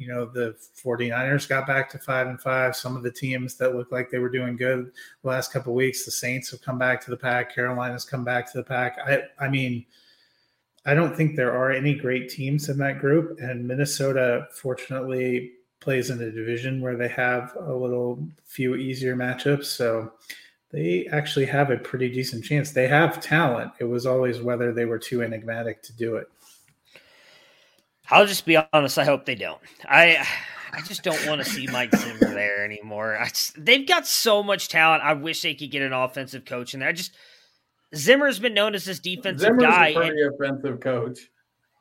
you 0.04 0.10
know 0.10 0.26
the 0.26 0.56
49ers 0.84 1.48
got 1.48 1.66
back 1.66 1.90
to 1.92 1.98
five 1.98 2.28
and 2.28 2.40
five. 2.40 2.76
Some 2.76 2.96
of 2.96 3.04
the 3.04 3.12
teams 3.12 3.56
that 3.56 3.76
looked 3.76 3.92
like 3.92 4.10
they 4.10 4.20
were 4.20 4.30
doing 4.30 4.56
good 4.56 4.92
the 5.22 5.28
last 5.28 5.52
couple 5.52 5.74
weeks 5.74 6.06
the 6.06 6.12
saints 6.12 6.52
have 6.52 6.62
come 6.62 6.78
back 6.78 7.04
to 7.06 7.10
the 7.10 7.18
pack. 7.18 7.54
Carolina's 7.54 8.06
come 8.06 8.24
back 8.24 8.52
to 8.52 8.58
the 8.58 8.64
pack. 8.64 8.98
I 9.06 9.24
i 9.40 9.48
mean 9.50 9.86
i 10.86 10.94
don't 10.94 11.16
think 11.16 11.36
there 11.36 11.54
are 11.54 11.72
any 11.72 11.96
great 11.96 12.30
teams 12.30 12.68
in 12.68 12.78
that 12.78 13.00
group 13.00 13.40
and 13.40 13.66
minnesota 13.66 14.48
fortunately 14.52 15.54
plays 15.84 16.10
in 16.10 16.22
a 16.22 16.32
division 16.32 16.80
where 16.80 16.96
they 16.96 17.10
have 17.10 17.56
a 17.60 17.74
little 17.74 18.26
few 18.46 18.76
easier 18.76 19.16
matchups. 19.16 19.66
So 19.66 20.14
they 20.72 21.08
actually 21.12 21.46
have 21.46 21.70
a 21.70 21.78
pretty 21.78 22.10
decent 22.10 22.46
chance. 22.46 22.72
They 22.72 22.88
have 22.88 23.22
talent. 23.22 23.74
It 23.80 23.84
was 23.84 24.06
always 24.06 24.42
whether 24.42 24.72
they 24.72 24.86
were 24.86 24.98
too 24.98 25.22
enigmatic 25.22 25.84
to 25.84 25.94
do 25.94 26.16
it 26.16 26.30
I'll 28.10 28.26
just 28.26 28.46
be 28.46 28.58
honest. 28.74 28.98
I 28.98 29.06
hope 29.06 29.26
they 29.26 29.36
don't. 29.36 29.60
I 29.86 30.26
I 30.74 30.82
just 30.82 31.04
don't 31.04 31.28
want 31.28 31.44
to 31.44 31.50
see 31.50 31.68
Mike 31.68 31.96
Zimmer 31.96 32.34
there 32.34 32.66
anymore. 32.66 33.18
Just, 33.30 33.64
they've 33.64 33.88
got 33.88 34.08
so 34.08 34.42
much 34.42 34.70
talent. 34.70 35.04
I 35.04 35.14
wish 35.14 35.42
they 35.42 35.54
could 35.54 35.72
get 35.72 35.84
an 35.84 35.94
offensive 35.94 36.46
coach 36.46 36.74
in 36.74 36.80
there. 36.80 36.90
I 36.90 36.94
just 36.94 37.16
Zimmer's 37.96 38.40
been 38.40 38.54
known 38.54 38.74
as 38.74 38.86
this 38.86 39.00
defensive 39.00 39.48
Zimmer's 39.48 39.64
guy. 39.64 39.90
a 39.90 39.94
pretty 39.94 40.22
offensive 40.22 40.80
coach. 40.80 41.20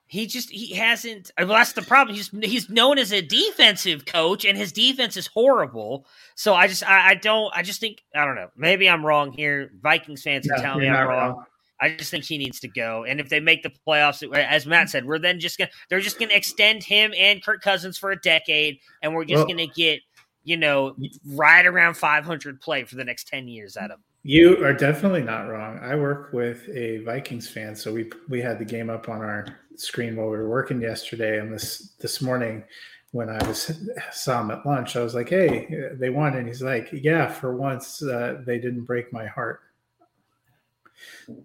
He 0.06 0.26
just 0.26 0.50
he 0.50 0.74
hasn't. 0.74 1.30
Uh, 1.38 1.46
well, 1.46 1.56
that's 1.56 1.72
the 1.72 1.80
problem. 1.80 2.14
He's 2.14 2.28
he's 2.42 2.68
known 2.68 2.98
as 2.98 3.14
a 3.14 3.22
defensive 3.22 4.04
coach, 4.04 4.44
and 4.44 4.58
his 4.58 4.70
defense 4.70 5.16
is 5.16 5.26
horrible. 5.26 6.06
So 6.34 6.52
I 6.52 6.66
just 6.66 6.86
I, 6.86 7.10
I 7.10 7.14
don't 7.14 7.50
I 7.56 7.62
just 7.62 7.80
think 7.80 8.02
I 8.14 8.26
don't 8.26 8.34
know. 8.34 8.48
Maybe 8.54 8.90
I'm 8.90 9.06
wrong 9.06 9.32
here. 9.32 9.70
Vikings 9.80 10.22
fans 10.22 10.50
are 10.50 10.58
telling 10.58 10.80
me 10.80 10.88
I'm 10.88 11.08
wrong. 11.08 11.30
wrong. 11.30 11.44
I 11.82 11.96
just 11.96 12.12
think 12.12 12.24
he 12.24 12.38
needs 12.38 12.60
to 12.60 12.68
go. 12.68 13.04
And 13.04 13.18
if 13.18 13.28
they 13.28 13.40
make 13.40 13.64
the 13.64 13.72
playoffs, 13.86 14.22
as 14.32 14.66
Matt 14.66 14.88
said, 14.88 15.04
we're 15.04 15.18
then 15.18 15.40
just 15.40 15.58
gonna 15.58 15.70
they're 15.90 16.00
just 16.00 16.18
gonna 16.18 16.32
extend 16.32 16.84
him 16.84 17.12
and 17.18 17.44
Kirk 17.44 17.60
Cousins 17.60 17.98
for 17.98 18.12
a 18.12 18.20
decade, 18.20 18.78
and 19.02 19.12
we're 19.12 19.24
just 19.24 19.38
well, 19.38 19.48
gonna 19.48 19.66
get 19.66 20.00
you 20.44 20.56
know 20.56 20.94
right 21.26 21.66
around 21.66 21.94
500 21.94 22.60
play 22.60 22.84
for 22.84 22.94
the 22.94 23.04
next 23.04 23.26
10 23.28 23.48
years 23.48 23.76
out 23.76 23.90
of 23.90 23.96
him. 23.96 24.04
You 24.22 24.64
are 24.64 24.72
definitely 24.72 25.22
not 25.22 25.48
wrong. 25.48 25.80
I 25.82 25.96
work 25.96 26.32
with 26.32 26.68
a 26.68 26.98
Vikings 26.98 27.48
fan, 27.48 27.74
so 27.74 27.92
we 27.92 28.10
we 28.28 28.40
had 28.40 28.60
the 28.60 28.64
game 28.64 28.88
up 28.88 29.08
on 29.08 29.20
our 29.20 29.46
screen 29.74 30.14
while 30.14 30.30
we 30.30 30.36
were 30.36 30.48
working 30.48 30.80
yesterday, 30.80 31.40
and 31.40 31.52
this 31.52 31.94
this 31.98 32.22
morning 32.22 32.62
when 33.10 33.28
I 33.28 33.44
was 33.46 33.72
saw 34.12 34.40
him 34.40 34.52
at 34.52 34.64
lunch, 34.64 34.94
I 34.94 35.02
was 35.02 35.16
like, 35.16 35.30
"Hey, 35.30 35.90
they 35.94 36.10
won," 36.10 36.36
and 36.36 36.46
he's 36.46 36.62
like, 36.62 36.90
"Yeah, 36.92 37.26
for 37.26 37.56
once 37.56 38.00
uh, 38.02 38.40
they 38.46 38.58
didn't 38.58 38.84
break 38.84 39.12
my 39.12 39.26
heart." 39.26 39.60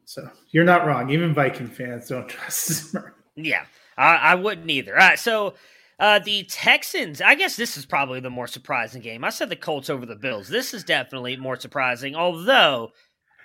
So 0.06 0.30
you're 0.52 0.64
not 0.64 0.86
wrong. 0.86 1.10
Even 1.10 1.34
Viking 1.34 1.68
fans 1.68 2.08
don't 2.08 2.28
trust 2.30 2.68
Zimmer. 2.68 3.16
Yeah, 3.36 3.66
I, 3.98 4.16
I 4.16 4.36
wouldn't 4.36 4.70
either. 4.70 4.94
All 4.94 5.08
right, 5.08 5.20
so 5.20 5.54
uh, 6.00 6.20
the 6.20 6.44
Texans, 6.44 7.22
I 7.22 7.36
guess 7.36 7.56
this 7.56 7.78
is 7.78 7.86
probably 7.86 8.20
the 8.20 8.30
more 8.30 8.48
surprising 8.48 9.02
game. 9.02 9.24
I 9.24 9.30
said 9.30 9.50
the 9.50 9.56
Colts 9.56 9.90
over 9.90 10.06
the 10.06 10.16
Bills. 10.16 10.48
This 10.48 10.74
is 10.74 10.84
definitely 10.84 11.38
more 11.38 11.60
surprising, 11.60 12.16
although 12.16 12.92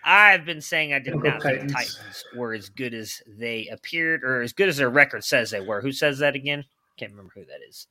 I've 0.05 0.45
been 0.45 0.61
saying 0.61 0.93
I 0.93 0.99
did 0.99 1.15
not 1.15 1.41
Titans. 1.41 1.45
think 1.45 1.69
the 1.69 1.75
Titans 1.75 2.25
were 2.37 2.53
as 2.55 2.69
good 2.69 2.93
as 2.95 3.23
they 3.27 3.69
appeared 3.69 4.25
or 4.25 4.43
as 4.43 4.53
good 4.53 4.69
as 4.69 4.77
their 4.77 4.91
record 4.91 5.25
says 5.25 5.51
they 5.51 5.61
were. 5.61 5.81
Who 5.81 5.93
says 5.93 6.19
that 6.19 6.35
again? 6.35 6.65
Can't 6.99 7.13
remember 7.13 7.33
who 7.35 7.45
that 7.45 7.61
is. 7.69 7.87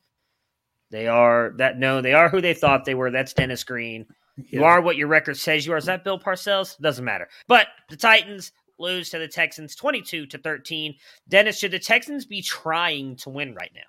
They 0.91 1.07
are 1.07 1.53
that 1.57 1.79
no, 1.79 2.01
they 2.01 2.13
are 2.13 2.29
who 2.29 2.41
they 2.41 2.53
thought 2.53 2.83
they 2.85 2.95
were. 2.95 3.11
That's 3.11 3.33
Dennis 3.33 3.63
Green. 3.63 4.05
You 4.37 4.63
are 4.63 4.81
what 4.81 4.97
your 4.97 5.07
record 5.07 5.37
says 5.37 5.65
you 5.65 5.73
are. 5.73 5.77
Is 5.77 5.85
that 5.85 6.03
Bill 6.03 6.19
Parcells? 6.19 6.79
Doesn't 6.79 7.05
matter. 7.05 7.27
But 7.47 7.67
the 7.89 7.97
Titans 7.97 8.51
lose 8.79 9.09
to 9.11 9.19
the 9.19 9.27
Texans 9.27 9.75
22 9.75 10.25
to 10.27 10.37
13. 10.37 10.95
Dennis, 11.29 11.59
should 11.59 11.71
the 11.71 11.79
Texans 11.79 12.25
be 12.25 12.41
trying 12.41 13.15
to 13.17 13.29
win 13.29 13.53
right 13.53 13.71
now? 13.75 13.81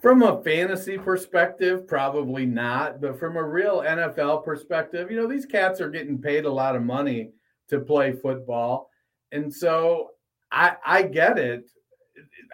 From 0.00 0.22
a 0.22 0.42
fantasy 0.42 0.96
perspective, 0.96 1.86
probably 1.86 2.46
not. 2.46 3.00
But 3.00 3.18
from 3.18 3.36
a 3.36 3.42
real 3.42 3.80
NFL 3.80 4.44
perspective, 4.44 5.10
you 5.10 5.16
know, 5.16 5.26
these 5.26 5.46
cats 5.46 5.80
are 5.80 5.90
getting 5.90 6.18
paid 6.18 6.46
a 6.46 6.52
lot 6.52 6.76
of 6.76 6.82
money 6.82 7.32
to 7.68 7.80
play 7.80 8.12
football. 8.12 8.88
And 9.32 9.52
so 9.52 10.10
I 10.50 10.76
I 10.84 11.02
get 11.02 11.38
it. 11.38 11.70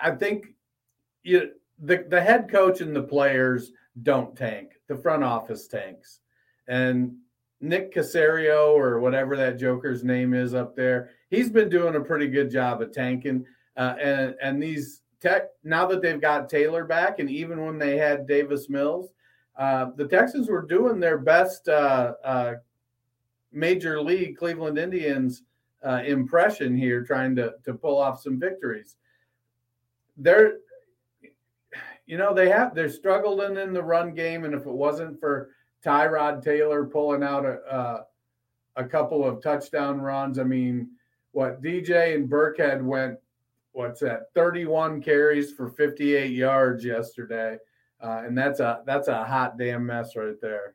I 0.03 0.11
think 0.11 0.47
you 1.23 1.53
the, 1.79 2.05
the 2.09 2.21
head 2.21 2.51
coach 2.51 2.81
and 2.81 2.95
the 2.95 3.03
players 3.03 3.71
don't 4.03 4.37
tank 4.37 4.73
the 4.89 4.97
front 4.97 5.25
office 5.25 5.67
tanks. 5.67 6.21
And 6.69 7.17
Nick 7.61 7.95
Caserio 7.95 8.75
or 8.75 9.01
whatever 9.01 9.37
that 9.37 9.59
Joker's 9.59 10.05
name 10.05 10.35
is 10.35 10.55
up 10.55 10.77
there, 10.77 11.11
he's 11.31 11.51
been 11.51 11.69
doing 11.69 11.97
a 11.97 12.01
pretty 12.01 12.29
good 12.29 12.51
job 12.51 12.83
of 12.83 12.93
tanking. 12.93 13.45
Uh, 13.77 13.95
and 14.01 14.35
and 14.43 14.63
these 14.63 15.03
tech 15.21 15.49
now 15.65 15.87
that 15.87 16.03
they've 16.03 16.21
got 16.21 16.49
Taylor 16.49 16.85
back, 16.85 17.19
and 17.19 17.31
even 17.31 17.65
when 17.65 17.79
they 17.79 17.97
had 17.97 18.27
Davis 18.27 18.69
Mills, 18.69 19.11
uh, 19.59 19.87
the 19.97 20.07
Texans 20.07 20.49
were 20.49 20.63
doing 20.63 21.01
their 21.01 21.19
best 21.19 21.69
uh, 21.69 22.15
uh 22.25 22.55
major 23.53 24.03
league 24.03 24.37
Cleveland 24.37 24.79
Indians 24.79 25.43
uh, 25.87 26.03
impression 26.05 26.77
here, 26.77 27.03
trying 27.03 27.35
to 27.37 27.55
to 27.65 27.75
pull 27.75 27.99
off 27.99 28.21
some 28.21 28.39
victories. 28.39 28.97
They're 30.17 30.59
you 32.07 32.17
know, 32.17 32.33
they 32.33 32.49
have 32.49 32.75
they're 32.75 32.89
struggling 32.89 33.57
in 33.57 33.73
the 33.73 33.83
run 33.83 34.15
game, 34.15 34.45
and 34.45 34.55
if 34.55 34.67
it 34.67 34.73
wasn't 34.73 35.19
for 35.21 35.51
Tyrod 35.85 36.43
Taylor 36.43 36.87
pulling 36.87 37.23
out 37.23 37.45
a 37.45 37.59
uh, 37.71 38.03
a 38.77 38.85
couple 38.85 39.25
of 39.25 39.43
touchdown 39.43 40.01
runs, 40.01 40.39
I 40.39 40.45
mean, 40.45 40.91
what 41.33 41.63
DJ 41.63 42.15
and 42.15 42.29
Burkhead 42.29 42.83
went, 42.83 43.19
what's 43.73 44.01
that, 44.01 44.33
31 44.35 45.03
carries 45.03 45.53
for 45.53 45.69
58 45.69 46.31
yards 46.31 46.85
yesterday, 46.85 47.59
uh, 48.01 48.23
and 48.25 48.39
that's 48.39 48.61
a 48.61 48.83
that's 48.87 49.09
a 49.09 49.25
hot 49.25 49.59
damn 49.59 49.85
mess 49.85 50.15
right 50.15 50.41
there. 50.41 50.75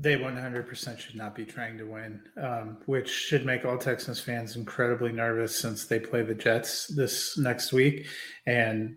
They 0.00 0.14
100% 0.14 0.98
should 1.00 1.16
not 1.16 1.34
be 1.34 1.44
trying 1.44 1.76
to 1.78 1.84
win, 1.84 2.22
um, 2.40 2.78
which 2.86 3.10
should 3.10 3.44
make 3.44 3.64
all 3.64 3.76
Texans 3.76 4.20
fans 4.20 4.54
incredibly 4.54 5.10
nervous 5.10 5.58
since 5.58 5.86
they 5.86 5.98
play 5.98 6.22
the 6.22 6.36
Jets 6.36 6.86
this 6.86 7.36
next 7.36 7.72
week. 7.72 8.06
And 8.46 8.94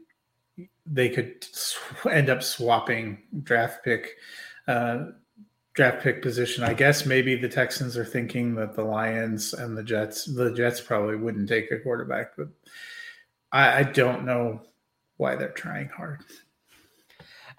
they 0.92 1.10
could 1.10 1.46
end 2.10 2.30
up 2.30 2.44
swapping 2.44 3.24
draft 3.44 3.84
pick 3.84 4.18
uh, 4.68 5.06
draft 5.74 6.04
pick 6.04 6.22
position. 6.22 6.64
I 6.64 6.74
guess 6.74 7.06
maybe 7.06 7.36
the 7.36 7.50
Texans 7.50 7.98
are 7.98 8.06
thinking 8.06 8.56
that 8.56 8.76
the 8.76 8.84
Lions 8.84 9.54
and 9.54 9.78
the 9.78 9.84
Jets, 9.84 10.26
the 10.26 10.54
Jets 10.54 10.82
probably 10.82 11.16
wouldn't 11.16 11.50
take 11.50 11.72
a 11.72 11.80
quarterback, 11.80 12.36
but 12.38 12.50
I, 13.52 13.80
I 13.80 13.84
don't 13.84 14.26
know 14.26 14.62
why 15.18 15.36
they're 15.36 15.50
trying 15.50 15.90
hard. 15.90 16.20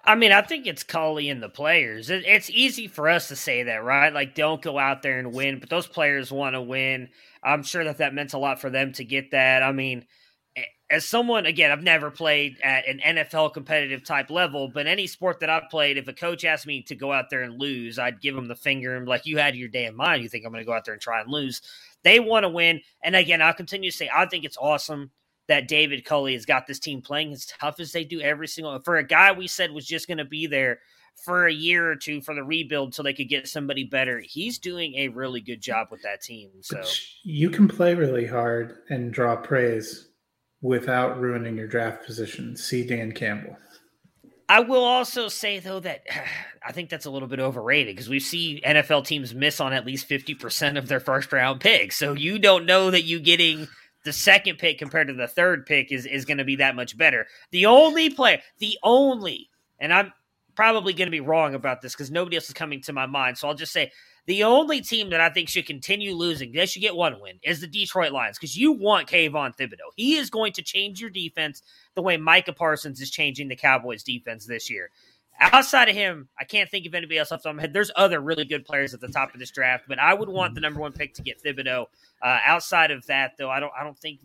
I 0.05 0.15
mean, 0.15 0.33
I 0.33 0.41
think 0.41 0.67
it's 0.67 0.83
Culley 0.83 1.29
and 1.29 1.41
the 1.41 1.49
players. 1.49 2.09
It, 2.09 2.25
it's 2.25 2.49
easy 2.49 2.87
for 2.87 3.07
us 3.07 3.29
to 3.29 3.37
say 3.37 3.63
that, 3.63 3.85
right? 3.85 4.13
Like, 4.13 4.35
don't 4.35 4.61
go 4.61 4.77
out 4.77 5.01
there 5.01 5.17
and 5.17 5.33
win, 5.33 5.59
but 5.59 5.69
those 5.69 5.87
players 5.87 6.29
want 6.29 6.55
to 6.55 6.61
win. 6.61 7.09
I'm 7.41 7.63
sure 7.63 7.85
that 7.85 7.99
that 7.99 8.13
meant 8.13 8.33
a 8.33 8.37
lot 8.37 8.59
for 8.59 8.69
them 8.69 8.91
to 8.93 9.05
get 9.05 9.31
that. 9.31 9.63
I 9.63 9.71
mean, 9.71 10.05
as 10.93 11.03
someone 11.03 11.45
again 11.45 11.71
i've 11.71 11.83
never 11.83 12.11
played 12.11 12.57
at 12.63 12.87
an 12.87 12.99
nfl 13.17 13.51
competitive 13.51 14.03
type 14.03 14.29
level 14.29 14.67
but 14.67 14.85
any 14.85 15.07
sport 15.07 15.39
that 15.39 15.49
i've 15.49 15.69
played 15.69 15.97
if 15.97 16.07
a 16.07 16.13
coach 16.13 16.45
asked 16.45 16.67
me 16.67 16.81
to 16.81 16.95
go 16.95 17.11
out 17.11 17.29
there 17.29 17.41
and 17.41 17.59
lose 17.59 17.97
i'd 17.97 18.21
give 18.21 18.37
him 18.37 18.47
the 18.47 18.55
finger 18.55 18.95
and 18.95 19.07
like 19.07 19.25
you 19.25 19.37
had 19.37 19.55
your 19.55 19.67
day 19.67 19.85
in 19.85 19.95
mind 19.95 20.21
you 20.21 20.29
think 20.29 20.45
i'm 20.45 20.51
going 20.51 20.61
to 20.61 20.65
go 20.65 20.73
out 20.73 20.85
there 20.85 20.93
and 20.93 21.01
try 21.01 21.19
and 21.19 21.31
lose 21.31 21.61
they 22.03 22.19
want 22.19 22.43
to 22.43 22.49
win 22.49 22.79
and 23.03 23.15
again 23.15 23.41
i'll 23.41 23.53
continue 23.53 23.89
to 23.89 23.97
say 23.97 24.09
i 24.13 24.25
think 24.27 24.45
it's 24.45 24.57
awesome 24.57 25.09
that 25.47 25.67
david 25.67 26.05
culley 26.05 26.33
has 26.33 26.45
got 26.45 26.67
this 26.67 26.79
team 26.79 27.01
playing 27.01 27.33
as 27.33 27.45
tough 27.45 27.79
as 27.79 27.91
they 27.91 28.03
do 28.03 28.21
every 28.21 28.47
single 28.47 28.79
for 28.81 28.97
a 28.97 29.03
guy 29.03 29.31
we 29.31 29.47
said 29.47 29.71
was 29.71 29.87
just 29.87 30.07
going 30.07 30.19
to 30.19 30.25
be 30.25 30.45
there 30.45 30.79
for 31.23 31.47
a 31.47 31.53
year 31.53 31.89
or 31.89 31.95
two 31.95 32.21
for 32.21 32.33
the 32.33 32.43
rebuild 32.43 32.93
so 32.93 33.03
they 33.03 33.13
could 33.13 33.29
get 33.29 33.47
somebody 33.47 33.83
better. 33.83 34.19
He's 34.19 34.57
doing 34.57 34.95
a 34.95 35.09
really 35.09 35.41
good 35.41 35.61
job 35.61 35.89
with 35.91 36.01
that 36.01 36.21
team. 36.21 36.49
So 36.61 36.81
you 37.21 37.51
can 37.51 37.67
play 37.67 37.93
really 37.93 38.25
hard 38.25 38.77
and 38.89 39.13
draw 39.13 39.35
praise 39.35 40.09
without 40.63 41.19
ruining 41.19 41.57
your 41.57 41.67
draft 41.67 42.05
position. 42.05 42.55
See 42.55 42.87
Dan 42.87 43.11
Campbell. 43.11 43.57
I 44.49 44.61
will 44.61 44.83
also 44.83 45.27
say 45.27 45.59
though 45.59 45.79
that 45.81 46.03
I 46.65 46.71
think 46.71 46.89
that's 46.89 47.05
a 47.05 47.11
little 47.11 47.27
bit 47.27 47.41
overrated 47.41 47.93
because 47.93 48.09
we 48.09 48.21
see 48.21 48.61
NFL 48.65 49.05
teams 49.05 49.35
miss 49.35 49.59
on 49.59 49.73
at 49.73 49.85
least 49.85 50.07
50% 50.07 50.77
of 50.77 50.87
their 50.87 51.01
first 51.01 51.31
round 51.33 51.59
picks. 51.59 51.97
So 51.97 52.13
you 52.13 52.39
don't 52.39 52.65
know 52.65 52.89
that 52.89 53.03
you 53.03 53.19
getting 53.19 53.67
the 54.05 54.13
second 54.13 54.59
pick 54.59 54.79
compared 54.79 55.07
to 55.09 55.13
the 55.13 55.27
third 55.27 55.65
pick 55.65 55.91
is, 55.91 56.05
is 56.05 56.23
going 56.23 56.37
to 56.37 56.45
be 56.45 56.55
that 56.57 56.75
much 56.75 56.97
better. 56.97 57.27
The 57.51 57.65
only 57.65 58.09
player, 58.09 58.39
the 58.59 58.77
only, 58.81 59.49
and 59.77 59.93
I'm 59.93 60.13
probably 60.55 60.93
going 60.93 61.07
to 61.07 61.11
be 61.11 61.19
wrong 61.19 61.53
about 61.53 61.81
this 61.81 61.93
because 61.93 62.11
nobody 62.11 62.37
else 62.37 62.47
is 62.47 62.53
coming 62.53 62.81
to 62.83 62.93
my 62.93 63.05
mind. 63.05 63.37
So 63.37 63.49
I'll 63.49 63.55
just 63.55 63.73
say 63.73 63.91
The 64.25 64.43
only 64.43 64.79
team 64.79 65.09
that 65.09 65.19
I 65.19 65.29
think 65.29 65.49
should 65.49 65.65
continue 65.65 66.13
losing, 66.13 66.53
they 66.53 66.65
should 66.65 66.81
get 66.81 66.95
one 66.95 67.19
win, 67.19 67.39
is 67.43 67.59
the 67.59 67.67
Detroit 67.67 68.13
Lions 68.13 68.37
because 68.37 68.57
you 68.57 68.71
want 68.71 69.09
Kayvon 69.09 69.55
Thibodeaux. 69.57 69.91
He 69.97 70.15
is 70.15 70.29
going 70.29 70.53
to 70.53 70.61
change 70.61 71.01
your 71.01 71.09
defense 71.09 71.61
the 71.95 72.01
way 72.01 72.15
Micah 72.15 72.53
Parsons 72.53 73.01
is 73.01 73.09
changing 73.11 73.49
the 73.49 73.55
Cowboys 73.55 74.03
defense 74.03 74.45
this 74.45 74.69
year. 74.69 74.91
Outside 75.39 75.89
of 75.89 75.95
him, 75.95 76.29
I 76.39 76.43
can't 76.45 76.69
think 76.69 76.85
of 76.85 76.93
anybody 76.93 77.17
else 77.17 77.31
off 77.31 77.39
the 77.39 77.49
top 77.49 77.51
of 77.51 77.55
my 77.57 77.61
head. 77.63 77.73
There's 77.73 77.91
other 77.95 78.19
really 78.21 78.45
good 78.45 78.65
players 78.65 78.93
at 78.93 79.01
the 79.01 79.07
top 79.07 79.33
of 79.33 79.39
this 79.39 79.51
draft, 79.51 79.85
but 79.87 79.99
I 79.99 80.13
would 80.13 80.29
want 80.29 80.55
the 80.55 80.61
number 80.61 80.79
one 80.79 80.93
pick 80.93 81.15
to 81.15 81.21
get 81.21 81.43
Thibodeaux. 81.43 81.87
Uh, 82.21 82.37
outside 82.45 82.91
of 82.91 83.05
that, 83.07 83.33
though, 83.37 83.49
I 83.49 83.59
don't 83.59 83.71
I 83.77 83.83
don't 83.83 83.97
think 83.97 84.19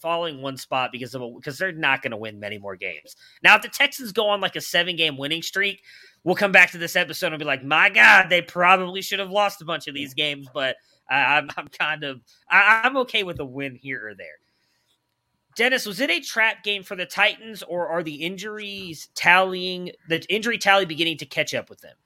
falling 0.00 0.40
one 0.40 0.56
spot 0.56 0.90
because 0.92 1.14
of 1.14 1.22
because 1.36 1.58
they're 1.58 1.72
not 1.72 2.02
going 2.02 2.12
to 2.12 2.16
win 2.16 2.40
many 2.40 2.58
more 2.58 2.76
games. 2.76 3.16
Now, 3.42 3.56
if 3.56 3.62
the 3.62 3.68
Texans 3.68 4.12
go 4.12 4.28
on 4.28 4.40
like 4.40 4.56
a 4.56 4.60
seven 4.60 4.96
game 4.96 5.16
winning 5.16 5.42
streak, 5.42 5.82
we'll 6.22 6.36
come 6.36 6.52
back 6.52 6.70
to 6.70 6.78
this 6.78 6.96
episode 6.96 7.32
and 7.32 7.38
be 7.38 7.44
like, 7.44 7.64
my 7.64 7.90
God, 7.90 8.28
they 8.30 8.40
probably 8.40 9.02
should 9.02 9.18
have 9.18 9.30
lost 9.30 9.60
a 9.60 9.64
bunch 9.64 9.88
of 9.88 9.94
these 9.94 10.14
games, 10.14 10.48
but 10.54 10.76
I'm, 11.10 11.50
I'm 11.56 11.68
kind 11.68 12.04
of 12.04 12.20
I, 12.48 12.82
I'm 12.84 12.96
okay 12.98 13.22
with 13.22 13.40
a 13.40 13.44
win 13.44 13.74
here 13.74 14.08
or 14.08 14.14
there. 14.14 14.38
Dennis, 15.56 15.86
was 15.86 16.00
it 16.00 16.10
a 16.10 16.20
trap 16.20 16.64
game 16.64 16.82
for 16.82 16.96
the 16.96 17.06
Titans, 17.06 17.62
or 17.62 17.88
are 17.88 18.02
the 18.02 18.14
injuries 18.14 19.08
tallying 19.14 19.92
the 20.08 20.24
injury 20.28 20.58
tally 20.58 20.84
beginning 20.84 21.18
to 21.18 21.26
catch 21.26 21.54
up 21.54 21.70
with 21.70 21.80
them? 21.80 21.96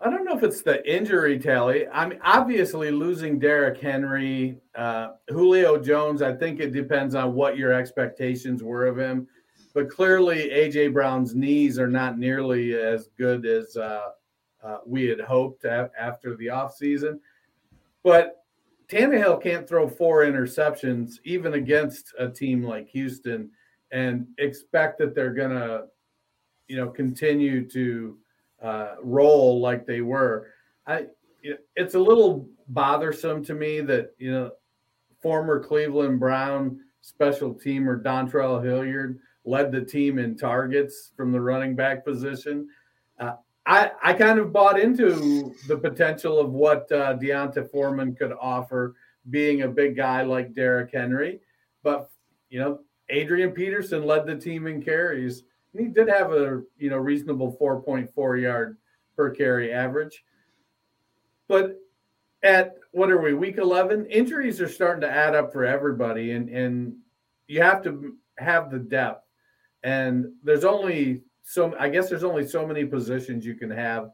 I 0.00 0.10
don't 0.10 0.24
know 0.24 0.36
if 0.36 0.44
it's 0.44 0.62
the 0.62 0.88
injury 0.88 1.38
tally. 1.38 1.88
I 1.88 2.06
mean, 2.06 2.20
obviously 2.22 2.92
losing 2.92 3.38
Derrick 3.38 3.80
Henry, 3.80 4.60
uh, 4.76 5.08
Julio 5.28 5.76
Jones. 5.76 6.22
I 6.22 6.34
think 6.34 6.60
it 6.60 6.72
depends 6.72 7.16
on 7.16 7.34
what 7.34 7.56
your 7.56 7.72
expectations 7.72 8.62
were 8.62 8.86
of 8.86 8.96
him, 8.96 9.26
but 9.74 9.90
clearly 9.90 10.50
AJ 10.50 10.92
Brown's 10.92 11.34
knees 11.34 11.80
are 11.80 11.88
not 11.88 12.16
nearly 12.16 12.78
as 12.78 13.08
good 13.18 13.44
as 13.44 13.76
uh, 13.76 14.10
uh, 14.62 14.78
we 14.86 15.06
had 15.06 15.20
hoped 15.20 15.64
after 15.64 16.36
the 16.36 16.46
offseason. 16.46 17.18
But 18.04 18.44
Tannehill 18.88 19.42
can't 19.42 19.68
throw 19.68 19.86
four 19.86 20.24
interceptions 20.24 21.18
even 21.24 21.54
against 21.54 22.14
a 22.18 22.28
team 22.28 22.62
like 22.62 22.88
Houston 22.88 23.50
and 23.92 24.26
expect 24.38 24.98
that 24.98 25.14
they're 25.14 25.34
going 25.34 25.50
to, 25.50 25.84
you 26.68 26.76
know, 26.76 26.88
continue 26.88 27.68
to 27.68 28.18
uh, 28.62 28.94
roll 29.02 29.60
like 29.60 29.86
they 29.86 30.00
were. 30.00 30.48
I, 30.86 31.06
it's 31.76 31.94
a 31.94 31.98
little 31.98 32.48
bothersome 32.68 33.44
to 33.44 33.54
me 33.54 33.80
that 33.82 34.14
you 34.18 34.32
know, 34.32 34.50
former 35.20 35.62
Cleveland 35.62 36.18
Brown 36.18 36.80
special 37.00 37.54
teamer 37.54 38.02
Dontrell 38.02 38.62
Hilliard 38.62 39.18
led 39.44 39.72
the 39.72 39.80
team 39.80 40.18
in 40.18 40.36
targets 40.36 41.12
from 41.16 41.32
the 41.32 41.40
running 41.40 41.74
back 41.74 42.04
position. 42.04 42.68
Uh, 43.18 43.34
I, 43.68 43.90
I 44.02 44.12
kind 44.14 44.38
of 44.38 44.50
bought 44.50 44.80
into 44.80 45.54
the 45.66 45.76
potential 45.76 46.40
of 46.40 46.52
what 46.52 46.90
uh, 46.90 47.12
D'Onta 47.12 47.70
Foreman 47.70 48.14
could 48.14 48.32
offer, 48.40 48.94
being 49.28 49.60
a 49.60 49.68
big 49.68 49.94
guy 49.94 50.22
like 50.22 50.54
Derrick 50.54 50.90
Henry. 50.90 51.40
But 51.82 52.10
you 52.48 52.60
know, 52.60 52.80
Adrian 53.10 53.50
Peterson 53.50 54.06
led 54.06 54.26
the 54.26 54.36
team 54.36 54.66
in 54.66 54.82
carries. 54.82 55.42
And 55.74 55.86
he 55.86 55.92
did 55.92 56.08
have 56.08 56.32
a 56.32 56.62
you 56.78 56.88
know 56.88 56.96
reasonable 56.96 57.58
4.4 57.60 58.40
yard 58.40 58.78
per 59.14 59.30
carry 59.30 59.70
average. 59.70 60.24
But 61.46 61.76
at 62.42 62.76
what 62.92 63.10
are 63.10 63.20
we 63.20 63.34
week 63.34 63.58
11? 63.58 64.06
Injuries 64.06 64.62
are 64.62 64.68
starting 64.68 65.02
to 65.02 65.10
add 65.10 65.34
up 65.34 65.52
for 65.52 65.66
everybody, 65.66 66.32
and 66.32 66.48
and 66.48 66.96
you 67.48 67.60
have 67.60 67.82
to 67.82 68.16
have 68.38 68.70
the 68.70 68.78
depth. 68.78 69.26
And 69.82 70.32
there's 70.42 70.64
only 70.64 71.22
so 71.48 71.74
I 71.80 71.88
guess 71.88 72.10
there's 72.10 72.24
only 72.24 72.46
so 72.46 72.66
many 72.66 72.84
positions 72.84 73.46
you 73.46 73.54
can 73.54 73.70
have 73.70 74.10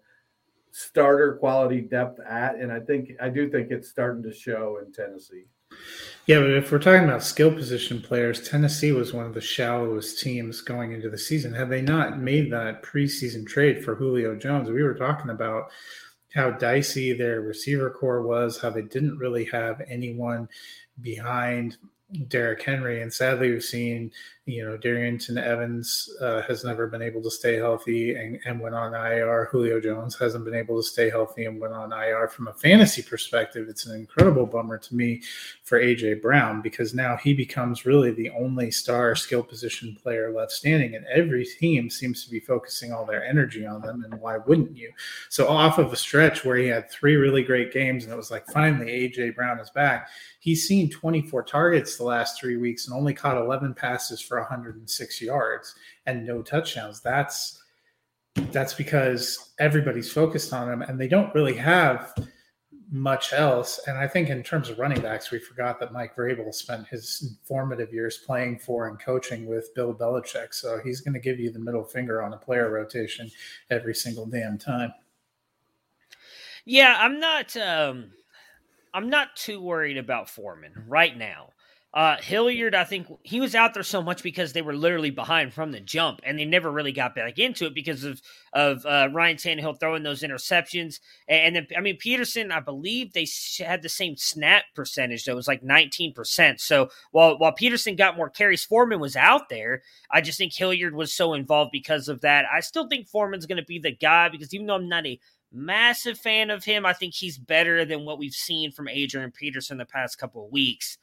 starter 0.71 1.35
quality 1.35 1.81
depth 1.81 2.21
at, 2.21 2.55
and 2.55 2.71
I 2.71 2.79
think 2.79 3.11
I 3.21 3.29
do 3.29 3.51
think 3.51 3.73
it's 3.73 3.89
starting 3.89 4.23
to 4.23 4.33
show 4.33 4.79
in 4.85 4.93
Tennessee. 4.93 5.47
Yeah, 6.27 6.39
but 6.39 6.51
if 6.51 6.71
we're 6.71 6.79
talking 6.79 7.03
about 7.03 7.25
skill 7.25 7.53
position 7.53 8.01
players, 8.01 8.49
Tennessee 8.49 8.93
was 8.93 9.13
one 9.13 9.27
of 9.27 9.35
the 9.35 9.41
shallowest 9.41 10.21
teams 10.21 10.61
going 10.61 10.93
into 10.93 11.11
the 11.11 11.19
season. 11.19 11.53
Had 11.53 11.71
they 11.71 11.83
not 11.83 12.21
made 12.21 12.53
that 12.53 12.85
preseason 12.85 13.45
trade 13.45 13.85
for 13.85 13.97
Julio 13.97 14.37
Jones, 14.37 14.71
we 14.71 14.85
were 14.85 14.95
talking 14.95 15.31
about 15.31 15.73
how 16.35 16.53
dicey 16.53 17.15
their 17.15 17.41
receiver 17.41 17.91
core 17.91 18.23
was, 18.23 18.61
how 18.61 18.71
they 18.71 18.83
didn't 18.83 19.19
really 19.19 19.45
have 19.47 19.83
anyone 19.89 20.49
behind 21.01 21.79
Derrick 22.29 22.63
Henry. 22.63 23.03
And 23.03 23.13
sadly, 23.13 23.51
we've 23.51 23.65
seen 23.65 24.13
you 24.47 24.63
know, 24.63 24.77
Darrynton 24.77 25.43
Evans 25.43 26.11
uh, 26.21 26.43
has 26.43 26.65
never 26.65 26.87
been 26.87 27.01
able 27.01 27.23
to 27.23 27.31
stay 27.31 27.57
healthy 27.57 28.15
and, 28.15 28.39
and 28.45 28.61
went 28.61 28.75
on 28.75 28.93
IR. 28.93 29.49
Julio 29.51 29.81
Jones 29.81 30.19
hasn't 30.19 30.45
been 30.45 30.55
able 30.55 30.77
to 30.77 30.87
stay 30.87 31.09
healthy 31.09 31.47
and 31.47 31.59
went 31.59 31.73
on 31.73 31.93
IR. 31.95 32.29
From 32.29 32.49
a 32.49 32.53
fantasy 32.53 33.01
perspective, 33.01 33.69
it's 33.71 33.87
an 33.87 33.99
incredible 33.99 34.45
bummer 34.45 34.77
to 34.77 34.95
me 34.95 35.23
for 35.63 35.81
AJ 35.81 36.21
Brown 36.21 36.61
because 36.61 36.93
now 36.93 37.17
he 37.17 37.33
becomes 37.33 37.87
really 37.87 38.11
the 38.11 38.29
only 38.31 38.71
star 38.71 39.15
skill 39.15 39.43
position 39.43 39.97
player 40.03 40.31
left 40.31 40.53
standing, 40.53 40.95
and 40.95 41.07
every 41.07 41.47
team 41.47 41.89
seems 41.89 42.23
to 42.25 42.31
be 42.31 42.41
focusing 42.41 42.93
all 42.93 43.07
their 43.07 43.25
energy 43.25 43.65
on 43.65 43.81
them. 43.81 44.05
And 44.05 44.21
why 44.21 44.37
wouldn't 44.37 44.77
you? 44.77 44.93
So, 45.31 45.49
off 45.49 45.79
of 45.79 45.91
a 45.91 45.97
stretch 45.97 46.45
where 46.45 46.57
he 46.57 46.67
had 46.67 46.91
three 46.91 47.17
really 47.17 47.43
great 47.43 47.73
games, 47.73 48.05
and 48.05 48.13
it 48.13 48.17
was 48.17 48.31
like 48.31 48.47
finally 48.49 48.91
AJ 49.09 49.37
Brown 49.37 49.59
is 49.59 49.71
back. 49.71 50.11
He's 50.45 50.69
seen 50.69 50.91
24 50.91 51.45
targets 51.45 51.97
the 51.97 52.05
last 52.05 52.39
three 52.39 52.59
weeks 52.59 52.87
and 52.87 52.95
only 52.95 53.15
caught 53.15 53.39
11 53.39 53.73
passes 53.73 54.21
for 54.21 54.34
106 54.39 55.23
yards 55.23 55.75
and 56.07 56.27
no 56.27 56.43
touchdowns. 56.43 57.01
That's 57.01 57.61
that's 58.51 58.75
because 58.75 59.55
everybody's 59.61 60.11
focused 60.11 60.53
on 60.53 60.73
him 60.73 60.83
and 60.83 61.01
they 61.01 61.07
don't 61.07 61.33
really 61.35 61.55
have 61.55 62.13
much 62.91 63.33
else. 63.33 63.81
And 63.87 63.99
I 63.99 64.07
think 64.07 64.29
in 64.29 64.43
terms 64.43 64.71
of 64.71 64.79
running 64.79 65.01
backs, 65.01 65.31
we 65.31 65.39
forgot 65.39 65.81
that 65.81 65.93
Mike 65.93 66.15
Vrabel 66.17 66.53
spent 66.55 66.87
his 66.87 67.37
formative 67.45 67.93
years 67.93 68.19
playing 68.19 68.59
for 68.59 68.89
and 68.89 68.99
coaching 69.01 69.47
with 69.47 69.75
Bill 69.75 69.95
Belichick. 69.95 70.55
So 70.55 70.79
he's 70.83 71.01
going 71.01 71.15
to 71.15 71.21
give 71.21 71.41
you 71.41 71.51
the 71.51 71.59
middle 71.59 71.85
finger 71.85 72.23
on 72.23 72.33
a 72.33 72.37
player 72.37 72.71
rotation 72.71 73.31
every 73.71 73.95
single 73.95 74.27
damn 74.27 74.59
time. 74.59 74.93
Yeah, 76.65 76.97
I'm 76.99 77.21
not. 77.21 77.57
Um, 77.57 78.13
I'm 78.95 79.11
not 79.11 79.35
too 79.35 79.61
worried 79.61 79.99
about 79.99 80.31
Foreman 80.31 80.85
right 80.87 81.17
now. 81.17 81.51
Uh, 81.95 82.17
Hilliard, 82.21 82.75
I 82.75 82.83
think 82.83 83.07
he 83.23 83.39
was 83.39 83.55
out 83.55 83.73
there 83.73 83.85
so 83.85 84.03
much 84.03 84.25
because 84.25 84.53
they 84.53 84.63
were 84.63 84.75
literally 84.75 85.11
behind 85.11 85.55
from 85.55 85.71
the 85.71 85.79
jump, 85.79 86.21
and 86.25 86.37
they 86.37 86.45
never 86.45 86.69
really 86.69 86.91
got 86.91 87.15
back 87.15 87.39
into 87.39 87.67
it 87.67 87.75
because 87.75 88.03
of 88.03 88.21
of 88.53 88.85
uh, 88.85 89.09
Ryan 89.13 89.37
Tannehill 89.37 89.79
throwing 89.79 90.03
those 90.03 90.23
interceptions. 90.23 90.99
And 91.29 91.55
then, 91.55 91.69
I 91.77 91.81
mean, 91.81 91.97
Peterson, 91.97 92.51
I 92.51 92.59
believe 92.59 93.13
they 93.13 93.29
had 93.65 93.83
the 93.83 93.89
same 93.89 94.17
snap 94.17 94.65
percentage. 94.75 95.25
That 95.25 95.37
was 95.37 95.47
like 95.47 95.63
nineteen 95.63 96.13
percent. 96.13 96.61
So 96.61 96.89
while 97.13 97.39
while 97.39 97.53
Peterson 97.53 97.95
got 97.95 98.17
more 98.17 98.29
carries, 98.29 98.65
Foreman 98.65 98.99
was 98.99 99.15
out 99.15 99.49
there. 99.49 99.83
I 100.11 100.21
just 100.21 100.37
think 100.37 100.53
Hilliard 100.53 100.97
was 100.97 101.13
so 101.13 101.33
involved 101.33 101.71
because 101.71 102.09
of 102.09 102.23
that. 102.23 102.45
I 102.53 102.59
still 102.59 102.89
think 102.89 103.07
Foreman's 103.07 103.47
going 103.47 103.59
to 103.59 103.65
be 103.65 103.79
the 103.79 103.93
guy 103.95 104.29
because 104.31 104.53
even 104.53 104.67
though 104.67 104.75
I'm 104.75 104.89
not 104.89 105.07
a 105.07 105.21
massive 105.53 106.19
fan 106.19 106.51
of 106.51 106.65
him, 106.65 106.85
I 106.85 106.93
think 106.93 107.15
he's 107.15 107.39
better 107.39 107.85
than 107.85 108.05
what 108.05 108.19
we've 108.19 108.35
seen 108.35 108.73
from 108.73 108.89
Adrian 108.89 109.31
Peterson 109.31 109.79
the 109.79 109.85
past 109.85 110.19
couple 110.19 110.45
of 110.45 110.51
weeks. 110.51 110.99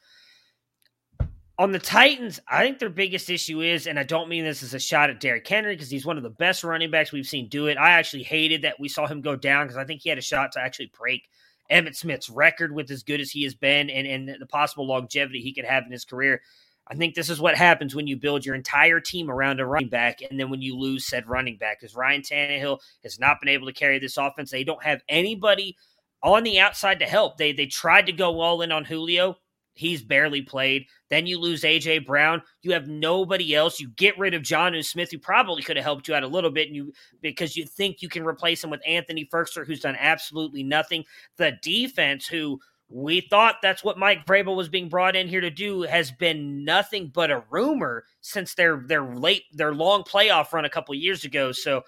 On 1.62 1.70
the 1.70 1.78
Titans, 1.78 2.40
I 2.48 2.64
think 2.64 2.80
their 2.80 2.90
biggest 2.90 3.30
issue 3.30 3.60
is, 3.60 3.86
and 3.86 3.96
I 3.96 4.02
don't 4.02 4.28
mean 4.28 4.42
this 4.42 4.64
as 4.64 4.74
a 4.74 4.80
shot 4.80 5.10
at 5.10 5.20
Derrick 5.20 5.46
Henry 5.46 5.76
because 5.76 5.90
he's 5.90 6.04
one 6.04 6.16
of 6.16 6.24
the 6.24 6.28
best 6.28 6.64
running 6.64 6.90
backs 6.90 7.12
we've 7.12 7.24
seen 7.24 7.48
do 7.48 7.68
it. 7.68 7.78
I 7.78 7.92
actually 7.92 8.24
hated 8.24 8.62
that 8.62 8.80
we 8.80 8.88
saw 8.88 9.06
him 9.06 9.20
go 9.20 9.36
down 9.36 9.66
because 9.66 9.76
I 9.76 9.84
think 9.84 10.00
he 10.00 10.08
had 10.08 10.18
a 10.18 10.22
shot 10.22 10.50
to 10.52 10.60
actually 10.60 10.90
break 10.98 11.28
Emmitt 11.70 11.94
Smith's 11.94 12.28
record 12.28 12.72
with 12.72 12.90
as 12.90 13.04
good 13.04 13.20
as 13.20 13.30
he 13.30 13.44
has 13.44 13.54
been 13.54 13.90
and, 13.90 14.08
and 14.08 14.40
the 14.40 14.46
possible 14.46 14.88
longevity 14.88 15.40
he 15.40 15.54
could 15.54 15.64
have 15.64 15.84
in 15.86 15.92
his 15.92 16.04
career. 16.04 16.42
I 16.88 16.96
think 16.96 17.14
this 17.14 17.30
is 17.30 17.40
what 17.40 17.54
happens 17.54 17.94
when 17.94 18.08
you 18.08 18.16
build 18.16 18.44
your 18.44 18.56
entire 18.56 18.98
team 18.98 19.30
around 19.30 19.60
a 19.60 19.64
running 19.64 19.88
back, 19.88 20.18
and 20.28 20.40
then 20.40 20.50
when 20.50 20.62
you 20.62 20.76
lose 20.76 21.06
said 21.06 21.28
running 21.28 21.58
back, 21.58 21.78
because 21.78 21.94
Ryan 21.94 22.22
Tannehill 22.22 22.80
has 23.04 23.20
not 23.20 23.36
been 23.40 23.50
able 23.50 23.68
to 23.68 23.72
carry 23.72 24.00
this 24.00 24.16
offense. 24.16 24.50
They 24.50 24.64
don't 24.64 24.82
have 24.82 25.04
anybody 25.08 25.76
on 26.24 26.42
the 26.42 26.58
outside 26.58 26.98
to 26.98 27.06
help. 27.06 27.36
They 27.36 27.52
they 27.52 27.66
tried 27.66 28.06
to 28.06 28.12
go 28.12 28.40
all 28.40 28.62
in 28.62 28.72
on 28.72 28.84
Julio. 28.84 29.36
He's 29.74 30.02
barely 30.02 30.42
played. 30.42 30.86
Then 31.08 31.26
you 31.26 31.38
lose 31.38 31.62
AJ 31.62 32.06
Brown. 32.06 32.42
You 32.62 32.72
have 32.72 32.88
nobody 32.88 33.54
else. 33.54 33.80
You 33.80 33.88
get 33.88 34.18
rid 34.18 34.34
of 34.34 34.42
Jonnu 34.42 34.84
Smith, 34.84 35.10
who 35.10 35.18
probably 35.18 35.62
could 35.62 35.76
have 35.76 35.84
helped 35.84 36.08
you 36.08 36.14
out 36.14 36.22
a 36.22 36.28
little 36.28 36.50
bit, 36.50 36.68
and 36.68 36.76
you 36.76 36.92
because 37.20 37.56
you 37.56 37.64
think 37.64 38.02
you 38.02 38.08
can 38.08 38.24
replace 38.24 38.62
him 38.62 38.70
with 38.70 38.82
Anthony 38.86 39.28
Firkser, 39.32 39.66
who's 39.66 39.80
done 39.80 39.96
absolutely 39.98 40.62
nothing. 40.62 41.04
The 41.36 41.52
defense, 41.62 42.26
who 42.26 42.60
we 42.88 43.22
thought 43.22 43.56
that's 43.62 43.82
what 43.82 43.98
Mike 43.98 44.26
Vrabel 44.26 44.54
was 44.54 44.68
being 44.68 44.90
brought 44.90 45.16
in 45.16 45.26
here 45.26 45.40
to 45.40 45.50
do, 45.50 45.82
has 45.82 46.12
been 46.12 46.64
nothing 46.64 47.10
but 47.12 47.30
a 47.30 47.42
rumor 47.50 48.04
since 48.20 48.54
their 48.54 48.84
their 48.86 49.02
late 49.02 49.44
their 49.52 49.74
long 49.74 50.02
playoff 50.02 50.52
run 50.52 50.66
a 50.66 50.70
couple 50.70 50.94
years 50.94 51.24
ago. 51.24 51.52
So 51.52 51.82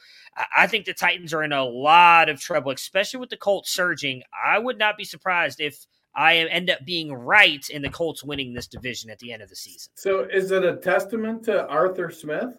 I 0.57 0.67
think 0.67 0.87
the 0.87 0.95
Titans 0.95 1.35
are 1.35 1.43
in 1.43 1.53
a 1.53 1.65
lot 1.65 2.31
of 2.31 2.41
trouble, 2.41 2.71
especially 2.71 3.21
with 3.21 3.29
the 3.29 3.37
Colts 3.37 3.71
surging. 3.71 4.23
I 4.45 4.59
would 4.59 4.79
not 4.79 4.97
be 4.97 5.05
surprised 5.05 5.61
if 5.61 5.87
I 6.17 6.37
end 6.37 6.71
up 6.71 6.85
being 6.85 7.13
right 7.13 7.69
in 7.69 7.83
the 7.83 7.91
Colts 7.91 8.23
winning 8.23 8.55
this 8.55 8.67
division 8.67 9.11
at 9.11 9.19
the 9.19 9.33
end 9.33 9.43
of 9.43 9.49
the 9.49 9.57
season. 9.57 9.93
So, 9.97 10.21
is 10.33 10.51
it 10.51 10.65
a 10.65 10.77
testament 10.77 11.45
to 11.45 11.67
Arthur 11.67 12.11
Smith? 12.11 12.57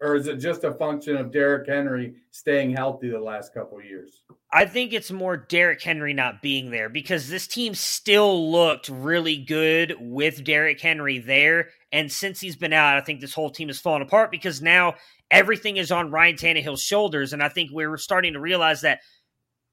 or 0.00 0.14
is 0.14 0.26
it 0.26 0.36
just 0.36 0.64
a 0.64 0.72
function 0.72 1.16
of 1.16 1.32
Derrick 1.32 1.68
Henry 1.68 2.14
staying 2.30 2.74
healthy 2.74 3.10
the 3.10 3.18
last 3.18 3.52
couple 3.52 3.82
years? 3.82 4.22
I 4.52 4.64
think 4.64 4.92
it's 4.92 5.10
more 5.10 5.36
Derrick 5.36 5.82
Henry 5.82 6.14
not 6.14 6.40
being 6.40 6.70
there 6.70 6.88
because 6.88 7.28
this 7.28 7.46
team 7.46 7.74
still 7.74 8.50
looked 8.50 8.88
really 8.88 9.36
good 9.36 9.96
with 9.98 10.44
Derrick 10.44 10.80
Henry 10.80 11.18
there. 11.18 11.70
And 11.90 12.10
since 12.10 12.40
he's 12.40 12.56
been 12.56 12.72
out, 12.72 12.96
I 12.96 13.00
think 13.00 13.20
this 13.20 13.34
whole 13.34 13.50
team 13.50 13.68
has 13.68 13.80
fallen 13.80 14.02
apart 14.02 14.30
because 14.30 14.62
now 14.62 14.94
everything 15.30 15.76
is 15.78 15.90
on 15.90 16.12
Ryan 16.12 16.36
Tannehill's 16.36 16.82
shoulders. 16.82 17.32
And 17.32 17.42
I 17.42 17.48
think 17.48 17.70
we're 17.72 17.96
starting 17.96 18.34
to 18.34 18.40
realize 18.40 18.82
that, 18.82 19.00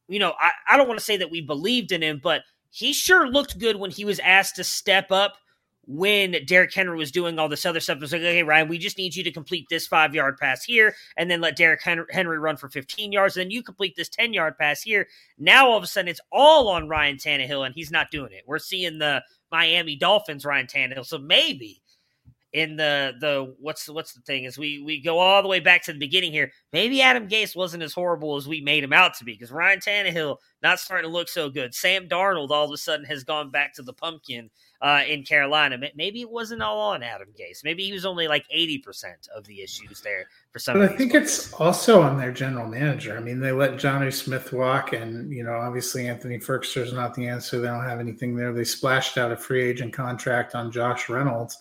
you 0.08 0.20
know, 0.20 0.34
I, 0.40 0.52
I 0.68 0.78
don't 0.78 0.88
want 0.88 1.00
to 1.00 1.06
say 1.06 1.18
that 1.18 1.32
we 1.32 1.42
believed 1.42 1.92
in 1.92 2.02
him, 2.02 2.20
but 2.22 2.42
he 2.70 2.94
sure 2.94 3.28
looked 3.28 3.60
good 3.60 3.78
when 3.78 3.92
he 3.92 4.06
was 4.06 4.20
asked 4.20 4.56
to 4.58 4.64
step 4.64 5.12
up 5.12 5.36
when 5.88 6.36
Derrick 6.48 6.74
Henry 6.74 6.98
was 6.98 7.12
doing 7.12 7.38
all 7.38 7.48
this 7.48 7.66
other 7.66 7.80
stuff. 7.80 7.98
It 7.98 8.02
was 8.02 8.12
like, 8.12 8.22
okay, 8.22 8.42
Ryan, 8.42 8.68
we 8.68 8.80
just 8.80 8.98
need 8.98 9.16
you 9.16 9.24
to 9.24 9.32
complete 9.32 9.68
this 9.70 9.86
five 9.86 10.16
yard 10.16 10.38
pass 10.38 10.64
here, 10.64 10.96
and 11.16 11.30
then 11.30 11.42
let 11.42 11.56
Derrick 11.56 11.84
Henry 11.84 12.40
run 12.40 12.58
for 12.58 12.70
15 12.70 13.12
yards, 13.12 13.38
and 13.38 13.44
then 13.46 13.52
you 13.52 13.62
complete 13.62 13.96
this 13.96 14.10
10 14.10 14.34
yard 14.34 14.58
pass 14.58 14.82
here. 14.82 15.08
Now 15.38 15.70
all 15.70 15.78
of 15.78 15.84
a 15.84 15.88
sudden 15.88 16.10
it's 16.10 16.22
all 16.32 16.68
on 16.70 16.90
Ryan 16.90 17.18
Tannehill, 17.18 17.66
and 17.66 17.76
he's 17.76 17.92
not 17.92 18.10
doing 18.12 18.32
it. 18.32 18.44
We're 18.48 18.60
seeing 18.60 18.98
the 18.98 19.22
Miami 19.52 19.96
Dolphins 19.96 20.44
Ryan 20.44 20.68
Tannehill. 20.68 21.06
So 21.06 21.20
maybe 21.20 21.82
in 22.56 22.78
the 22.78 23.12
the 23.20 23.54
what's 23.60 23.90
what's 23.90 24.14
the 24.14 24.22
thing 24.22 24.46
is 24.46 24.58
we 24.58 24.82
we 24.82 25.02
go 25.02 25.20
all 25.20 25.42
the 25.42 25.48
way 25.48 25.60
back 25.60 25.84
to 25.84 25.92
the 25.92 26.00
beginning 26.00 26.32
here. 26.32 26.50
Maybe 26.72 27.02
Adam 27.02 27.28
Gase 27.28 27.54
wasn't 27.54 27.84
as 27.84 27.92
horrible 27.92 28.38
as 28.38 28.48
we 28.48 28.62
made 28.62 28.82
him 28.82 28.94
out 28.94 29.14
to 29.16 29.26
be 29.26 29.34
because 29.34 29.52
Ryan 29.52 29.80
Tannehill 29.80 30.38
not 30.64 30.80
starting 30.80 31.10
to 31.10 31.14
look 31.14 31.28
so 31.28 31.50
good. 31.50 31.76
Sam 31.76 32.08
Darnold 32.08 32.52
all 32.52 32.64
of 32.64 32.72
a 32.72 32.78
sudden 32.78 33.06
has 33.08 33.26
gone 33.26 33.52
back 33.52 33.74
to 33.74 33.84
the 33.84 33.92
pumpkin 33.92 34.50
uh, 34.82 35.02
in 35.06 35.24
Carolina. 35.24 35.78
Maybe 35.96 36.22
it 36.22 36.30
wasn't 36.30 36.62
all 36.62 36.80
on 36.80 37.04
Adam 37.04 37.28
Gase. 37.38 37.62
Maybe 37.66 37.84
he 37.84 37.92
was 37.92 38.06
only 38.06 38.30
like 38.30 38.46
eighty 38.50 38.78
percent 38.78 39.28
of 39.36 39.44
the 39.44 39.62
issues 39.62 40.00
there 40.00 40.24
for 40.52 40.60
some. 40.60 40.80
But 40.80 40.94
I 40.94 40.96
think 40.96 41.12
players. 41.12 41.40
it's 41.40 41.54
also 41.56 42.02
on 42.02 42.18
their 42.18 42.32
general 42.32 42.70
manager. 42.70 43.18
I 43.18 43.20
mean, 43.20 43.42
they 43.42 43.52
let 43.52 43.72
Jonnu 43.72 44.14
Smith 44.14 44.54
walk, 44.54 44.94
and 44.94 45.30
you 45.30 45.44
know, 45.44 45.56
obviously 45.56 46.08
Anthony 46.08 46.40
Firkser 46.40 46.84
is 46.84 46.94
not 46.94 47.16
the 47.16 47.28
answer. 47.28 47.60
They 47.60 47.68
don't 47.68 47.84
have 47.84 48.00
anything 48.00 48.34
there. 48.34 48.54
They 48.54 48.64
splashed 48.64 49.18
out 49.18 49.34
a 49.34 49.36
free 49.36 49.62
agent 49.62 49.92
contract 49.92 50.56
on 50.56 50.72
Josh 50.72 51.10
Reynolds 51.10 51.58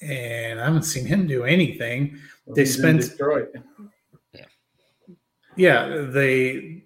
and 0.00 0.60
I 0.60 0.64
haven't 0.64 0.84
seen 0.84 1.06
him 1.06 1.26
do 1.26 1.44
anything. 1.44 2.18
Well, 2.46 2.56
they 2.56 2.64
spent 2.64 3.02
Detroit. 3.02 3.54
Yeah. 4.32 4.44
yeah, 5.56 6.06
they 6.08 6.84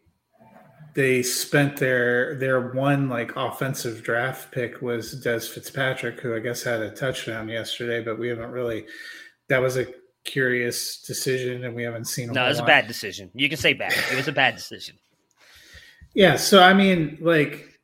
they 0.95 1.23
spent 1.23 1.77
their 1.77 2.37
their 2.37 2.73
one 2.73 3.09
like 3.09 3.37
offensive 3.37 4.03
draft 4.03 4.53
pick 4.53 4.83
was 4.83 5.23
Dez 5.25 5.49
Fitzpatrick, 5.49 6.21
who 6.21 6.35
I 6.35 6.41
guess 6.41 6.63
had 6.63 6.81
a 6.81 6.91
touchdown 6.91 7.49
yesterday, 7.49 8.03
but 8.03 8.19
we 8.19 8.29
haven't 8.29 8.51
really. 8.51 8.87
That 9.49 9.61
was 9.61 9.77
a 9.77 9.87
curious 10.25 11.03
decision, 11.03 11.65
and 11.65 11.75
we 11.75 11.83
haven't 11.83 12.07
seen. 12.07 12.33
No, 12.33 12.47
it 12.47 12.49
was 12.49 12.59
lot. 12.59 12.65
a 12.65 12.67
bad 12.69 12.89
decision. 12.89 13.31
You 13.35 13.49
can 13.49 13.59
say 13.59 13.75
bad. 13.75 13.93
It 14.11 14.17
was 14.17 14.29
a 14.29 14.33
bad 14.33 14.57
decision. 14.57 14.97
Yeah, 16.15 16.37
so 16.37 16.63
I 16.63 16.75
mean, 16.75 17.19
like 17.21 17.81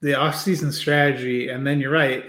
the 0.00 0.12
offseason 0.12 0.72
strategy, 0.72 1.48
and 1.48 1.66
then 1.66 1.80
you're 1.80 1.92
right 1.92 2.24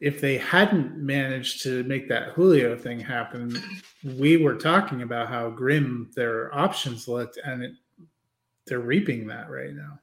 if 0.00 0.20
they 0.20 0.38
hadn't 0.38 0.96
managed 0.96 1.62
to 1.62 1.84
make 1.84 2.08
that 2.08 2.30
Julio 2.30 2.76
thing 2.76 2.98
happen, 2.98 3.62
we 4.02 4.38
were 4.38 4.54
talking 4.54 5.02
about 5.02 5.28
how 5.28 5.50
grim 5.50 6.10
their 6.16 6.54
options 6.54 7.06
looked, 7.06 7.38
and 7.44 7.62
it, 7.62 7.72
they're 8.66 8.80
reaping 8.80 9.26
that 9.26 9.50
right 9.50 9.74
now. 9.74 9.98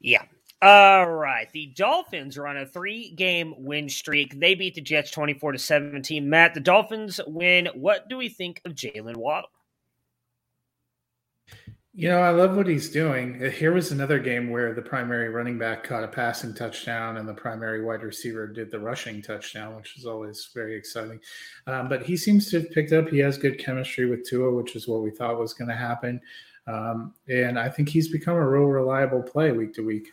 Yeah. 0.00 0.22
All 0.62 1.10
right. 1.10 1.50
The 1.52 1.72
Dolphins 1.76 2.36
are 2.36 2.46
on 2.46 2.58
a 2.58 2.66
three 2.66 3.12
game 3.12 3.54
win 3.56 3.88
streak. 3.88 4.38
They 4.38 4.54
beat 4.54 4.74
the 4.74 4.80
Jets 4.80 5.10
24 5.10 5.52
to 5.52 5.58
17. 5.58 6.28
Matt, 6.28 6.52
the 6.52 6.60
Dolphins 6.60 7.20
win. 7.26 7.68
What 7.74 8.08
do 8.08 8.16
we 8.16 8.28
think 8.28 8.60
of 8.64 8.72
Jaylen 8.72 9.16
Waddle? 9.16 9.48
You 12.00 12.08
know, 12.08 12.20
I 12.20 12.30
love 12.30 12.56
what 12.56 12.66
he's 12.66 12.88
doing. 12.88 13.38
Here 13.50 13.74
was 13.74 13.92
another 13.92 14.18
game 14.18 14.48
where 14.48 14.72
the 14.72 14.80
primary 14.80 15.28
running 15.28 15.58
back 15.58 15.84
caught 15.84 16.02
a 16.02 16.08
passing 16.08 16.54
touchdown 16.54 17.18
and 17.18 17.28
the 17.28 17.34
primary 17.34 17.84
wide 17.84 18.02
receiver 18.02 18.46
did 18.46 18.70
the 18.70 18.78
rushing 18.78 19.20
touchdown, 19.20 19.76
which 19.76 19.98
is 19.98 20.06
always 20.06 20.48
very 20.54 20.74
exciting. 20.74 21.20
Um, 21.66 21.90
but 21.90 22.02
he 22.02 22.16
seems 22.16 22.50
to 22.50 22.60
have 22.60 22.70
picked 22.70 22.94
up. 22.94 23.10
He 23.10 23.18
has 23.18 23.36
good 23.36 23.58
chemistry 23.58 24.08
with 24.08 24.26
Tua, 24.26 24.50
which 24.50 24.76
is 24.76 24.88
what 24.88 25.02
we 25.02 25.10
thought 25.10 25.38
was 25.38 25.52
going 25.52 25.68
to 25.68 25.76
happen. 25.76 26.22
Um, 26.66 27.12
and 27.28 27.58
I 27.58 27.68
think 27.68 27.90
he's 27.90 28.08
become 28.08 28.36
a 28.36 28.48
real 28.48 28.64
reliable 28.64 29.22
play 29.22 29.52
week 29.52 29.74
to 29.74 29.82
week. 29.82 30.08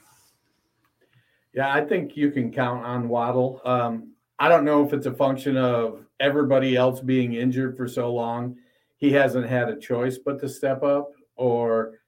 Yeah, 1.53 1.73
I 1.73 1.85
think 1.85 2.17
you 2.17 2.31
can 2.31 2.51
count 2.51 2.83
on 2.83 3.07
Waddle. 3.07 3.61
Um, 3.63 4.11
I 4.39 4.49
don't 4.49 4.65
know 4.65 4.85
if 4.85 4.91
it's 4.91 5.05
a 5.05 5.13
function 5.13 5.55
of 5.55 6.05
everybody 6.19 6.75
else 6.75 6.99
being 6.99 7.35
injured 7.35 7.77
for 7.77 7.87
so 7.87 8.13
long. 8.13 8.57
He 8.97 9.13
hasn't 9.13 9.47
had 9.47 9.69
a 9.69 9.79
choice 9.79 10.17
but 10.17 10.41
to 10.41 10.49
step 10.49 10.83
up 10.83 11.13
or 11.37 11.99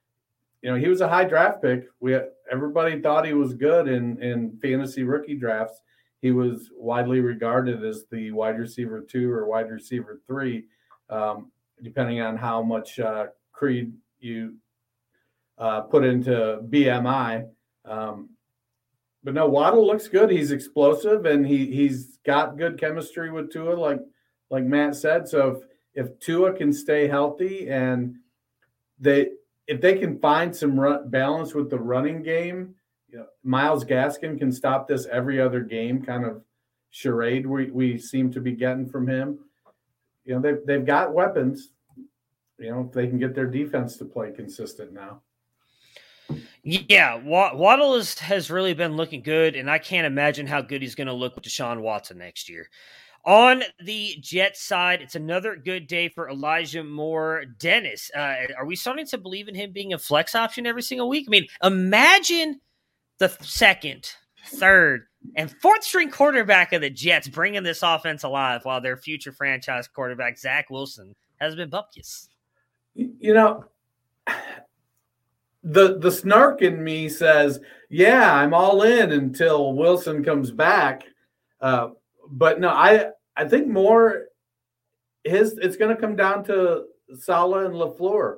you 0.62 0.70
know 0.70 0.76
he 0.76 0.88
was 0.88 1.00
a 1.00 1.08
high 1.08 1.24
draft 1.24 1.62
pick. 1.62 1.86
We 2.00 2.18
everybody 2.50 3.00
thought 3.00 3.26
he 3.26 3.34
was 3.34 3.54
good 3.54 3.88
in 3.88 4.22
in 4.22 4.58
fantasy 4.60 5.04
rookie 5.04 5.36
drafts. 5.36 5.80
He 6.20 6.32
was 6.32 6.70
widely 6.76 7.20
regarded 7.20 7.82
as 7.82 8.04
the 8.10 8.30
wide 8.32 8.58
receiver 8.58 9.00
two 9.00 9.32
or 9.32 9.46
wide 9.46 9.70
receiver 9.70 10.20
three, 10.26 10.66
um, 11.08 11.50
depending 11.82 12.20
on 12.20 12.36
how 12.36 12.62
much 12.62 13.00
uh, 13.00 13.28
creed 13.52 13.94
you 14.18 14.54
uh, 15.56 15.82
put 15.82 16.04
into 16.04 16.60
BMI. 16.68 17.48
Um, 17.86 18.30
but 19.22 19.34
no, 19.34 19.46
Waddle 19.46 19.86
looks 19.86 20.08
good. 20.08 20.30
He's 20.30 20.50
explosive 20.50 21.26
and 21.26 21.46
he 21.46 21.66
he's 21.66 22.18
got 22.24 22.56
good 22.56 22.78
chemistry 22.78 23.30
with 23.30 23.52
Tua, 23.52 23.74
like 23.74 24.00
like 24.50 24.64
Matt 24.64 24.96
said. 24.96 25.28
So 25.28 25.62
if 25.94 26.06
if 26.06 26.18
Tua 26.20 26.52
can 26.52 26.72
stay 26.72 27.06
healthy 27.06 27.68
and 27.68 28.16
they 29.00 29.30
if 29.66 29.80
they 29.80 29.98
can 29.98 30.18
find 30.18 30.54
some 30.54 30.78
run, 30.78 31.08
balance 31.08 31.54
with 31.54 31.70
the 31.70 31.78
running 31.78 32.22
game, 32.22 32.74
you 33.08 33.18
know, 33.18 33.26
Myles 33.42 33.84
Gaskin 33.84 34.38
can 34.38 34.52
stop 34.52 34.86
this 34.86 35.06
every 35.06 35.40
other 35.40 35.60
game 35.60 36.02
kind 36.02 36.24
of 36.24 36.42
charade 36.90 37.46
we, 37.46 37.70
we 37.70 37.98
seem 37.98 38.32
to 38.32 38.40
be 38.40 38.52
getting 38.52 38.88
from 38.88 39.08
him. 39.08 39.38
You 40.24 40.34
know, 40.34 40.40
they've, 40.40 40.66
they've 40.66 40.84
got 40.84 41.14
weapons. 41.14 41.70
You 42.58 42.70
know, 42.70 42.84
if 42.86 42.92
they 42.92 43.06
can 43.06 43.18
get 43.18 43.34
their 43.34 43.46
defense 43.46 43.96
to 43.98 44.04
play 44.04 44.32
consistent 44.32 44.92
now. 44.92 45.22
Yeah, 46.62 47.16
Waddle 47.24 47.94
is, 47.94 48.18
has 48.18 48.50
really 48.50 48.74
been 48.74 48.96
looking 48.96 49.22
good, 49.22 49.56
and 49.56 49.70
I 49.70 49.78
can't 49.78 50.06
imagine 50.06 50.46
how 50.46 50.60
good 50.60 50.82
he's 50.82 50.94
going 50.94 51.06
to 51.06 51.12
look 51.12 51.34
with 51.34 51.44
Deshaun 51.44 51.80
Watson 51.80 52.18
next 52.18 52.48
year. 52.48 52.68
On 53.24 53.62
the 53.84 54.16
Jet 54.20 54.56
side, 54.56 55.02
it's 55.02 55.14
another 55.14 55.54
good 55.54 55.86
day 55.86 56.08
for 56.08 56.30
Elijah 56.30 56.82
Moore. 56.82 57.44
Dennis, 57.58 58.10
uh, 58.16 58.46
are 58.56 58.64
we 58.64 58.76
starting 58.76 59.06
to 59.06 59.18
believe 59.18 59.46
in 59.46 59.54
him 59.54 59.72
being 59.72 59.92
a 59.92 59.98
flex 59.98 60.34
option 60.34 60.66
every 60.66 60.82
single 60.82 61.08
week? 61.08 61.26
I 61.28 61.30
mean, 61.30 61.46
imagine 61.62 62.60
the 63.18 63.28
second, 63.42 64.10
third, 64.46 65.06
and 65.36 65.54
fourth 65.60 65.84
string 65.84 66.10
quarterback 66.10 66.72
of 66.72 66.80
the 66.80 66.88
Jets 66.88 67.28
bringing 67.28 67.62
this 67.62 67.82
offense 67.82 68.22
alive 68.22 68.64
while 68.64 68.80
their 68.80 68.96
future 68.96 69.32
franchise 69.32 69.86
quarterback, 69.86 70.38
Zach 70.38 70.70
Wilson, 70.70 71.14
has 71.40 71.54
been 71.54 71.70
bupkis. 71.70 72.28
You 72.94 73.34
know, 73.34 73.64
the 75.62 75.98
the 75.98 76.10
snark 76.10 76.62
in 76.62 76.82
me 76.82 77.10
says, 77.10 77.60
"Yeah, 77.90 78.34
I'm 78.34 78.54
all 78.54 78.82
in 78.82 79.12
until 79.12 79.74
Wilson 79.74 80.24
comes 80.24 80.50
back." 80.50 81.04
Uh, 81.60 81.90
but 82.30 82.60
no, 82.60 82.68
I 82.68 83.10
I 83.36 83.48
think 83.48 83.66
more 83.66 84.26
his 85.24 85.58
it's 85.58 85.76
going 85.76 85.94
to 85.94 86.00
come 86.00 86.16
down 86.16 86.44
to 86.44 86.84
Saleh 87.18 87.66
and 87.66 87.74
LaFleur. 87.74 88.36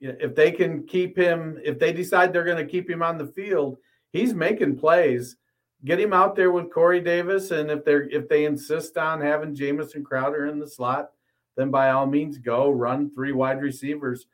If 0.00 0.34
they 0.34 0.52
can 0.52 0.86
keep 0.86 1.16
him, 1.16 1.58
if 1.64 1.78
they 1.78 1.92
decide 1.92 2.32
they're 2.32 2.44
going 2.44 2.64
to 2.64 2.70
keep 2.70 2.88
him 2.88 3.02
on 3.02 3.18
the 3.18 3.26
field, 3.26 3.78
he's 4.12 4.32
making 4.32 4.78
plays. 4.78 5.36
Get 5.84 6.00
him 6.00 6.12
out 6.12 6.36
there 6.36 6.50
with 6.50 6.72
Corey 6.72 7.00
Davis, 7.00 7.50
and 7.50 7.70
if 7.70 7.84
they're 7.84 8.08
if 8.08 8.28
they 8.28 8.44
insist 8.44 8.96
on 8.96 9.20
having 9.20 9.54
Jamison 9.54 10.04
Crowder 10.04 10.46
in 10.46 10.58
the 10.58 10.68
slot, 10.68 11.10
then 11.56 11.70
by 11.70 11.90
all 11.90 12.06
means 12.06 12.38
go 12.38 12.70
run 12.70 13.10
three 13.14 13.32
wide 13.32 13.60
receivers. 13.60 14.26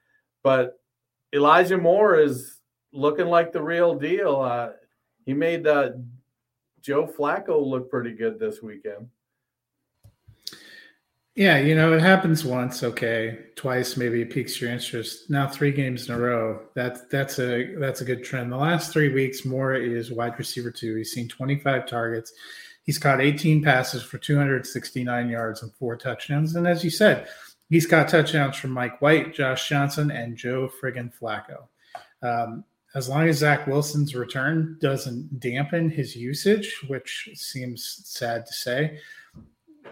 But 0.43 0.79
Elijah 1.35 1.79
Moore 1.79 2.19
is 2.19 2.61
looking 2.93 3.27
like 3.27 3.53
the 3.53 3.63
real 3.63 3.95
deal. 3.95 4.37
Uh, 4.37 4.71
he 5.27 5.35
made 5.35 5.67
uh, 5.67 5.93
Joe 6.85 7.07
Flacco 7.07 7.67
looked 7.67 7.91
pretty 7.91 8.13
good 8.13 8.39
this 8.39 8.63
weekend. 8.63 9.09
Yeah, 11.35 11.59
you 11.59 11.75
know, 11.75 11.95
it 11.95 12.01
happens 12.01 12.45
once, 12.45 12.85
okay, 12.85 13.47
twice 13.57 13.97
maybe 13.97 14.21
it 14.21 14.31
piques 14.31 14.61
your 14.61 14.71
interest. 14.71 15.31
Now 15.31 15.49
three 15.49 15.73
games 15.73 16.09
in 16.09 16.15
a 16.15 16.19
row. 16.19 16.61
That's 16.75 17.01
that's 17.07 17.41
a 17.41 17.75
that's 17.77 18.03
a 18.03 18.05
good 18.05 18.23
trend. 18.23 18.53
The 18.53 18.57
last 18.57 18.93
three 18.93 19.13
weeks, 19.13 19.45
Moore 19.45 19.75
is 19.75 20.13
wide 20.13 20.39
receiver 20.39 20.71
two. 20.71 20.95
He's 20.95 21.11
seen 21.11 21.27
25 21.27 21.87
targets. 21.87 22.33
He's 22.85 22.99
caught 22.99 23.21
18 23.21 23.65
passes 23.65 24.03
for 24.03 24.19
269 24.19 25.29
yards 25.29 25.63
and 25.63 25.73
four 25.75 25.97
touchdowns. 25.97 26.55
And 26.55 26.69
as 26.69 26.85
you 26.85 26.91
said, 26.91 27.27
he's 27.69 27.87
got 27.87 28.09
touchdowns 28.09 28.57
from 28.57 28.71
Mike 28.71 29.01
White, 29.01 29.35
Josh 29.35 29.69
Johnson, 29.69 30.11
and 30.11 30.37
Joe 30.37 30.71
friggin' 30.81 31.13
Flacco. 31.19 31.65
Um, 32.23 32.65
as 32.95 33.09
long 33.09 33.29
as 33.29 33.39
Zach 33.39 33.67
Wilson's 33.67 34.15
return 34.15 34.77
doesn't 34.81 35.41
dampen 35.41 35.91
his 35.91 36.15
usage, 36.15 36.81
which 36.87 37.31
seems 37.35 38.03
sad 38.05 38.47
to 38.47 38.53
say, 38.53 38.99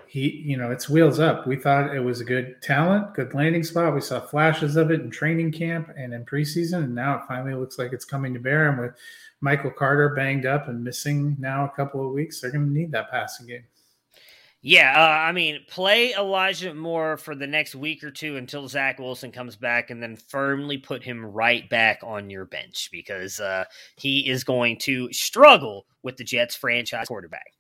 he, 0.07 0.29
you 0.45 0.59
know, 0.59 0.71
it's 0.71 0.91
wheels 0.91 1.19
up. 1.19 1.47
We 1.47 1.57
thought 1.57 1.97
it 1.97 2.01
was 2.01 2.21
a 2.21 2.25
good 2.25 2.61
talent, 2.61 3.15
good 3.15 3.33
landing 3.33 3.65
spot. 3.65 3.95
We 3.95 4.03
saw 4.03 4.21
flashes 4.21 4.77
of 4.77 4.91
it 4.91 5.01
in 5.01 5.11
training 5.11 5.53
camp 5.53 5.91
and 5.97 6.13
in 6.13 6.27
preseason, 6.27 6.85
and 6.85 6.95
now 6.95 7.17
it 7.17 7.23
finally 7.27 7.55
looks 7.55 7.79
like 7.79 7.95
it's 7.95 8.05
coming 8.05 8.35
to 8.35 8.41
bear. 8.41 8.69
And 8.69 8.79
with 8.79 8.93
Michael 9.41 9.71
Carter 9.71 10.11
banged 10.11 10.45
up 10.45 10.69
and 10.69 10.85
missing 10.85 11.35
now 11.41 11.65
a 11.65 11.71
couple 11.71 12.07
of 12.07 12.13
weeks, 12.13 12.41
they're 12.41 12.51
going 12.51 12.67
to 12.67 12.71
need 12.71 12.93
that 12.93 13.11
passing 13.11 13.47
game. 13.47 13.65
Yeah, 14.65 14.93
uh, 14.97 15.27
I 15.29 15.33
mean, 15.33 15.59
play 15.69 16.15
Elijah 16.15 16.73
Moore 16.73 17.17
for 17.17 17.35
the 17.35 17.49
next 17.49 17.75
week 17.75 18.05
or 18.05 18.13
two 18.13 18.37
until 18.37 18.69
Zach 18.69 19.01
Wilson 19.01 19.33
comes 19.33 19.57
back, 19.57 19.91
and 19.91 20.01
then 20.01 20.15
firmly 20.15 20.79
put 20.79 21.03
him 21.03 21.27
right 21.27 21.69
back 21.69 21.99
on 22.05 22.31
your 22.31 22.45
bench 22.45 22.89
because 22.93 23.41
uh, 23.41 23.65
he 23.97 24.29
is 24.29 24.45
going 24.45 24.79
to 24.83 25.13
struggle 25.13 25.87
with 26.05 26.17
the 26.17 26.23
Jets 26.23 26.55
franchise 26.55 27.09
quarterback. 27.09 27.53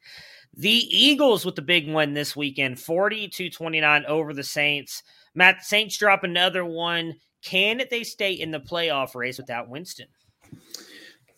The 0.55 0.70
Eagles 0.70 1.44
with 1.44 1.57
the 1.57 1.62
big 1.62 1.92
win 1.92 2.14
this 2.14 2.36
weekend, 2.36 2.78
40 2.78 3.28
to 3.28 3.50
29 3.50 4.05
over 4.07 4.32
the 4.32 4.44
Saints. 4.44 5.03
Matt, 5.34 5.64
Saints 5.64 5.96
drop 5.96 6.22
another 6.22 6.64
one. 6.64 7.16
Can 7.42 7.82
they 7.90 8.05
stay 8.05 8.32
in 8.32 8.53
the 8.53 8.61
playoff 8.61 9.16
race 9.16 9.38
without 9.38 9.68
Winston? 9.68 10.07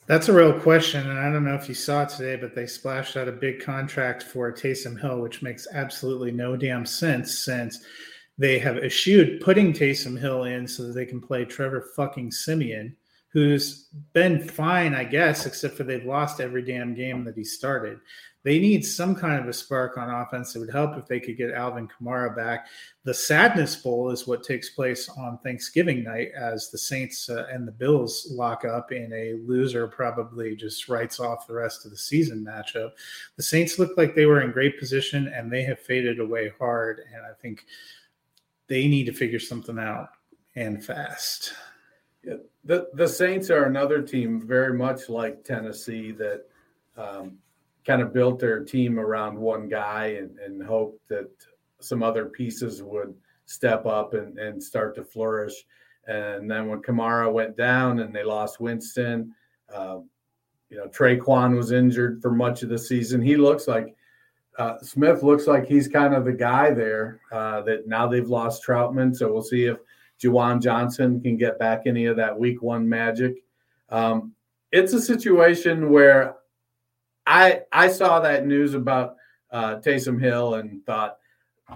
That's 0.06 0.28
a 0.28 0.34
real 0.34 0.52
question, 0.60 1.08
and 1.08 1.18
I 1.18 1.32
don't 1.32 1.44
know 1.44 1.54
if 1.54 1.66
you 1.66 1.74
saw 1.74 2.02
it 2.02 2.10
today, 2.10 2.36
but 2.36 2.54
they 2.54 2.66
splashed 2.66 3.16
out 3.16 3.26
a 3.26 3.32
big 3.32 3.60
contract 3.60 4.22
for 4.22 4.52
Taysom 4.52 5.00
Hill, 5.00 5.20
which 5.20 5.40
makes 5.40 5.66
absolutely 5.72 6.30
no 6.30 6.56
damn 6.56 6.84
sense 6.84 7.38
since 7.38 7.82
they 8.36 8.58
have 8.58 8.76
eschewed 8.76 9.40
putting 9.40 9.72
Taysom 9.72 10.20
Hill 10.20 10.44
in 10.44 10.68
so 10.68 10.82
that 10.86 10.92
they 10.92 11.06
can 11.06 11.22
play 11.22 11.46
Trevor 11.46 11.88
fucking 11.96 12.32
Siemian, 12.32 12.94
who's 13.34 13.88
been 14.14 14.48
fine, 14.48 14.94
I 14.94 15.04
guess, 15.04 15.44
except 15.44 15.76
for 15.76 15.84
they've 15.84 16.06
lost 16.06 16.40
every 16.40 16.62
damn 16.62 16.94
game 16.94 17.24
that 17.24 17.36
he 17.36 17.44
started 17.44 18.00
they 18.44 18.58
need 18.58 18.84
some 18.84 19.14
kind 19.14 19.40
of 19.40 19.48
a 19.48 19.52
spark 19.54 19.96
on 19.96 20.10
offense. 20.10 20.54
It 20.54 20.58
would 20.58 20.70
help 20.70 20.98
if 20.98 21.06
they 21.06 21.18
could 21.18 21.38
get 21.38 21.52
Alvin 21.52 21.88
Kamara 21.88 22.36
back. 22.36 22.66
The 23.02 23.14
Sadness 23.14 23.74
Bowl 23.74 24.10
is 24.10 24.26
what 24.26 24.44
takes 24.44 24.70
place 24.70 25.08
on 25.08 25.38
Thanksgiving 25.38 26.04
night 26.04 26.28
as 26.38 26.70
the 26.70 26.76
Saints 26.76 27.30
uh, 27.30 27.46
and 27.50 27.66
the 27.66 27.72
Bills 27.72 28.28
lock 28.30 28.66
up 28.66 28.92
in 28.92 29.10
a 29.14 29.40
loser 29.48 29.88
probably 29.88 30.54
just 30.54 30.90
writes 30.90 31.20
off 31.20 31.46
the 31.46 31.54
rest 31.54 31.86
of 31.86 31.90
the 31.90 31.96
season 31.96 32.44
matchup. 32.44 32.92
The 33.36 33.42
Saints 33.42 33.78
look 33.78 33.96
like 33.96 34.14
they 34.14 34.26
were 34.26 34.42
in 34.42 34.52
great 34.52 34.78
position 34.78 35.28
and 35.28 35.50
they 35.50 35.62
have 35.62 35.80
faded 35.80 36.20
away 36.20 36.52
hard. 36.58 37.00
And 37.14 37.24
I 37.24 37.32
think 37.40 37.64
they 38.68 38.86
need 38.88 39.04
to 39.06 39.12
figure 39.12 39.40
something 39.40 39.78
out 39.78 40.10
and 40.54 40.84
fast. 40.84 41.54
Yeah, 42.22 42.34
the 42.64 42.88
the 42.94 43.08
Saints 43.08 43.50
are 43.50 43.64
another 43.64 44.02
team 44.02 44.40
very 44.40 44.76
much 44.76 45.08
like 45.08 45.44
Tennessee 45.44 46.12
that 46.12 46.44
um, 46.96 47.38
kind 47.86 48.00
of 48.00 48.12
built 48.12 48.38
their 48.38 48.64
team 48.64 48.98
around 48.98 49.38
one 49.38 49.68
guy 49.68 50.16
and, 50.18 50.38
and 50.38 50.62
hoped 50.62 51.06
that 51.08 51.30
some 51.80 52.02
other 52.02 52.26
pieces 52.26 52.82
would 52.82 53.14
step 53.46 53.84
up 53.84 54.14
and, 54.14 54.38
and 54.38 54.62
start 54.62 54.94
to 54.94 55.04
flourish. 55.04 55.66
And 56.06 56.50
then 56.50 56.68
when 56.68 56.82
Kamara 56.82 57.30
went 57.32 57.56
down 57.56 58.00
and 58.00 58.14
they 58.14 58.24
lost 58.24 58.60
Winston, 58.60 59.34
uh, 59.72 59.98
you 60.70 60.78
know, 60.78 60.86
Tre'Quan 60.88 61.56
was 61.56 61.72
injured 61.72 62.22
for 62.22 62.30
much 62.30 62.62
of 62.62 62.68
the 62.68 62.78
season. 62.78 63.20
He 63.20 63.36
looks 63.36 63.68
like 63.68 63.94
uh, 64.58 64.78
Smith 64.80 65.22
looks 65.22 65.46
like 65.46 65.66
he's 65.66 65.88
kind 65.88 66.14
of 66.14 66.24
the 66.24 66.32
guy 66.32 66.70
there 66.70 67.20
uh, 67.32 67.60
that 67.62 67.86
now 67.86 68.06
they've 68.06 68.28
lost 68.28 68.64
Trautman. 68.64 69.14
So 69.14 69.32
we'll 69.32 69.42
see 69.42 69.64
if 69.64 69.78
Juwan 70.24 70.62
Johnson 70.62 71.20
can 71.20 71.36
get 71.36 71.58
back 71.58 71.82
any 71.86 72.06
of 72.06 72.16
that 72.16 72.38
week 72.38 72.62
one 72.62 72.88
magic. 72.88 73.36
Um, 73.90 74.32
it's 74.72 74.92
a 74.92 75.00
situation 75.00 75.90
where 75.90 76.36
I 77.26 77.62
I 77.72 77.88
saw 77.88 78.20
that 78.20 78.46
news 78.46 78.74
about 78.74 79.16
uh, 79.50 79.76
Taysom 79.76 80.20
Hill 80.20 80.54
and 80.54 80.84
thought 80.84 81.18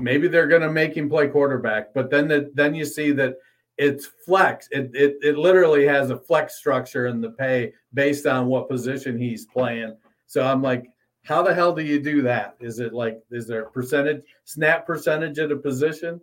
maybe 0.01 0.29
they're 0.29 0.49
going 0.49 0.63
to 0.63 0.73
make 0.73 0.97
him 0.97 1.09
play 1.09 1.29
quarterback, 1.29 1.95
but 1.95 2.11
then 2.11 2.29
the, 2.29 2.51
then 2.55 2.75
you 2.75 2.85
see 2.85 3.13
that 3.13 3.37
it's 3.77 4.07
flex. 4.07 4.69
It, 4.73 4.91
it 4.95 5.17
it 5.23 5.39
literally 5.39 5.87
has 5.87 6.11
a 6.11 6.19
flex 6.19 6.57
structure 6.57 7.07
in 7.07 7.21
the 7.21 7.31
pay 7.31 7.73
based 7.95 8.27
on 8.27 8.47
what 8.47 8.69
position 8.69 9.17
he's 9.19 9.47
playing. 9.47 9.97
So 10.27 10.45
I'm 10.45 10.63
like, 10.63 10.91
how 11.25 11.43
the 11.43 11.55
hell 11.55 11.73
do 11.73 11.83
you 11.83 12.01
do 12.01 12.23
that? 12.23 12.57
Is 12.59 12.81
it 12.81 12.93
like 12.93 13.21
is 13.31 13.47
there 13.47 13.63
a 13.63 13.71
percentage 13.71 14.23
snap 14.45 14.87
percentage 14.87 15.39
at 15.39 15.53
a 15.53 15.57
position? 15.57 16.21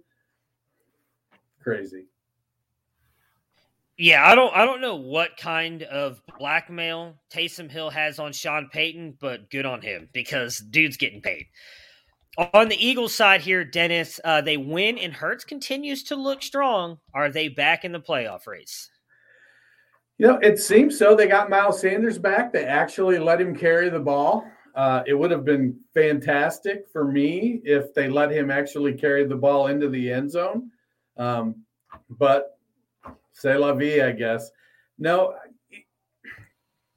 Crazy. 1.61 2.05
Yeah, 3.97 4.27
I 4.27 4.35
don't 4.35 4.53
I 4.53 4.65
don't 4.65 4.81
know 4.81 4.95
what 4.95 5.37
kind 5.37 5.83
of 5.83 6.21
blackmail 6.37 7.15
Taysom 7.33 7.71
Hill 7.71 7.89
has 7.89 8.19
on 8.19 8.33
Sean 8.33 8.69
Payton, 8.71 9.17
but 9.21 9.49
good 9.49 9.65
on 9.65 9.81
him 9.81 10.09
because 10.11 10.59
dude's 10.59 10.97
getting 10.97 11.21
paid. 11.21 11.45
On 12.53 12.67
the 12.67 12.85
Eagles 12.85 13.15
side 13.15 13.39
here, 13.39 13.63
Dennis, 13.63 14.19
uh, 14.25 14.41
they 14.41 14.57
win 14.57 14.97
and 14.97 15.13
Hurts 15.13 15.45
continues 15.45 16.03
to 16.03 16.17
look 16.17 16.43
strong. 16.43 16.97
Are 17.13 17.29
they 17.29 17.47
back 17.47 17.85
in 17.85 17.93
the 17.93 17.99
playoff 17.99 18.45
race? 18.45 18.89
You 20.17 20.27
know, 20.27 20.39
it 20.41 20.59
seems 20.59 20.97
so. 20.97 21.15
They 21.15 21.27
got 21.27 21.49
Miles 21.49 21.79
Sanders 21.79 22.17
back. 22.17 22.51
They 22.51 22.65
actually 22.65 23.19
let 23.19 23.39
him 23.39 23.55
carry 23.55 23.89
the 23.89 23.99
ball. 23.99 24.45
Uh, 24.73 25.03
it 25.07 25.13
would 25.13 25.31
have 25.31 25.45
been 25.45 25.79
fantastic 25.93 26.89
for 26.91 27.09
me 27.09 27.61
if 27.63 27.93
they 27.93 28.09
let 28.09 28.31
him 28.31 28.51
actually 28.51 28.93
carry 28.93 29.25
the 29.25 29.35
ball 29.35 29.67
into 29.67 29.87
the 29.87 30.11
end 30.11 30.29
zone. 30.29 30.69
Um, 31.15 31.63
but 32.09 32.54
C'est 33.35 33.59
la 33.59 33.73
vie, 33.73 34.01
I 34.01 34.13
guess. 34.13 34.49
No, 34.97 35.35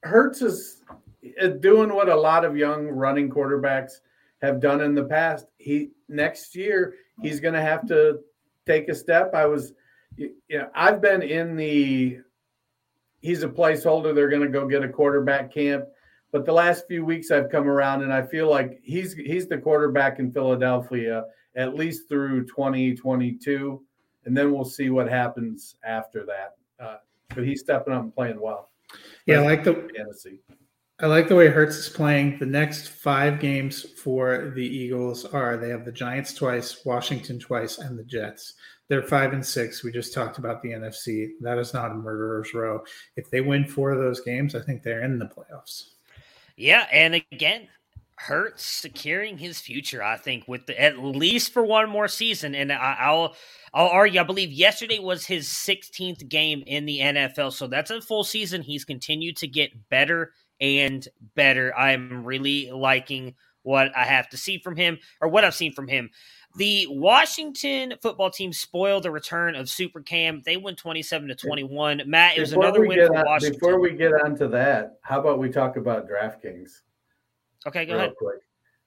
Hurts 0.05 0.41
is 0.41 0.85
doing 1.61 1.93
what 1.93 2.09
a 2.09 2.15
lot 2.15 2.45
of 2.45 2.57
young 2.57 2.87
running 2.87 3.29
quarterbacks 3.29 3.95
have 4.41 4.61
done 4.61 4.81
in 4.81 4.95
the 4.95 5.03
past. 5.03 5.47
He 5.57 5.91
next 6.09 6.55
year 6.55 6.95
he's 7.23 7.41
going 7.41 7.55
to 7.55 7.61
have 7.61 7.87
to 7.89 8.21
take 8.67 8.89
a 8.89 8.95
step. 8.95 9.35
I 9.35 9.47
was, 9.47 9.73
you 10.17 10.31
know, 10.49 10.71
I've 10.75 11.03
been 11.03 11.23
in 11.23 11.57
the. 11.57 12.19
He's 13.21 13.43
a 13.43 13.49
placeholder. 13.49 14.15
They're 14.15 14.31
going 14.31 14.43
to 14.43 14.49
go 14.49 14.69
get 14.69 14.85
a 14.85 14.89
quarterback 14.89 15.53
camp, 15.53 15.87
but 16.31 16.47
the 16.47 16.53
last 16.53 16.87
few 16.87 17.05
weeks 17.05 17.33
I've 17.33 17.51
come 17.51 17.69
around 17.69 18.03
and 18.03 18.13
I 18.13 18.23
feel 18.23 18.49
like 18.49 18.79
he's 18.85 19.15
he's 19.15 19.49
the 19.49 19.59
quarterback 19.59 20.21
in 20.21 20.31
Philadelphia 20.31 21.25
at 21.57 21.75
least 21.75 22.09
through 22.09 22.47
2022 22.47 23.83
and 24.25 24.37
then 24.37 24.53
we'll 24.53 24.65
see 24.65 24.91
what 24.91 25.09
happens 25.09 25.77
after 25.85 26.27
that. 26.27 26.57
Uh, 26.79 26.97
but 27.35 27.45
he's 27.45 27.61
stepping 27.61 27.93
up 27.93 28.03
and 28.03 28.15
playing 28.15 28.41
well. 28.41 28.71
Yeah, 29.27 29.41
I 29.41 29.45
like 29.45 29.65
the 29.65 29.75
fantasy. 29.97 30.41
I 31.01 31.07
like 31.07 31.29
the 31.29 31.37
way 31.37 31.47
Hurts 31.47 31.77
is 31.77 31.89
playing. 31.89 32.39
The 32.39 32.47
next 32.47 32.89
five 32.89 33.39
games 33.39 33.83
for 33.83 34.53
the 34.57 34.67
Eagles 34.67 35.25
are 35.25 35.57
they 35.57 35.69
have 35.69 35.85
the 35.85 35.93
Giants 35.93 36.35
twice, 36.35 36.85
Washington 36.85 37.39
twice, 37.39 37.79
and 37.79 37.97
the 37.97 38.03
Jets. 38.03 38.55
They're 38.89 39.03
five 39.03 39.33
and 39.33 39.45
six. 39.45 39.85
We 39.85 39.93
just 39.93 40.13
talked 40.13 40.39
about 40.39 40.61
the 40.61 40.71
NFC. 40.71 41.29
That 41.41 41.59
is 41.59 41.73
not 41.73 41.93
a 41.93 41.95
murderer's 41.95 42.53
row. 42.53 42.83
If 43.17 43.31
they 43.31 43.43
win 43.43 43.67
four 43.67 43.93
of 43.93 44.01
those 44.01 44.21
games, 44.21 44.55
I 44.55 44.61
think 44.61 44.83
they're 44.83 45.05
in 45.05 45.19
the 45.19 45.27
playoffs. 45.27 45.91
Yeah, 46.57 46.87
and 46.91 47.15
again, 47.15 47.69
Hurts 48.19 48.65
securing 48.65 49.39
his 49.39 49.61
future, 49.61 50.03
I 50.03 50.17
think, 50.17 50.49
with 50.49 50.67
the, 50.67 50.81
at 50.81 50.99
least 50.99 51.53
for 51.53 51.65
one 51.65 51.89
more 51.89 52.09
season. 52.09 52.55
And 52.55 52.73
I, 52.73 53.13
will 53.13 53.37
I'll 53.73 53.89
argue. 53.89 54.21
I 54.21 54.25
believe 54.25 54.51
yesterday 54.51 54.99
was 54.99 55.25
his 55.25 55.49
16th 55.49 56.29
game 56.29 56.65
in 56.67 56.85
the 56.85 56.99
NFL, 56.99 57.53
so 57.53 57.69
that's 57.69 57.93
a 57.93 58.01
full 58.01 58.25
season. 58.25 58.63
He's 58.63 58.85
continued 58.85 59.37
to 59.37 59.47
get 59.47 59.89
better 59.89 60.33
and 60.61 61.07
better. 61.37 61.77
I'm 61.77 62.25
really 62.25 62.71
liking 62.73 63.35
what 63.63 63.97
I 63.97 64.05
have 64.05 64.29
to 64.31 64.37
see 64.37 64.59
from 64.59 64.77
him, 64.77 64.99
or 65.21 65.29
what 65.29 65.45
I've 65.45 65.55
seen 65.55 65.73
from 65.73 65.89
him. 65.89 66.11
The 66.57 66.87
Washington 66.91 67.95
football 68.03 68.31
team 68.31 68.53
spoiled 68.53 69.05
the 69.05 69.11
return 69.11 69.55
of 69.55 69.69
Super 69.69 70.01
Cam. 70.01 70.43
They 70.45 70.57
won 70.57 70.75
27 70.75 71.29
to 71.29 71.35
21. 71.35 72.03
Matt, 72.07 72.37
it 72.37 72.41
was 72.41 72.51
before 72.51 72.65
another 72.65 72.87
win 72.87 73.07
for 73.07 73.17
on, 73.17 73.27
Washington. 73.27 73.61
Before 73.61 73.81
we 73.81 73.93
get 73.93 74.13
onto 74.13 74.49
that, 74.49 74.99
how 75.03 75.21
about 75.21 75.39
we 75.39 75.51
talk 75.51 75.77
about 75.77 76.09
DraftKings? 76.09 76.81
Okay, 77.69 77.87
go 77.87 77.95
ahead. 77.95 78.15
Quick. 78.17 78.41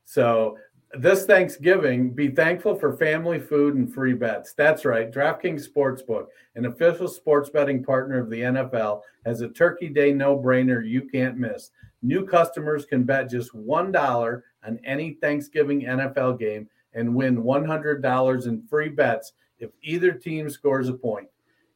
So 0.06 0.58
this 0.94 1.26
Thanksgiving, 1.26 2.12
be 2.12 2.30
thankful 2.30 2.76
for 2.76 2.98
family 2.98 3.40
food 3.40 3.76
and 3.76 3.92
free 3.92 4.14
bets. 4.14 4.54
That's 4.54 4.84
right. 4.84 5.12
DraftKings 5.12 5.68
Sportsbook, 5.70 6.28
an 6.56 6.66
official 6.66 7.08
sports 7.08 7.50
betting 7.50 7.84
partner 7.84 8.20
of 8.20 8.30
the 8.30 8.42
NFL, 8.42 9.02
has 9.26 9.42
a 9.42 9.50
Turkey 9.50 9.88
Day 9.90 10.12
no-brainer 10.12 10.86
you 10.86 11.04
can't 11.04 11.38
miss. 11.38 11.72
New 12.02 12.26
customers 12.26 12.86
can 12.86 13.04
bet 13.04 13.30
just 13.30 13.54
$1 13.54 14.42
on 14.66 14.80
any 14.84 15.14
Thanksgiving 15.22 15.84
NFL 15.84 16.40
game 16.40 16.68
and 16.94 17.16
win 17.16 17.42
$100 17.42 18.48
in 18.48 18.68
free 18.68 18.90
bets 18.90 19.34
if 19.60 19.70
either 19.82 20.12
team 20.12 20.50
scores 20.50 20.90
a 20.90 20.94
point. 20.94 21.28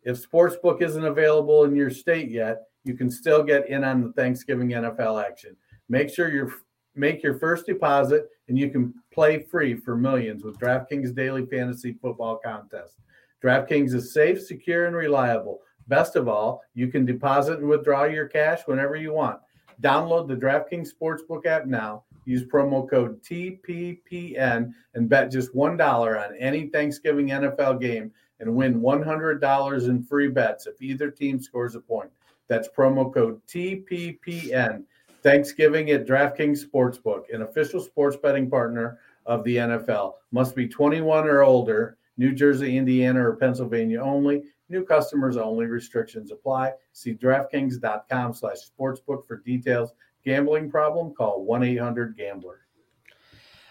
If 0.03 0.29
Sportsbook 0.29 0.81
isn't 0.81 1.05
available 1.05 1.63
in 1.63 1.75
your 1.75 1.89
state 1.89 2.29
yet, 2.29 2.63
you 2.83 2.95
can 2.95 3.09
still 3.09 3.43
get 3.43 3.69
in 3.69 3.83
on 3.83 4.01
the 4.01 4.11
Thanksgiving 4.13 4.69
NFL 4.69 5.23
action. 5.23 5.55
Make 5.87 6.09
sure 6.09 6.31
you're 6.31 6.53
Make 6.95 7.21
your 7.21 7.37
first 7.39 7.65
deposit 7.65 8.29
and 8.47 8.57
you 8.57 8.69
can 8.69 8.93
play 9.11 9.43
free 9.43 9.75
for 9.75 9.95
millions 9.95 10.43
with 10.43 10.59
DraftKings 10.59 11.15
Daily 11.15 11.45
Fantasy 11.45 11.93
Football 12.01 12.39
Contest. 12.43 12.95
DraftKings 13.43 13.93
is 13.93 14.13
safe, 14.13 14.41
secure, 14.41 14.85
and 14.85 14.95
reliable. 14.95 15.59
Best 15.87 16.15
of 16.15 16.27
all, 16.27 16.61
you 16.73 16.87
can 16.87 17.05
deposit 17.05 17.59
and 17.59 17.67
withdraw 17.67 18.05
your 18.05 18.27
cash 18.27 18.61
whenever 18.65 18.95
you 18.95 19.13
want. 19.13 19.39
Download 19.81 20.27
the 20.27 20.35
DraftKings 20.35 20.89
Sportsbook 20.89 21.45
app 21.45 21.65
now. 21.65 22.03
Use 22.25 22.43
promo 22.43 22.89
code 22.89 23.21
TPPN 23.21 24.73
and 24.95 25.09
bet 25.09 25.31
just 25.31 25.53
$1 25.53 26.25
on 26.25 26.35
any 26.37 26.67
Thanksgiving 26.67 27.27
NFL 27.27 27.79
game 27.79 28.11
and 28.39 28.55
win 28.55 28.81
$100 28.81 29.89
in 29.89 30.03
free 30.03 30.29
bets 30.29 30.65
if 30.65 30.81
either 30.81 31.11
team 31.11 31.39
scores 31.39 31.75
a 31.75 31.79
point. 31.79 32.09
That's 32.47 32.67
promo 32.67 33.13
code 33.13 33.41
TPPN. 33.47 34.83
Thanksgiving 35.25 35.89
at 35.89 36.05
DraftKings 36.05 36.63
Sportsbook, 36.63 37.33
an 37.33 37.41
official 37.41 37.79
sports 37.79 38.15
betting 38.15 38.47
partner 38.47 38.99
of 39.25 39.43
the 39.43 39.55
NFL. 39.55 40.13
Must 40.31 40.55
be 40.55 40.67
21 40.67 41.27
or 41.27 41.41
older. 41.41 41.97
New 42.17 42.31
Jersey, 42.31 42.77
Indiana, 42.77 43.27
or 43.27 43.35
Pennsylvania 43.35 43.99
only. 43.99 44.43
New 44.69 44.85
customers 44.85 45.35
only. 45.35 45.65
Restrictions 45.65 46.31
apply. 46.31 46.73
See 46.93 47.15
DraftKings.com 47.15 48.35
slash 48.35 48.57
sportsbook 48.69 49.25
for 49.25 49.37
details. 49.37 49.93
Gambling 50.23 50.69
problem? 50.69 51.11
Call 51.15 51.43
1-800-GAMBLER. 51.49 52.59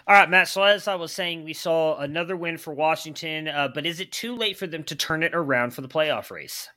All 0.09 0.15
right, 0.17 0.29
Matt. 0.29 0.49
So 0.49 0.65
as 0.65 0.89
I 0.89 0.97
was 0.97 1.13
saying, 1.13 1.45
we 1.45 1.53
saw 1.53 2.01
another 2.01 2.37
win 2.37 2.59
for 2.59 2.75
Washington, 2.75 3.47
uh, 3.47 3.69
but 3.73 3.87
is 3.87 4.01
it 4.01 4.11
too 4.11 4.35
late 4.35 4.57
for 4.57 4.67
them 4.67 4.83
to 4.83 4.97
turn 4.97 5.23
it 5.23 5.33
around 5.33 5.71
for 5.71 5.83
the 5.83 5.89
playoff 5.89 6.33
race? 6.33 6.69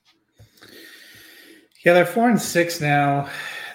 Yeah, 1.83 1.93
they're 1.93 2.05
four 2.05 2.29
and 2.29 2.39
six 2.39 2.79
now. 2.79 3.27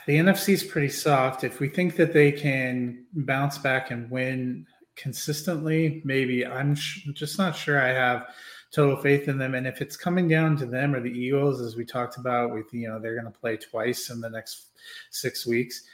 The 0.07 0.17
NFC 0.17 0.55
is 0.55 0.65
pretty 0.65 0.89
soft. 0.89 1.45
If 1.45 1.61
we 1.61 1.69
think 1.69 1.97
that 1.97 2.13
they 2.13 2.33
can 2.33 3.05
bounce 3.13 3.59
back 3.59 3.91
and 3.91 4.11
win 4.11 4.67
consistently, 4.97 6.03
maybe 6.05 6.45
I'm 6.45 6.75
sh- 6.75 7.09
just 7.13 7.39
not 7.39 7.55
sure. 7.55 7.81
I 7.81 7.89
have 7.89 8.27
total 8.73 8.97
faith 8.97 9.29
in 9.29 9.39
them. 9.39 9.55
And 9.55 9.67
if 9.67 9.81
it's 9.81 9.97
coming 9.97 10.27
down 10.27 10.57
to 10.57 10.67
them 10.67 10.95
or 10.95 11.01
the 11.01 11.11
Eagles, 11.11 11.61
as 11.61 11.77
we 11.77 11.85
talked 11.85 12.17
about, 12.17 12.53
with 12.53 12.73
you 12.73 12.89
know 12.89 12.99
they're 12.99 13.21
going 13.21 13.33
to 13.33 13.39
play 13.39 13.57
twice 13.57 14.11
in 14.11 14.21
the 14.21 14.31
next 14.31 14.71
six 15.11 15.47
weeks, 15.47 15.85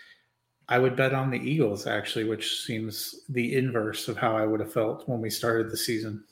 I 0.68 0.78
would 0.78 0.96
bet 0.96 1.12
on 1.12 1.30
the 1.30 1.38
Eagles 1.38 1.86
actually, 1.86 2.24
which 2.24 2.62
seems 2.62 3.24
the 3.28 3.56
inverse 3.56 4.08
of 4.08 4.16
how 4.16 4.36
I 4.36 4.46
would 4.46 4.60
have 4.60 4.72
felt 4.72 5.08
when 5.08 5.20
we 5.20 5.30
started 5.30 5.70
the 5.70 5.76
season. 5.76 6.24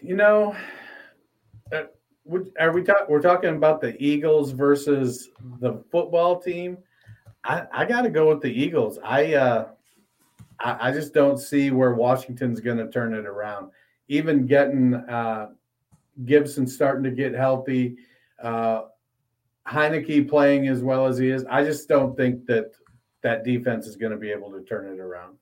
You 0.00 0.16
know, 0.16 0.54
are 2.60 2.72
we 2.72 2.82
talking? 2.82 3.06
We're 3.08 3.22
talking 3.22 3.56
about 3.56 3.80
the 3.80 3.96
Eagles 4.02 4.52
versus 4.52 5.30
the 5.60 5.82
football 5.90 6.40
team. 6.40 6.78
I, 7.44 7.66
I 7.72 7.84
got 7.84 8.02
to 8.02 8.10
go 8.10 8.28
with 8.28 8.42
the 8.42 8.50
Eagles. 8.50 8.98
I 9.04 9.34
uh, 9.34 9.68
I, 10.60 10.88
I 10.88 10.92
just 10.92 11.14
don't 11.14 11.38
see 11.38 11.70
where 11.70 11.94
Washington's 11.94 12.60
going 12.60 12.78
to 12.78 12.90
turn 12.90 13.14
it 13.14 13.26
around. 13.26 13.70
Even 14.08 14.46
getting 14.46 14.94
uh, 14.94 15.48
Gibson 16.24 16.66
starting 16.66 17.04
to 17.04 17.10
get 17.10 17.34
healthy, 17.34 17.96
uh, 18.42 18.82
Heinicke 19.66 20.28
playing 20.28 20.68
as 20.68 20.82
well 20.82 21.06
as 21.06 21.18
he 21.18 21.28
is, 21.28 21.44
I 21.50 21.64
just 21.64 21.88
don't 21.88 22.16
think 22.16 22.46
that 22.46 22.72
that 23.22 23.44
defense 23.44 23.86
is 23.86 23.96
going 23.96 24.12
to 24.12 24.18
be 24.18 24.30
able 24.30 24.50
to 24.52 24.62
turn 24.62 24.86
it 24.86 25.00
around. 25.00 25.36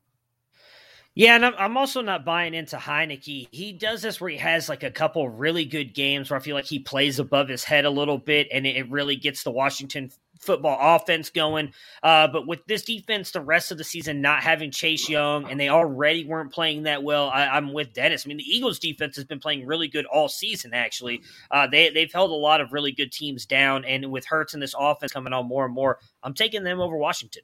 Yeah, 1.17 1.35
and 1.35 1.45
I'm 1.45 1.77
also 1.77 2.01
not 2.01 2.25
buying 2.25 2.53
into 2.53 2.75
Heinicke. 2.75 3.47
He 3.49 3.71
does 3.71 4.01
this 4.01 4.19
where 4.19 4.29
he 4.29 4.37
has 4.37 4.67
like 4.67 4.83
a 4.83 4.91
couple 4.91 5.29
really 5.29 5.63
good 5.63 5.93
games 5.93 6.29
where 6.29 6.37
I 6.37 6.43
feel 6.43 6.55
like 6.55 6.65
he 6.65 6.79
plays 6.79 7.19
above 7.19 7.47
his 7.47 7.63
head 7.63 7.85
a 7.85 7.89
little 7.89 8.17
bit, 8.17 8.49
and 8.51 8.67
it 8.67 8.89
really 8.91 9.15
gets 9.15 9.43
the 9.43 9.51
Washington 9.51 10.11
football 10.41 10.77
offense 10.81 11.29
going. 11.29 11.71
Uh, 12.03 12.27
but 12.27 12.45
with 12.45 12.65
this 12.67 12.83
defense, 12.83 13.31
the 13.31 13.39
rest 13.39 13.71
of 13.71 13.77
the 13.77 13.83
season 13.85 14.19
not 14.19 14.43
having 14.43 14.71
Chase 14.71 15.07
Young, 15.07 15.49
and 15.49 15.57
they 15.57 15.69
already 15.69 16.25
weren't 16.25 16.51
playing 16.51 16.83
that 16.83 17.01
well, 17.01 17.29
I, 17.29 17.57
am 17.57 17.71
with 17.71 17.93
Dennis. 17.93 18.25
I 18.25 18.27
mean, 18.27 18.37
the 18.37 18.43
Eagles' 18.43 18.77
defense 18.77 19.15
has 19.15 19.23
been 19.23 19.39
playing 19.39 19.65
really 19.65 19.87
good 19.87 20.05
all 20.07 20.27
season. 20.27 20.73
Actually, 20.73 21.21
uh, 21.49 21.65
they 21.65 21.91
they've 21.91 22.11
held 22.11 22.31
a 22.31 22.35
lot 22.35 22.59
of 22.59 22.73
really 22.73 22.91
good 22.91 23.13
teams 23.13 23.45
down, 23.45 23.85
and 23.85 24.11
with 24.11 24.25
Hurts 24.25 24.53
and 24.53 24.61
this 24.61 24.75
offense 24.77 25.13
coming 25.13 25.31
on 25.31 25.47
more 25.47 25.63
and 25.63 25.73
more, 25.73 25.97
I'm 26.23 26.33
taking 26.33 26.63
them 26.65 26.81
over 26.81 26.97
Washington. 26.97 27.43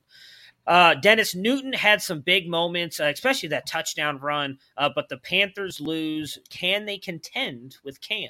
Uh, 0.67 0.93
Dennis 0.95 1.33
Newton 1.33 1.73
had 1.73 2.01
some 2.01 2.21
big 2.21 2.47
moments, 2.47 2.99
uh, 2.99 3.05
especially 3.05 3.49
that 3.49 3.65
touchdown 3.65 4.19
run. 4.19 4.57
Uh, 4.77 4.89
but 4.93 5.09
the 5.09 5.17
Panthers 5.17 5.81
lose. 5.81 6.37
Can 6.49 6.85
they 6.85 6.97
contend 6.97 7.77
with 7.83 7.99
Cam? 8.01 8.29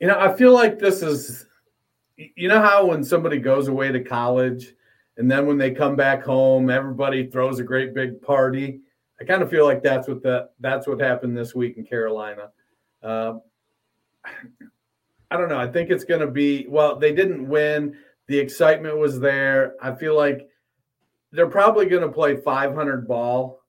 You 0.00 0.08
know, 0.08 0.18
I 0.18 0.34
feel 0.34 0.52
like 0.52 0.78
this 0.78 1.02
is. 1.02 1.46
You 2.16 2.46
know 2.46 2.60
how 2.60 2.86
when 2.86 3.02
somebody 3.02 3.38
goes 3.38 3.66
away 3.66 3.90
to 3.90 3.98
college, 3.98 4.74
and 5.16 5.28
then 5.28 5.46
when 5.46 5.58
they 5.58 5.72
come 5.72 5.96
back 5.96 6.22
home, 6.22 6.70
everybody 6.70 7.26
throws 7.26 7.58
a 7.58 7.64
great 7.64 7.92
big 7.92 8.22
party. 8.22 8.80
I 9.20 9.24
kind 9.24 9.42
of 9.42 9.50
feel 9.50 9.64
like 9.64 9.82
that's 9.82 10.06
what 10.06 10.22
that 10.22 10.50
that's 10.60 10.86
what 10.86 11.00
happened 11.00 11.36
this 11.36 11.54
week 11.54 11.76
in 11.76 11.84
Carolina. 11.84 12.50
Uh, 13.02 13.34
I 15.30 15.36
don't 15.36 15.48
know. 15.48 15.58
I 15.58 15.66
think 15.66 15.90
it's 15.90 16.04
going 16.04 16.20
to 16.20 16.28
be 16.28 16.66
well. 16.68 16.96
They 16.96 17.12
didn't 17.12 17.48
win. 17.48 17.96
The 18.26 18.38
excitement 18.38 18.98
was 18.98 19.20
there. 19.20 19.74
I 19.82 19.94
feel 19.94 20.16
like 20.16 20.48
they're 21.32 21.48
probably 21.48 21.86
going 21.86 22.02
to 22.02 22.08
play 22.08 22.36
500 22.36 23.06
ball 23.06 23.60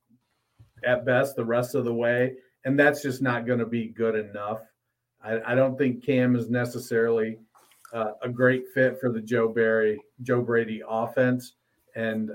at 0.84 1.06
best 1.06 1.36
the 1.36 1.46
rest 1.46 1.76
of 1.76 1.84
the 1.84 1.94
way, 1.94 2.34
and 2.64 2.80
that's 2.80 3.02
just 3.02 3.22
not 3.22 3.46
going 3.46 3.60
to 3.60 3.66
be 3.66 3.88
good 3.88 4.16
enough. 4.16 4.60
I, 5.24 5.42
I, 5.52 5.56
don't 5.56 5.78
think 5.78 6.06
Cam 6.06 6.36
is 6.36 6.50
necessarily 6.50 7.40
uh, 7.94 8.12
a 8.22 8.30
great 8.30 8.66
fit 8.74 9.00
for 9.00 9.12
the 9.12 9.22
Joe 9.22 9.50
Barry, 9.50 10.00
Joe 10.22 10.42
Brady 10.42 10.84
offense. 10.88 11.54
And 11.96 12.32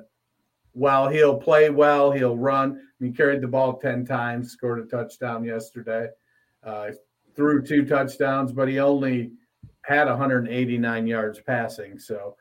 while 0.72 1.08
he'll 1.08 1.36
play 1.36 1.70
well, 1.70 2.10
he'll 2.10 2.36
run. 2.36 2.80
He 2.98 3.10
carried 3.10 3.40
the 3.40 3.48
ball 3.48 3.78
10 3.78 4.04
times, 4.06 4.50
scored 4.50 4.80
a 4.80 4.86
touchdown 4.86 5.44
yesterday, 5.44 6.08
uh, 6.64 6.88
threw 7.36 7.62
two 7.62 7.84
touchdowns, 7.84 8.52
but 8.52 8.68
he 8.68 8.78
only 8.80 9.32
had 9.90 10.08
189 10.08 11.06
yards 11.06 11.40
passing. 11.40 11.98
So 11.98 12.36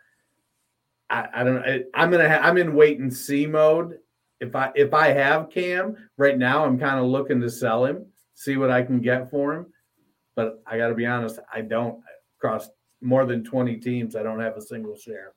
I, 1.10 1.28
I 1.34 1.44
don't 1.44 1.56
know. 1.56 1.84
I'm 1.94 2.12
gonna. 2.12 2.30
Ha- 2.30 2.48
I'm 2.48 2.58
in 2.58 2.74
wait 2.74 3.00
and 3.00 3.14
see 3.14 3.46
mode. 3.46 3.98
If 4.40 4.56
I 4.56 4.72
if 4.76 4.94
I 4.94 5.08
have 5.10 5.50
Cam 5.50 5.98
right 6.18 6.38
now, 6.38 6.64
I'm 6.64 6.80
kind 6.80 7.00
of 7.00 7.06
looking 7.08 7.42
to 7.42 7.50
sell 7.50 7.86
him, 7.86 8.06
see 8.36 8.58
what 8.58 8.70
I 8.70 8.84
can 8.84 9.02
get 9.02 9.30
for 9.32 9.54
him. 9.54 9.66
But 10.36 10.62
I 10.66 10.78
got 10.78 10.90
to 10.90 10.96
be 10.96 11.06
honest, 11.06 11.40
I 11.52 11.62
don't 11.62 12.02
across 12.38 12.70
more 13.02 13.26
than 13.26 13.44
20 13.44 13.78
teams. 13.78 14.16
I 14.16 14.24
don't 14.24 14.40
have 14.40 14.56
a 14.56 14.62
single 14.62 14.96
share. 14.96 15.34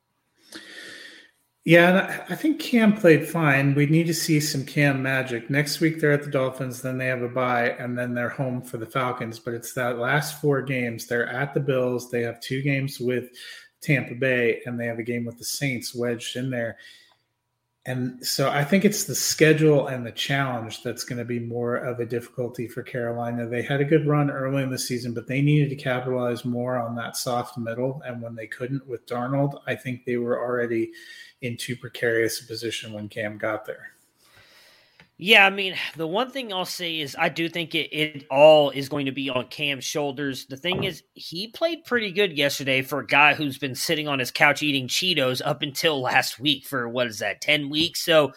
Yeah, 1.64 2.24
I 2.28 2.34
think 2.34 2.58
Cam 2.58 2.96
played 2.96 3.28
fine. 3.28 3.74
We 3.76 3.86
need 3.86 4.08
to 4.08 4.14
see 4.14 4.40
some 4.40 4.64
Cam 4.64 5.00
magic. 5.00 5.48
Next 5.48 5.78
week 5.78 6.00
they're 6.00 6.10
at 6.10 6.24
the 6.24 6.30
Dolphins, 6.30 6.82
then 6.82 6.98
they 6.98 7.06
have 7.06 7.22
a 7.22 7.28
bye, 7.28 7.70
and 7.78 7.96
then 7.96 8.14
they're 8.14 8.28
home 8.28 8.62
for 8.62 8.78
the 8.78 8.86
Falcons. 8.86 9.38
But 9.38 9.54
it's 9.54 9.72
that 9.74 9.98
last 9.98 10.40
four 10.40 10.62
games. 10.62 11.06
They're 11.06 11.28
at 11.28 11.54
the 11.54 11.60
Bills. 11.60 12.10
They 12.10 12.22
have 12.22 12.40
two 12.40 12.62
games 12.62 12.98
with 12.98 13.28
Tampa 13.80 14.16
Bay, 14.16 14.60
and 14.66 14.78
they 14.78 14.86
have 14.86 14.98
a 14.98 15.04
game 15.04 15.24
with 15.24 15.38
the 15.38 15.44
Saints 15.44 15.94
wedged 15.94 16.34
in 16.34 16.50
there. 16.50 16.78
And 17.85 18.24
so 18.24 18.49
I 18.49 18.62
think 18.62 18.85
it's 18.85 19.05
the 19.05 19.14
schedule 19.14 19.89
and 19.89 20.07
the 20.07 20.12
challenge 20.12 20.85
that's 20.85 21.03
going 21.03 21.18
to 21.18 21.24
be 21.24 21.41
more 21.41 21.74
of 21.74 21.99
a 21.99 22.07
difficulty 22.07 22.68
for 22.68 22.83
Carolina. 22.85 23.49
They 23.49 23.62
had 23.62 23.80
a 23.80 23.85
good 23.85 24.07
run 24.07 24.30
early 24.30 24.62
in 24.62 24.70
the 24.70 24.78
season, 24.78 25.14
but 25.14 25.26
they 25.26 25.43
needed 25.43 25.68
to 25.70 25.76
capitalize 25.76 26.45
more 26.45 26.78
on 26.78 26.95
that 26.95 27.16
soft 27.16 27.59
middle. 27.59 28.01
And 28.07 28.22
when 28.22 28.37
they 28.37 28.47
couldn't 28.47 28.87
with 28.87 29.07
Darnold, 29.07 29.61
I 29.66 29.74
think 29.74 30.05
they 30.05 30.16
were 30.16 30.41
already 30.41 30.93
in 31.41 31.57
too 31.57 31.74
precarious 31.74 32.41
a 32.41 32.47
position 32.47 32.93
when 32.93 33.09
Cam 33.09 33.37
got 33.37 33.64
there. 33.64 33.95
Yeah, 35.25 35.47
I 35.47 35.51
mean, 35.51 35.77
the 35.97 36.09
one 36.09 36.33
thing 36.33 36.53
I'll 36.53 36.64
say 36.64 36.99
is 36.99 37.14
I 37.16 37.29
do 37.29 37.49
think 37.49 37.77
it, 37.77 37.97
it 37.97 38.27
all 38.29 38.70
is 38.70 38.89
going 38.89 39.07
to 39.07 39.12
be 39.12 39.31
on 39.31 39.47
Cam's 39.47 39.85
shoulders. 39.85 40.47
The 40.47 40.57
thing 40.57 40.83
is, 40.83 41.05
he 41.14 41.47
played 41.47 41.85
pretty 41.85 42.11
good 42.11 42.37
yesterday 42.37 42.83
for 42.83 42.99
a 42.99 43.07
guy 43.07 43.35
who's 43.35 43.57
been 43.57 43.77
sitting 43.77 44.09
on 44.09 44.18
his 44.18 44.33
couch 44.33 44.64
eating 44.64 44.89
Cheetos 44.89 45.41
up 45.45 45.62
until 45.62 46.01
last 46.01 46.41
week 46.41 46.66
for 46.66 46.89
what 46.89 47.07
is 47.07 47.20
that, 47.20 47.41
10 47.41 47.70
weeks? 47.70 48.05
So 48.05 48.33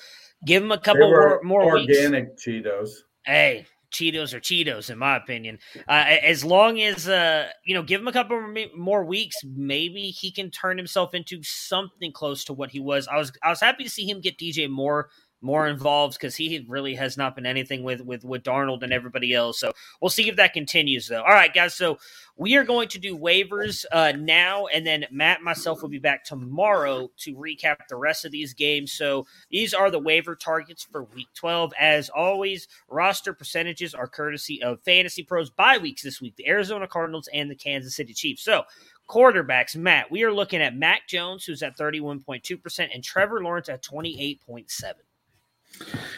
give 0.46 0.62
him 0.62 0.72
a 0.72 0.78
couple 0.78 1.10
more, 1.10 1.42
more 1.44 1.64
organic 1.64 2.30
weeks. 2.30 2.46
Cheetos. 2.46 2.90
Hey, 3.26 3.66
Cheetos 3.92 4.36
are 4.36 4.40
Cheetos, 4.40 4.92
in 4.92 5.00
my 5.00 5.16
opinion. 5.16 5.58
Uh, 5.88 6.06
as 6.22 6.46
long 6.46 6.80
as 6.82 7.10
uh, 7.10 7.48
you 7.66 7.74
know, 7.74 7.82
give 7.82 8.00
him 8.00 8.08
a 8.08 8.14
couple 8.14 8.40
more 8.76 9.04
weeks, 9.04 9.38
maybe 9.44 10.10
he 10.10 10.32
can 10.32 10.52
turn 10.52 10.78
himself 10.78 11.16
into 11.16 11.42
something 11.42 12.12
close 12.12 12.44
to 12.46 12.54
what 12.54 12.70
he 12.70 12.80
was. 12.80 13.08
I 13.08 13.18
was 13.18 13.32
I 13.42 13.50
was 13.50 13.62
happy 13.62 13.84
to 13.86 13.90
see 13.90 14.08
him 14.08 14.22
get 14.22 14.38
DJ 14.38 14.70
Moore 14.70 15.10
more 15.42 15.68
involved 15.68 16.16
because 16.16 16.36
he 16.36 16.66
really 16.68 16.96
has 16.96 17.18
not 17.18 17.36
been 17.36 17.46
anything 17.46 17.84
with 17.84 18.02
with 18.02 18.24
with 18.24 18.44
Darnold 18.44 18.84
and 18.84 18.92
everybody 18.92 19.34
else. 19.34 19.60
So 19.60 19.72
we'll 20.02 20.10
see 20.10 20.28
if 20.30 20.36
that 20.38 20.54
continues 20.54 21.08
though. 21.08 21.22
All 21.22 21.34
right, 21.34 21.54
guys. 21.54 21.76
So 21.76 21.98
we 22.38 22.56
are 22.58 22.64
going 22.64 22.90
to 22.90 23.00
do 23.00 23.18
waivers 23.18 23.86
uh, 23.92 24.14
now, 24.18 24.66
and 24.68 24.86
then 24.86 25.06
Matt 25.12 25.38
and 25.38 25.46
myself 25.46 25.82
will 25.82 25.90
be 25.90 26.00
back 26.00 26.26
tomorrow 26.26 27.10
to 27.20 27.36
recap 27.36 27.88
the 27.88 27.96
rest 27.96 28.26
of 28.26 28.32
these 28.32 28.54
games. 28.54 28.92
So 28.92 29.26
these 29.50 29.74
are 29.74 29.92
the 29.92 30.00
waiver 30.00 30.36
targets 30.36 30.84
for 30.84 31.04
Week 31.04 31.28
12. 31.36 31.74
As 31.80 32.10
always, 32.10 32.68
roster 32.90 33.34
percentages 33.34 33.94
are 33.94 34.08
courtesy 34.08 34.62
of 34.62 34.82
Fantasy 34.84 35.24
Pros 35.24 35.50
bye 35.50 35.78
weeks 35.78 36.02
this 36.04 36.22
week: 36.22 36.36
the 36.36 36.48
Arizona 36.48 36.88
Cardinals 36.88 37.30
and 37.34 37.50
the 37.50 37.56
Kansas 37.56 37.96
City 37.96 38.14
Chiefs. 38.14 38.44
So 38.44 38.64
quarterbacks, 39.08 39.76
Matt, 39.76 40.12
we 40.12 40.24
are 40.24 40.34
looking 40.34 40.62
at 40.62 40.76
Mac 40.76 41.08
Jones, 41.08 41.46
who's 41.46 41.62
at 41.64 41.78
31.2%, 41.78 42.90
and 42.94 43.04
Trevor 43.04 43.44
Lawrence 43.44 43.70
at 43.70 43.84
28.7. 43.84 44.94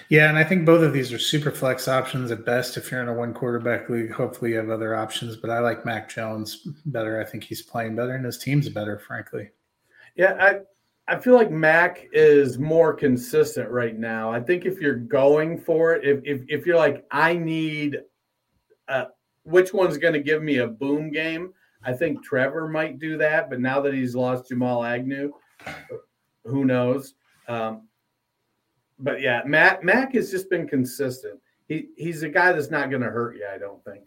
Yeah, 0.09 0.29
and 0.29 0.37
I 0.37 0.43
think 0.43 0.65
both 0.65 0.83
of 0.83 0.93
these 0.93 1.11
are 1.11 1.19
super 1.19 1.51
flex 1.51 1.87
options 1.87 2.31
at 2.31 2.45
best 2.45 2.77
if 2.77 2.91
you're 2.91 3.01
in 3.01 3.09
a 3.09 3.13
one 3.13 3.33
quarterback 3.33 3.89
league. 3.89 4.11
Hopefully, 4.11 4.51
you 4.51 4.57
have 4.57 4.69
other 4.69 4.95
options, 4.95 5.35
but 5.35 5.49
I 5.49 5.59
like 5.59 5.85
Mac 5.85 6.09
Jones 6.09 6.67
better. 6.85 7.19
I 7.19 7.25
think 7.25 7.43
he's 7.43 7.61
playing 7.61 7.95
better, 7.95 8.15
and 8.15 8.25
his 8.25 8.37
team's 8.37 8.69
better, 8.69 8.99
frankly. 8.99 9.49
Yeah, 10.15 10.37
I 10.39 11.13
I 11.13 11.19
feel 11.19 11.35
like 11.35 11.51
Mac 11.51 12.07
is 12.11 12.57
more 12.57 12.93
consistent 12.93 13.69
right 13.69 13.97
now. 13.97 14.31
I 14.31 14.41
think 14.41 14.65
if 14.65 14.79
you're 14.79 14.95
going 14.95 15.57
for 15.57 15.93
it, 15.93 16.05
if 16.05 16.21
if, 16.23 16.41
if 16.49 16.65
you're 16.65 16.77
like, 16.77 17.05
I 17.11 17.33
need, 17.33 17.97
uh, 18.87 19.05
which 19.43 19.73
one's 19.73 19.97
going 19.97 20.13
to 20.13 20.19
give 20.19 20.43
me 20.43 20.57
a 20.57 20.67
boom 20.67 21.11
game? 21.11 21.53
I 21.83 21.93
think 21.93 22.23
Trevor 22.23 22.67
might 22.67 22.99
do 22.99 23.17
that, 23.17 23.49
but 23.49 23.59
now 23.59 23.79
that 23.81 23.93
he's 23.93 24.15
lost 24.15 24.49
Jamal 24.49 24.83
Agnew, 24.83 25.31
who 26.43 26.65
knows? 26.65 27.13
Um, 27.47 27.87
but 28.99 29.21
yeah, 29.21 29.41
Mac 29.45 29.83
Mac 29.83 30.13
has 30.13 30.31
just 30.31 30.49
been 30.49 30.67
consistent. 30.67 31.39
He 31.67 31.89
he's 31.97 32.23
a 32.23 32.29
guy 32.29 32.51
that's 32.51 32.71
not 32.71 32.89
going 32.89 33.01
to 33.01 33.09
hurt 33.09 33.35
you. 33.35 33.45
I 33.53 33.57
don't 33.57 33.83
think. 33.83 34.05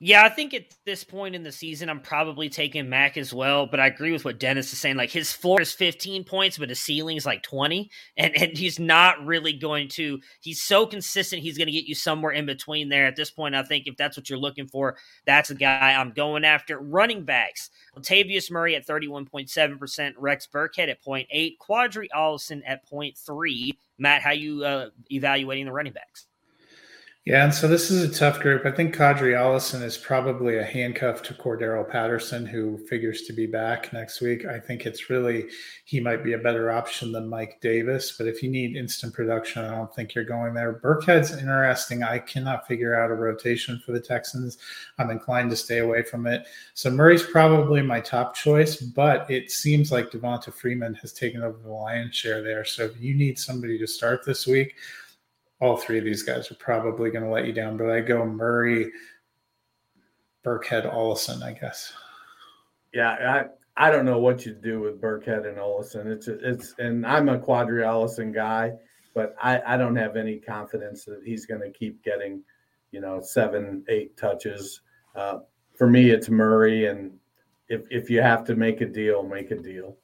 Yeah, 0.00 0.22
I 0.22 0.28
think 0.28 0.54
at 0.54 0.66
this 0.86 1.02
point 1.02 1.34
in 1.34 1.42
the 1.42 1.50
season, 1.50 1.88
I'm 1.88 2.00
probably 2.00 2.48
taking 2.48 2.88
Mac 2.88 3.16
as 3.16 3.34
well. 3.34 3.66
But 3.66 3.80
I 3.80 3.88
agree 3.88 4.12
with 4.12 4.24
what 4.24 4.38
Dennis 4.38 4.72
is 4.72 4.78
saying. 4.78 4.96
Like 4.96 5.10
his 5.10 5.32
floor 5.32 5.60
is 5.60 5.72
15 5.72 6.22
points, 6.22 6.56
but 6.56 6.68
his 6.68 6.78
ceiling 6.78 7.16
is 7.16 7.26
like 7.26 7.42
20, 7.42 7.90
and 8.16 8.36
and 8.36 8.56
he's 8.56 8.78
not 8.78 9.24
really 9.26 9.52
going 9.52 9.88
to. 9.90 10.20
He's 10.40 10.62
so 10.62 10.86
consistent. 10.86 11.42
He's 11.42 11.58
going 11.58 11.66
to 11.66 11.72
get 11.72 11.86
you 11.86 11.96
somewhere 11.96 12.30
in 12.30 12.46
between 12.46 12.88
there. 12.88 13.06
At 13.06 13.16
this 13.16 13.32
point, 13.32 13.56
I 13.56 13.64
think 13.64 13.88
if 13.88 13.96
that's 13.96 14.16
what 14.16 14.30
you're 14.30 14.38
looking 14.38 14.68
for, 14.68 14.96
that's 15.26 15.48
the 15.48 15.56
guy 15.56 15.94
I'm 15.94 16.12
going 16.12 16.44
after. 16.44 16.78
Running 16.78 17.24
backs: 17.24 17.70
Latavius 17.96 18.52
Murray 18.52 18.76
at 18.76 18.86
31.7 18.86 19.78
percent, 19.80 20.14
Rex 20.16 20.46
Burkhead 20.46 20.88
at 20.90 21.02
0.8, 21.04 21.54
Qadree 21.58 22.08
Ollison 22.14 22.62
at 22.64 22.88
0.3. 22.88 23.72
Matt, 23.98 24.22
how 24.22 24.30
you 24.30 24.64
uh, 24.64 24.90
evaluating 25.10 25.66
the 25.66 25.72
running 25.72 25.92
backs? 25.92 26.27
Yeah, 27.24 27.44
and 27.44 27.52
so 27.52 27.68
this 27.68 27.90
is 27.90 28.02
a 28.02 28.18
tough 28.18 28.40
group. 28.40 28.64
I 28.64 28.70
think 28.70 28.96
Qadree 28.96 29.36
Ollison 29.36 29.82
is 29.82 29.98
probably 29.98 30.56
a 30.56 30.64
handcuff 30.64 31.22
to 31.24 31.34
Cordarrelle 31.34 31.86
Patterson, 31.86 32.46
who 32.46 32.78
figures 32.86 33.20
to 33.22 33.34
be 33.34 33.44
back 33.44 33.92
next 33.92 34.22
week. 34.22 34.46
I 34.46 34.58
think 34.58 34.86
it's 34.86 35.10
really 35.10 35.44
he 35.84 36.00
might 36.00 36.24
be 36.24 36.32
a 36.32 36.38
better 36.38 36.70
option 36.70 37.12
than 37.12 37.28
Mike 37.28 37.58
Davis, 37.60 38.14
but 38.16 38.28
if 38.28 38.42
you 38.42 38.48
need 38.48 38.76
instant 38.76 39.12
production, 39.12 39.62
I 39.62 39.74
don't 39.76 39.94
think 39.94 40.14
you're 40.14 40.24
going 40.24 40.54
there. 40.54 40.80
Burkhead's 40.82 41.36
interesting. 41.36 42.02
I 42.02 42.18
cannot 42.18 42.66
figure 42.66 42.98
out 42.98 43.10
a 43.10 43.14
rotation 43.14 43.78
for 43.84 43.92
the 43.92 44.00
Texans. 44.00 44.56
I'm 44.98 45.10
inclined 45.10 45.50
to 45.50 45.56
stay 45.56 45.80
away 45.80 46.04
from 46.04 46.26
it. 46.26 46.46
So 46.72 46.90
Murray's 46.90 47.22
probably 47.22 47.82
my 47.82 48.00
top 48.00 48.36
choice, 48.36 48.76
but 48.76 49.30
it 49.30 49.50
seems 49.50 49.92
like 49.92 50.10
Devonta 50.10 50.50
Freeman 50.50 50.94
has 50.94 51.12
taken 51.12 51.42
over 51.42 51.58
the 51.58 51.68
lion's 51.68 52.16
share 52.16 52.42
there. 52.42 52.64
So 52.64 52.84
if 52.84 52.98
you 52.98 53.14
need 53.14 53.38
somebody 53.38 53.76
to 53.76 53.86
start 53.86 54.24
this 54.24 54.46
week, 54.46 54.76
all 55.60 55.76
three 55.76 55.98
of 55.98 56.04
these 56.04 56.22
guys 56.22 56.50
are 56.50 56.56
probably 56.56 57.10
going 57.10 57.24
to 57.24 57.30
let 57.30 57.46
you 57.46 57.52
down, 57.52 57.76
but 57.76 57.90
I 57.90 58.00
go 58.00 58.24
Murray, 58.24 58.90
Burkhead, 60.44 60.92
Ollison, 60.92 61.42
I 61.42 61.52
guess. 61.52 61.92
Yeah, 62.94 63.10
I 63.76 63.86
I 63.88 63.90
don't 63.90 64.04
know 64.04 64.18
what 64.18 64.44
you 64.44 64.54
do 64.54 64.80
with 64.80 65.00
Burkhead 65.00 65.46
and 65.46 65.58
Ollison. 65.58 66.06
It's 66.06 66.28
it's 66.28 66.74
and 66.78 67.06
I'm 67.06 67.28
a 67.28 67.38
Qadree 67.38 67.84
Ollison 67.84 68.32
guy, 68.32 68.72
but 69.14 69.34
I 69.42 69.60
I 69.66 69.76
don't 69.76 69.96
have 69.96 70.16
any 70.16 70.38
confidence 70.38 71.04
that 71.04 71.22
he's 71.24 71.46
going 71.46 71.60
to 71.60 71.70
keep 71.70 72.02
getting, 72.02 72.42
you 72.92 73.00
know, 73.00 73.20
seven 73.20 73.84
eight 73.88 74.16
touches. 74.16 74.80
Uh, 75.14 75.38
for 75.76 75.88
me, 75.88 76.10
it's 76.10 76.28
Murray, 76.28 76.86
and 76.86 77.12
if 77.68 77.82
if 77.90 78.10
you 78.10 78.22
have 78.22 78.44
to 78.44 78.56
make 78.56 78.80
a 78.80 78.86
deal, 78.86 79.22
make 79.22 79.50
a 79.50 79.56
deal. 79.56 79.96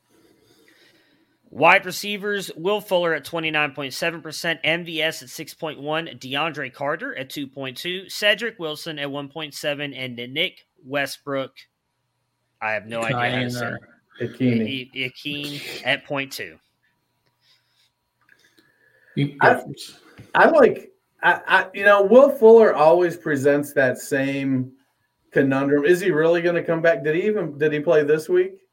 Wide 1.54 1.86
receivers, 1.86 2.50
Will 2.56 2.80
Fuller 2.80 3.14
at 3.14 3.24
29.7%, 3.24 4.64
MVS 4.64 5.22
at 5.22 5.28
6.1, 5.28 6.18
DeAndre 6.18 6.74
Carter 6.74 7.16
at 7.16 7.28
2.2, 7.28 8.10
Cedric 8.10 8.58
Wilson 8.58 8.98
at 8.98 9.08
1.7, 9.08 9.96
and 9.96 10.16
Nick 10.34 10.66
Westbrook. 10.84 11.52
I 12.60 12.72
have 12.72 12.86
no 12.86 13.02
idea 13.02 13.16
how 13.16 13.38
to 13.44 13.50
say 13.50 13.72
Ikhine. 14.20 14.92
Ikhine 14.96 15.86
at 15.86 16.04
0.2. 16.04 16.58
I, 19.40 19.62
I 20.34 20.48
like 20.50 20.90
I, 21.22 21.40
I 21.46 21.66
you 21.72 21.84
know 21.84 22.02
Will 22.02 22.30
Fuller 22.30 22.74
always 22.74 23.16
presents 23.16 23.72
that 23.74 23.98
same 23.98 24.72
conundrum. 25.30 25.84
Is 25.84 26.00
he 26.00 26.10
really 26.10 26.42
going 26.42 26.56
to 26.56 26.64
come 26.64 26.82
back? 26.82 27.04
Did 27.04 27.14
he 27.14 27.22
even 27.26 27.56
did 27.58 27.72
he 27.72 27.78
play 27.78 28.02
this 28.02 28.28
week? 28.28 28.63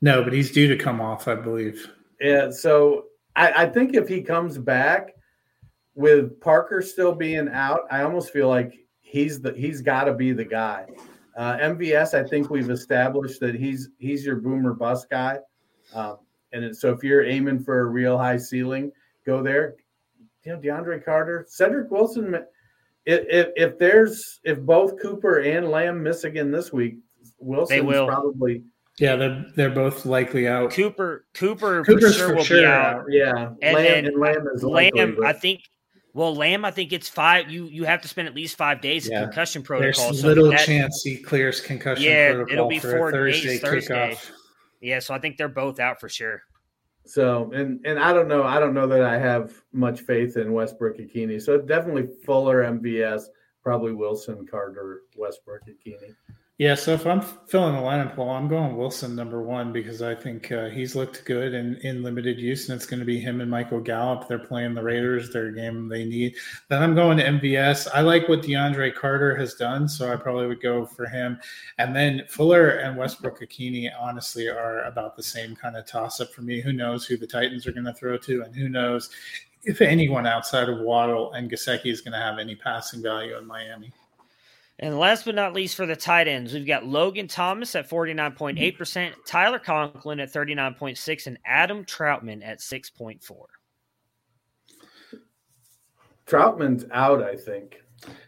No, 0.00 0.22
but 0.22 0.32
he's 0.32 0.50
due 0.50 0.66
to 0.68 0.76
come 0.76 1.00
off, 1.00 1.28
I 1.28 1.34
believe. 1.34 1.86
Yeah, 2.20 2.50
so 2.50 3.06
I, 3.36 3.64
I 3.64 3.66
think 3.66 3.94
if 3.94 4.08
he 4.08 4.22
comes 4.22 4.58
back 4.58 5.14
with 5.94 6.40
Parker 6.40 6.82
still 6.82 7.14
being 7.14 7.48
out, 7.48 7.80
I 7.90 8.02
almost 8.02 8.32
feel 8.32 8.48
like 8.48 8.74
he's 9.00 9.40
the 9.40 9.52
he's 9.52 9.82
got 9.82 10.04
to 10.04 10.14
be 10.14 10.32
the 10.32 10.44
guy. 10.44 10.86
Uh, 11.36 11.56
MVS, 11.58 12.14
I 12.14 12.28
think 12.28 12.50
we've 12.50 12.70
established 12.70 13.40
that 13.40 13.54
he's 13.54 13.90
he's 13.98 14.24
your 14.24 14.36
boomer 14.36 14.74
bust 14.74 15.08
guy, 15.10 15.38
um, 15.94 16.18
and 16.52 16.64
it, 16.64 16.76
so 16.76 16.92
if 16.92 17.02
you're 17.02 17.24
aiming 17.24 17.62
for 17.62 17.80
a 17.80 17.86
real 17.86 18.16
high 18.16 18.36
ceiling, 18.36 18.92
go 19.26 19.42
there. 19.42 19.76
You 20.44 20.52
know, 20.52 20.58
DeAndre 20.60 21.04
Carter, 21.04 21.44
Cedric 21.48 21.90
Wilson. 21.90 22.34
If, 23.04 23.20
if, 23.28 23.48
if 23.56 23.78
there's 23.78 24.40
if 24.44 24.60
both 24.60 25.00
Cooper 25.00 25.40
and 25.40 25.68
Lamb 25.68 26.02
miss 26.02 26.24
again 26.24 26.50
this 26.50 26.72
week, 26.72 26.98
Wilson's 27.38 27.82
probably 27.82 28.62
yeah, 29.00 29.16
they're 29.16 29.44
they're 29.56 29.70
both 29.70 30.04
likely 30.06 30.46
out. 30.46 30.70
Cooper 30.72 31.24
Cooper 31.34 31.82
Cooper's 31.84 32.12
for 32.14 32.18
sure 32.18 32.28
for 32.28 32.34
will 32.36 32.44
sure 32.44 32.60
be 32.60 32.66
out. 32.66 32.96
out. 32.96 33.04
Yeah, 33.08 33.48
And 33.62 33.74
Lamb 33.74 33.84
then 33.84 34.06
and 34.06 34.20
Lamb 34.20 34.46
is 34.54 34.62
Lamb, 34.62 34.72
likely, 34.94 35.12
but- 35.12 35.26
I 35.26 35.32
think. 35.32 35.62
Well, 36.12 36.34
Lamb, 36.34 36.64
I 36.64 36.72
think 36.72 36.92
it's 36.92 37.08
five. 37.08 37.50
You 37.50 37.66
you 37.66 37.84
have 37.84 38.02
to 38.02 38.08
spend 38.08 38.26
at 38.28 38.34
least 38.34 38.56
five 38.58 38.80
days 38.80 39.06
in 39.06 39.12
Yeah. 39.12 39.22
concussion 39.24 39.62
There's 39.62 39.96
protocol. 39.96 40.12
so 40.14 40.26
little 40.26 40.50
that- 40.50 40.66
chance 40.66 41.02
he 41.04 41.16
clears 41.16 41.60
concussion 41.60 42.04
Yeah, 42.04 42.32
protocol 42.32 42.52
it'll 42.52 42.68
be 42.68 42.78
for 42.80 42.96
four 42.96 43.12
Thursday 43.12 43.48
days 43.48 43.60
Thursday. 43.60 43.94
kickoff. 44.12 44.30
Yeah, 44.80 44.98
so 44.98 45.14
I 45.14 45.18
think 45.20 45.36
they're 45.36 45.48
both 45.48 45.78
out 45.78 46.00
for 46.00 46.08
sure. 46.08 46.42
So 47.06 47.50
and 47.54 47.80
and 47.86 47.98
I 47.98 48.12
don't 48.12 48.26
know. 48.28 48.42
I 48.42 48.58
don't 48.58 48.74
know 48.74 48.88
that 48.88 49.02
I 49.02 49.18
have 49.18 49.52
much 49.72 50.00
faith 50.00 50.36
in 50.36 50.52
Westbrook 50.52 50.98
Ikhine. 50.98 51.40
So 51.40 51.58
definitely 51.60 52.08
Fuller, 52.24 52.62
MVS, 52.64 53.28
probably 53.62 53.92
Wilson, 53.92 54.46
Carter, 54.50 55.02
Westbrook 55.16 55.62
Ikhine. 55.68 56.14
Yeah, 56.60 56.74
so 56.74 56.92
if 56.92 57.06
I'm 57.06 57.22
filling 57.22 57.74
the 57.74 57.80
lineup, 57.80 58.18
well, 58.18 58.28
I'm 58.28 58.46
going 58.46 58.76
Wilson 58.76 59.16
number 59.16 59.40
one 59.40 59.72
because 59.72 60.02
I 60.02 60.14
think 60.14 60.52
uh, 60.52 60.68
he's 60.68 60.94
looked 60.94 61.24
good 61.24 61.54
and 61.54 61.78
in 61.78 62.02
limited 62.02 62.38
use, 62.38 62.68
and 62.68 62.76
it's 62.76 62.84
going 62.84 63.00
to 63.00 63.06
be 63.06 63.18
him 63.18 63.40
and 63.40 63.50
Michael 63.50 63.80
Gallup. 63.80 64.28
They're 64.28 64.38
playing 64.38 64.74
the 64.74 64.82
Raiders, 64.82 65.30
their 65.30 65.52
game 65.52 65.88
they 65.88 66.04
need. 66.04 66.34
Then 66.68 66.82
I'm 66.82 66.94
going 66.94 67.16
to 67.16 67.24
MVS. 67.24 67.88
I 67.94 68.02
like 68.02 68.28
what 68.28 68.42
DeAndre 68.42 68.94
Carter 68.94 69.34
has 69.36 69.54
done, 69.54 69.88
so 69.88 70.12
I 70.12 70.16
probably 70.16 70.48
would 70.48 70.60
go 70.60 70.84
for 70.84 71.06
him. 71.06 71.40
And 71.78 71.96
then 71.96 72.24
Fuller 72.28 72.68
and 72.72 72.94
Westbrook 72.94 73.40
Ikhine, 73.40 73.90
honestly, 73.98 74.46
are 74.48 74.82
about 74.82 75.16
the 75.16 75.22
same 75.22 75.56
kind 75.56 75.78
of 75.78 75.86
toss 75.86 76.20
up 76.20 76.30
for 76.30 76.42
me. 76.42 76.60
Who 76.60 76.74
knows 76.74 77.06
who 77.06 77.16
the 77.16 77.26
Titans 77.26 77.66
are 77.66 77.72
going 77.72 77.86
to 77.86 77.94
throw 77.94 78.18
to, 78.18 78.42
and 78.42 78.54
who 78.54 78.68
knows 78.68 79.08
if 79.64 79.80
anyone 79.80 80.26
outside 80.26 80.68
of 80.68 80.80
Waddle 80.80 81.32
and 81.32 81.50
Gesicki 81.50 81.90
is 81.90 82.02
going 82.02 82.12
to 82.12 82.18
have 82.18 82.38
any 82.38 82.54
passing 82.54 83.00
value 83.00 83.38
in 83.38 83.46
Miami. 83.46 83.94
And 84.82 84.98
last 84.98 85.26
but 85.26 85.34
not 85.34 85.52
least, 85.52 85.76
for 85.76 85.84
the 85.84 85.94
tight 85.94 86.26
ends, 86.26 86.54
we've 86.54 86.66
got 86.66 86.86
Logan 86.86 87.28
Thomas 87.28 87.74
at 87.74 87.88
49.8%, 87.88 89.12
Tyler 89.26 89.58
Conklin 89.58 90.20
at 90.20 90.32
39.6, 90.32 91.26
and 91.26 91.38
Adam 91.44 91.84
Trautman 91.84 92.42
at 92.42 92.60
6.4. 92.60 93.20
Trautman's 96.26 96.86
out, 96.92 97.22
I 97.22 97.36
think. 97.36 97.82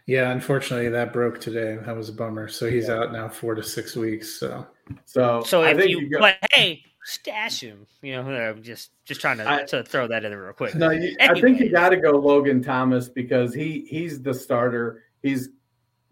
Yeah, 0.05 0.29
unfortunately, 0.31 0.89
that 0.89 1.11
broke 1.11 1.39
today. 1.41 1.79
That 1.83 1.95
was 1.95 2.09
a 2.09 2.13
bummer. 2.13 2.47
So 2.47 2.69
he's 2.69 2.87
out 2.89 3.11
now 3.11 3.27
four 3.27 3.55
to 3.55 3.63
six 3.63 3.95
weeks. 3.95 4.39
So, 4.39 4.67
So 5.05 5.41
So 5.43 5.63
I 5.63 5.71
if 5.71 5.77
think 5.77 5.89
you, 5.89 6.09
go- 6.09 6.19
but 6.19 6.37
hey, 6.51 6.83
stash 7.03 7.61
him. 7.61 7.87
You 8.03 8.21
know, 8.21 8.31
uh, 8.31 8.53
just 8.53 8.91
just 9.05 9.21
trying 9.21 9.37
to, 9.37 9.49
I- 9.49 9.63
to 9.63 9.83
throw 9.83 10.07
that 10.07 10.23
in 10.23 10.29
there 10.31 10.43
real 10.43 10.53
quick. 10.53 10.75
No, 10.75 10.91
you, 10.91 11.15
I 11.19 11.39
think 11.39 11.59
you 11.59 11.71
got 11.71 11.89
to 11.89 11.97
go 11.97 12.11
Logan 12.11 12.61
Thomas 12.61 13.09
because 13.09 13.55
he 13.55 13.87
he's 13.89 14.21
the 14.21 14.33
starter. 14.35 15.01
He's 15.23 15.49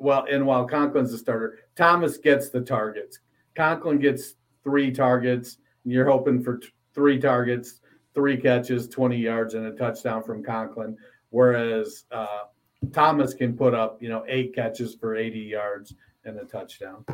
well, 0.02 0.26
and 0.30 0.46
while 0.46 0.68
Conklin's 0.68 1.12
the 1.12 1.18
starter, 1.18 1.60
Thomas 1.76 2.18
gets 2.18 2.50
the 2.50 2.62
targets. 2.62 3.20
Conklin 3.56 4.00
gets 4.00 4.34
three 4.64 4.92
targets. 4.92 5.58
You're 5.86 6.10
hoping 6.10 6.44
for 6.44 6.58
t- 6.58 6.70
three 6.96 7.20
targets, 7.20 7.82
three 8.16 8.38
catches, 8.38 8.88
20 8.88 9.18
yards, 9.18 9.54
and 9.54 9.68
a 9.68 9.72
touchdown 9.72 10.24
from 10.24 10.44
Conklin. 10.44 10.98
Whereas 11.30 12.06
uh, 12.12 12.46
Thomas 12.92 13.34
can 13.34 13.56
put 13.56 13.74
up, 13.74 14.02
you 14.02 14.10
know, 14.10 14.26
eight 14.28 14.56
catches 14.56 14.96
for 14.96 15.16
80 15.16 15.40
yards 15.40 15.94
and 16.26 16.38
a 16.40 16.46
touchdown. 16.46 17.06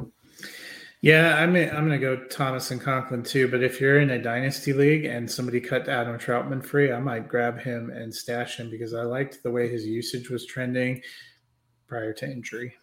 yeah, 1.01 1.35
I'm 1.38 1.55
I'm 1.55 1.89
to 1.89 1.97
go 1.97 2.15
Thomas 2.15 2.71
and 2.71 2.81
Conklin 2.81 3.23
too. 3.23 3.49
But 3.49 3.63
if 3.63 3.81
you're 3.81 3.99
in 3.99 4.11
a 4.11 4.21
dynasty 4.21 4.73
league 4.73 5.05
and 5.05 5.29
somebody 5.29 5.59
cut 5.59 5.89
Adam 5.89 6.17
Trautman 6.17 6.63
free, 6.63 6.91
I 6.91 6.99
might 6.99 7.27
grab 7.27 7.59
him 7.59 7.89
and 7.89 8.13
stash 8.13 8.59
him 8.59 8.69
because 8.69 8.93
I 8.93 9.03
liked 9.03 9.43
the 9.43 9.51
way 9.51 9.69
his 9.69 9.85
usage 9.85 10.29
was 10.29 10.45
trending 10.45 11.01
prior 11.88 12.13
to 12.13 12.25
injury. 12.25 12.75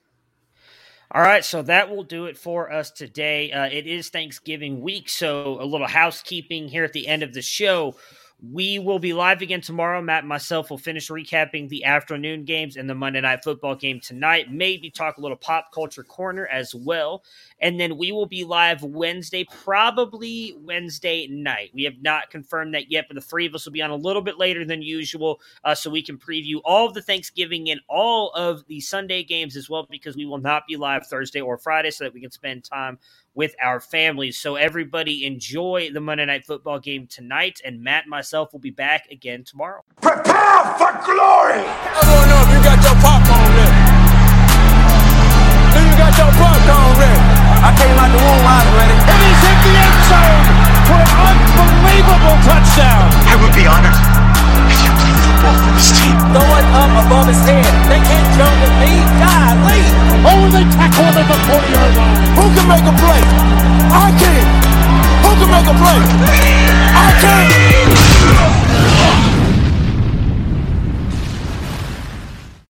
All 1.11 1.22
right, 1.22 1.44
so 1.44 1.62
that 1.62 1.90
will 1.90 2.02
do 2.02 2.26
it 2.26 2.36
for 2.36 2.72
us 2.72 2.90
today. 2.90 3.52
Uh, 3.52 3.66
it 3.66 3.86
is 3.86 4.09
Thanksgiving 4.09 4.80
week, 4.80 5.09
so 5.09 5.61
a 5.61 5.64
little 5.64 5.86
housekeeping 5.86 6.68
here 6.68 6.82
at 6.82 6.92
the 6.92 7.07
end 7.07 7.22
of 7.22 7.32
the 7.34 7.42
show. 7.42 7.94
We 8.43 8.78
will 8.78 8.99
be 8.99 9.12
live 9.12 9.43
again 9.43 9.61
tomorrow. 9.61 10.03
Matt 10.03 10.24
and 10.24 10.28
myself 10.28 10.68
will 10.68 10.78
finish 10.78 11.09
recapping 11.09 11.68
the 11.68 11.85
afternoon 11.85 12.45
games 12.45 12.76
and 12.76 12.91
the 12.91 12.95
Monday 12.95 13.20
night 13.20 13.43
football 13.43 13.74
game 13.74 14.01
tonight. 14.01 14.53
Maybe 14.53 14.91
talk 14.91 15.16
a 15.16 15.20
little 15.20 15.37
pop 15.37 15.72
culture 15.72 16.03
corner 16.03 16.47
as 16.49 16.74
well. 16.74 17.24
And 17.61 17.78
then 17.80 17.97
we 17.97 18.12
will 18.12 18.26
be 18.26 18.45
live 18.45 18.82
Wednesday, 18.82 19.47
probably 19.51 20.57
Wednesday 20.61 21.26
night. 21.28 21.70
We 21.72 21.85
have 21.85 22.03
not 22.03 22.30
confirmed 22.30 22.74
that 22.74 22.91
yet, 22.91 23.07
but 23.09 23.14
the 23.14 23.20
three 23.20 23.47
of 23.47 23.55
us 23.55 23.64
will 23.64 23.72
be 23.72 23.82
on 23.82 23.91
a 23.91 23.97
little 23.97 24.22
bit 24.22 24.37
later 24.37 24.64
than 24.64 24.82
usual 24.82 25.41
uh, 25.64 25.74
so 25.74 25.89
we 25.89 26.03
can 26.03 26.18
preview 26.18 26.61
all 26.64 26.87
of 26.87 26.95
the 26.95 27.03
Thanksgiving 27.03 27.70
and 27.70 27.80
all 27.89 28.30
of 28.32 28.66
the 28.66 28.80
Sunday 28.80 29.22
games 29.22 29.57
as 29.57 29.70
well 29.70 29.87
because 29.91 30.16
we 30.16 30.26
will 30.26 30.39
not 30.39 30.66
be 30.66 30.76
live 30.76 31.07
Thursday 31.07 31.41
or 31.41 31.57
Friday 31.57 31.91
so 31.91 32.05
that 32.05 32.12
we 32.12 32.20
can 32.20 32.32
spend 32.32 32.64
time 32.64 32.99
with 33.35 33.55
our 33.62 33.80
families. 33.80 34.39
So 34.39 34.57
everybody 34.57 35.24
enjoy 35.24 35.91
the 35.93 36.01
Monday 36.01 36.24
Night 36.26 36.45
Football 36.45 36.78
game 36.78 37.07
tonight, 37.07 37.61
and 37.64 37.82
Matt 37.82 38.05
and 38.05 38.11
myself 38.11 38.53
will 38.53 38.61
be 38.61 38.70
back 38.70 39.11
again 39.11 39.45
tomorrow. 39.45 39.85
Prepare 40.01 40.64
for 40.78 40.93
glory! 41.05 41.61
I 41.61 42.01
want 42.07 42.22
to 42.22 42.30
know 42.30 42.41
if 42.43 42.51
you 42.55 42.61
got 42.62 42.78
your 42.82 42.97
popcorn 43.03 43.51
ready. 43.59 43.78
Do 45.74 45.80
you 45.82 45.95
got 45.99 46.14
your 46.14 46.32
popcorn 46.39 46.95
ready? 46.99 47.22
I 47.64 47.70
came 47.74 47.97
out 47.99 48.11
the 48.12 48.20
womb, 48.20 48.45
I 48.45 48.61
was 48.62 48.72
ready. 48.78 48.97
And 48.97 49.18
he's 49.24 49.41
hit 49.43 49.59
the 49.64 49.74
end 49.74 49.99
zone 50.09 50.45
for 50.89 51.01
an 51.01 51.39
unbelievable 51.59 52.37
touchdown. 52.45 53.09
I 53.24 53.35
would 53.41 53.55
be 53.57 53.66
honored 53.66 53.97
if 53.97 54.23
fall 55.45 55.57
for 55.61 55.72
this 55.76 55.92
team. 55.92 56.16
Throw 56.32 56.49
it 56.57 56.66
up 56.72 56.92
above 57.05 57.26
his 57.28 57.42
head. 57.45 57.68
They 57.92 58.01
can't 58.01 58.28
jump 58.36 58.57
with 58.64 58.74
me. 58.80 58.92
Golly. 59.20 59.84
Oh, 60.24 60.49
they 60.49 60.64
tackle 60.72 61.05
them 61.05 61.20
at 61.20 61.28
the 61.28 61.36
40-yard 61.45 61.92
line. 62.01 62.16
Who 62.36 62.45
can 62.57 62.66
make 62.72 62.86
a 62.88 62.95
play? 62.97 63.22
I 63.92 64.09
can. 64.16 64.45
Who 65.24 65.30
can 65.38 65.49
make 65.53 65.68
a 65.68 65.76
play? 65.76 66.01
I 66.97 67.09
can. 67.20 69.13